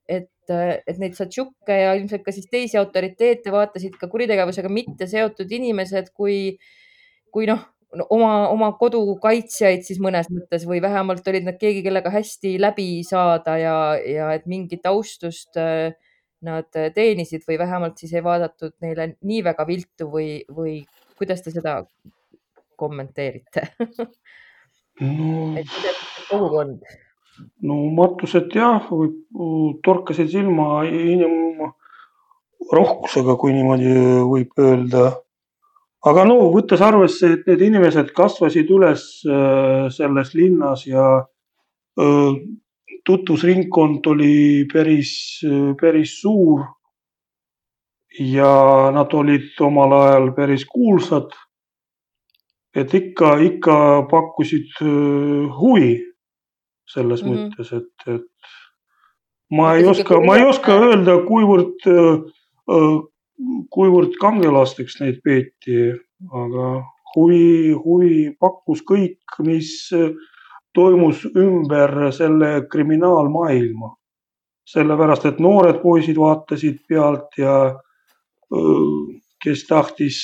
[0.09, 5.53] et, et neid Satšukke ja ilmselt ka siis teisi autoriteete vaatasid ka kuritegevusega mitte seotud
[5.53, 6.57] inimesed kui,
[7.35, 7.65] kui noh,
[8.11, 12.89] oma, oma kodu kaitsjaid siis mõnes mõttes või vähemalt olid nad keegi, kellega hästi läbi
[13.07, 15.59] saada ja, ja et mingit austust
[16.45, 20.83] nad teenisid või vähemalt siis ei vaadatud neile nii väga viltu või, või
[21.19, 21.73] kuidas te seda
[22.77, 23.63] kommenteerite
[25.01, 25.55] no,
[26.29, 26.83] kogukond?
[27.67, 28.85] no matused jah,
[29.85, 33.91] torkasid silma inimrohkusega, kui niimoodi
[34.31, 35.05] võib öelda.
[36.07, 41.07] aga no võttes arvesse, et need inimesed kasvasid üles äh, selles linnas ja
[41.99, 42.33] äh,
[43.05, 45.43] tutvusringkond oli päris,
[45.81, 46.61] päris suur
[48.21, 51.31] ja nad olid omal ajal päris kuulsad.
[52.75, 53.75] et ikka, ikka
[54.11, 54.81] pakkusid
[55.59, 56.15] huvi
[56.91, 57.45] selles mm -hmm.
[57.51, 58.27] mõttes, et, et
[59.51, 61.87] ma ei oska, ma ei oska öelda, kuivõrd,
[63.71, 65.93] kuivõrd kangelasteks neid peeti,
[66.33, 66.67] aga
[67.15, 69.91] huvi, huvi pakkus kõik, mis
[70.75, 73.97] toimus ümber selle kriminaalmaailma.
[74.65, 77.75] sellepärast, et noored poisid vaatasid pealt ja
[79.45, 80.19] kes tahtis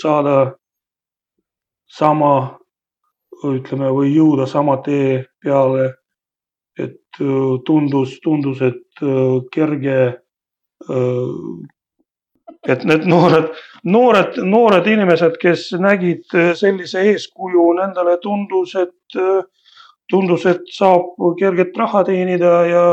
[0.00, 0.54] saada
[1.86, 2.58] sama,
[3.44, 5.94] ütleme, või jõuda sama tee peale.
[6.78, 7.18] et
[7.64, 9.00] tundus, tundus, et
[9.48, 10.00] kerge,
[12.68, 13.46] et need noored,
[13.88, 19.18] noored, noored inimesed, kes nägid sellise eeskuju, nendele tundus, et,
[20.12, 22.84] tundus, et saab kerget raha teenida ja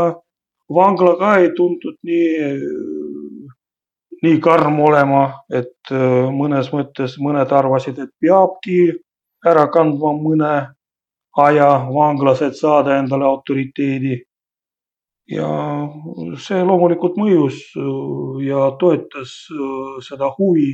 [0.71, 2.55] vangla ka ei tuntud nii,
[4.23, 5.91] nii karm olema, et
[6.31, 8.93] mõnes mõttes mõned arvasid, et peabki
[9.45, 10.53] ära kandma mõne
[11.43, 14.21] aja vanglas, et saada endale autoriteedi.
[15.31, 15.47] ja
[16.43, 17.59] see loomulikult mõjus
[18.43, 19.35] ja toetas
[20.03, 20.73] seda huvi,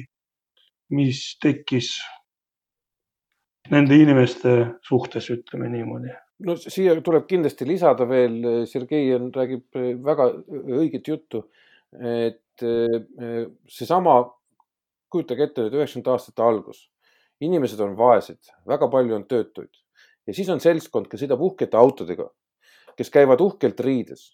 [0.90, 1.92] mis tekkis
[3.70, 6.10] nende inimeste suhtes, ütleme niimoodi
[6.46, 10.30] no siia tuleb kindlasti lisada veel, Sergei on, räägib väga
[10.80, 11.44] õiget juttu,
[11.98, 14.22] et eh, seesama,
[15.10, 16.84] kujutage ette nüüd üheksakümnendate aastate algus,
[17.42, 19.72] inimesed on vaesed, väga palju on töötuid
[20.28, 22.28] ja siis on seltskond, kes sõidab uhkete autodega,
[23.00, 24.28] kes käivad uhkelt riides,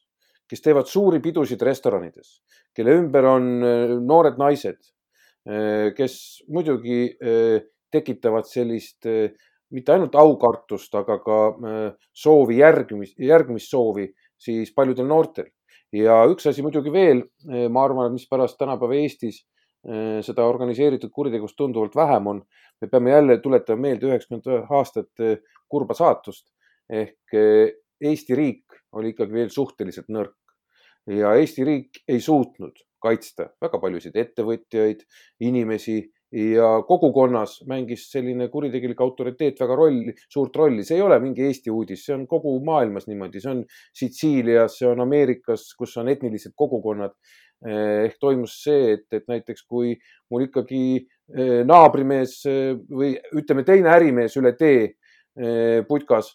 [0.50, 2.42] kes teevad suuri pidusid restoranides,
[2.76, 4.82] kelle ümber on eh, noored naised,
[5.46, 6.14] kes
[6.50, 7.20] muidugi
[7.94, 11.36] tekitavad sellist mitte ainult aukartust, aga ka
[12.18, 14.08] soovi järgimist, järgmissoovi
[14.42, 15.52] siis paljudel noortel.
[15.96, 17.24] Ja üks asi muidugi veel,
[17.72, 19.44] ma arvan, et mispärast tänapäeva Eestis
[20.26, 22.40] seda organiseeritud kuritegevust tunduvalt vähem on.
[22.82, 25.24] me peame jälle tuletama meelde üheksakümmend aastat
[25.70, 26.50] kurba saatust
[26.90, 27.38] ehk
[28.02, 30.36] Eesti riik oli ikkagi veel suhteliselt nõrk
[31.08, 35.06] ja Eesti riik ei suutnud kaitsta väga paljusid ettevõtjaid,
[35.46, 36.00] inimesi
[36.36, 41.72] ja kogukonnas mängis selline kuritegelik autoriteet väga rolli, suurt rolli, see ei ole mingi Eesti
[41.72, 43.64] uudis, see on kogu maailmas niimoodi, see on
[43.96, 47.16] Sitsiilias, see on Ameerikas, kus on etnilised kogukonnad.
[47.66, 49.94] Eh, ehk toimus see, et, et näiteks kui
[50.30, 54.94] mul ikkagi eh, naabrimees eh, või ütleme, teine ärimees üle tee
[55.90, 56.30] putkas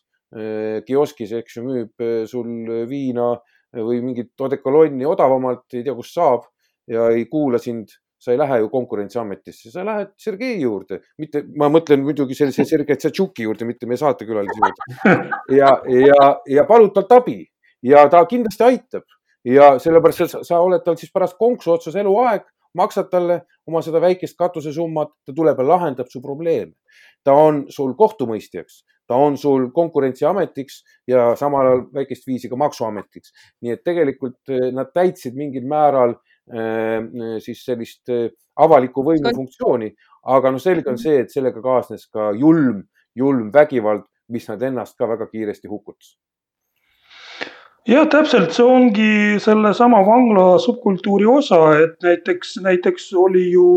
[0.84, 2.50] kioskis, eks ju, müüb sul
[2.84, 3.30] viina
[3.72, 6.44] või mingit odekolonni odavamalt, ei tea, kust saab
[6.90, 11.70] ja ei kuula sind sa ei lähe ju Konkurentsiametisse, sa lähed Sergei juurde, mitte, ma
[11.72, 15.14] mõtlen muidugi sellise Sergei Tšatšuki juurde, mitte meie saatekülalise juurde.
[15.60, 17.40] ja, ja, ja palud talt abi
[17.86, 19.08] ja ta kindlasti aitab
[19.48, 22.44] ja sellepärast sa, sa oled tal siis pärast konksu otsas eluaeg,
[22.76, 26.76] maksad talle oma seda väikest katusesummat, ta tuleb ja lahendab su probleeme.
[27.24, 33.32] ta on sul kohtumõistjaks, ta on sul Konkurentsiametiks ja samal ajal väikest viisi ka Maksuametiks.
[33.62, 39.90] nii et tegelikult eh, nad täitsid mingil määral Äh, siis sellist äh, avaliku võimu funktsiooni,
[40.34, 41.02] aga noh, selge on mhm.
[41.04, 42.82] see, et sellega kaasnes ka julm,
[43.16, 46.16] julm vägivald, mis nad ennast ka väga kiiresti hukutas.
[47.88, 53.70] Jah, täpselt, see ongi sellesama vangla subkultuuri osa, et näiteks, näiteks oli ju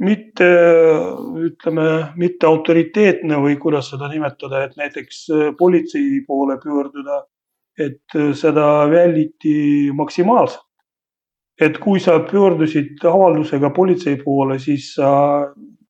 [0.00, 0.48] mitte
[1.44, 1.84] ütleme,
[2.16, 7.20] mitte autoriteetne või kuidas seda nimetada, et näiteks äh, politsei poole pöörduda,
[7.80, 9.52] et seda välditi
[9.96, 10.69] maksimaalselt
[11.60, 15.10] et kui sa pöördusid avaldusega politsei poole, siis sa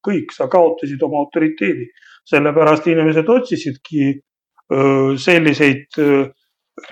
[0.06, 1.90] kõik, sa kaotasid oma autoriteedi.
[2.30, 4.12] sellepärast inimesed otsisidki
[5.18, 5.96] selliseid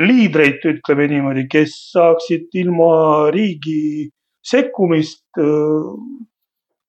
[0.03, 4.09] liidreid, ütleme niimoodi, kes saaksid ilma riigi
[4.43, 5.39] sekkumist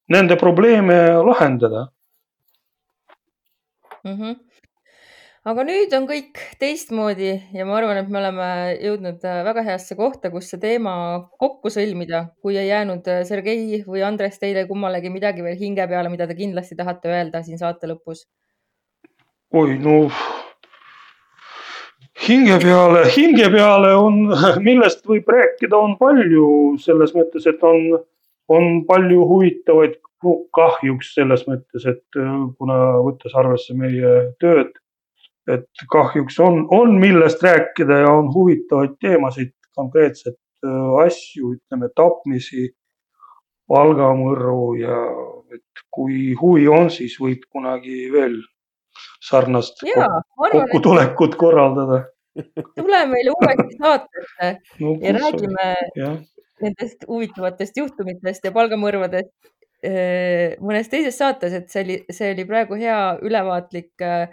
[0.10, 0.98] nende probleeme
[1.30, 1.88] lahendada
[4.04, 4.16] mm.
[4.16, 4.49] -hmm
[5.48, 8.48] aga nüüd on kõik teistmoodi ja ma arvan, et me oleme
[8.84, 10.94] jõudnud äh, väga heasse kohta, kus see teema
[11.40, 16.12] kokku sõlmida, kui ei jäänud äh, Sergei või Andres teile kummalegi midagi veel hinge peale,
[16.12, 18.26] mida te kindlasti tahate öelda siin saate lõpus?
[19.56, 20.02] oi, no
[22.28, 24.20] hinge peale, hinge peale on,
[24.68, 26.52] millest võib rääkida, on palju
[26.84, 27.96] selles mõttes, et on,
[28.52, 29.96] on palju huvitavaid
[30.26, 34.14] no, kahjuks selles mõttes, et äh, kuna võttes arvesse meie
[34.44, 34.76] tööd
[35.54, 40.36] et kahjuks on, on millest rääkida ja on huvitavaid teemasid, konkreetseid
[40.66, 42.70] äh, asju, ütleme tapmisi,
[43.70, 45.02] palgamõrru ja
[45.54, 48.40] et kui huvi on, siis võib kunagi veel
[49.24, 50.08] sarnast ja,
[50.38, 52.04] kokkutulekut korraldada.
[52.78, 54.50] tule meile uuesti saatesse
[54.84, 56.12] no, ja räägime ja.
[56.64, 59.34] nendest huvitavatest juhtumitest ja palgamõrvadest
[59.86, 64.30] äh, mõnes teises saates, et see oli, see oli praegu hea ülevaatlik äh,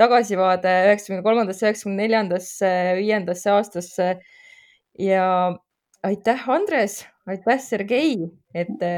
[0.00, 4.08] tagasivaade üheksakümne kolmandasse, üheksakümne neljandasse, viiendasse aastasse.
[4.98, 5.26] ja
[6.02, 8.16] aitäh, Andres, aitäh, Sergei,
[8.54, 8.92] et te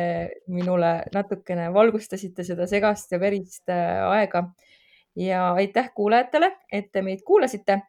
[0.48, 4.48] minule natukene valgustasite seda segast ja verist äh, aega.
[5.16, 7.82] ja aitäh kuulajatele, et te meid kuulasite.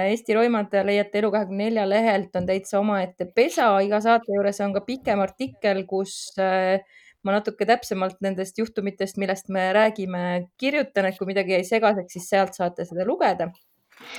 [0.00, 5.20] Eesti Roimad leiate Elu24 lehelt, on täitsa omaette pesa, iga saate juures on ka pikem
[5.20, 6.78] artikkel, kus äh,
[7.24, 12.30] ma natuke täpsemalt nendest juhtumitest, millest me räägime, kirjutan, et kui midagi jäi segaseks, siis
[12.32, 13.50] sealt saate seda lugeda.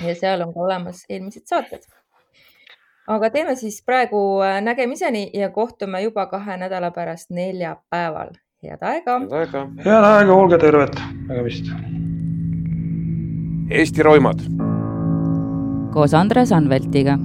[0.06, 1.88] ja seal on ka olemas eelmised saated.
[3.08, 8.38] aga teeme siis praegu äh, nägemiseni ja kohtume juba kahe nädala pärast neljapäeval.
[8.64, 9.20] head aega.
[9.20, 9.68] head aega.
[9.86, 11.74] head aega, olge terved, nägemist.
[13.72, 14.40] Eesti roimad.
[15.94, 17.18] koos Andres Anveltiga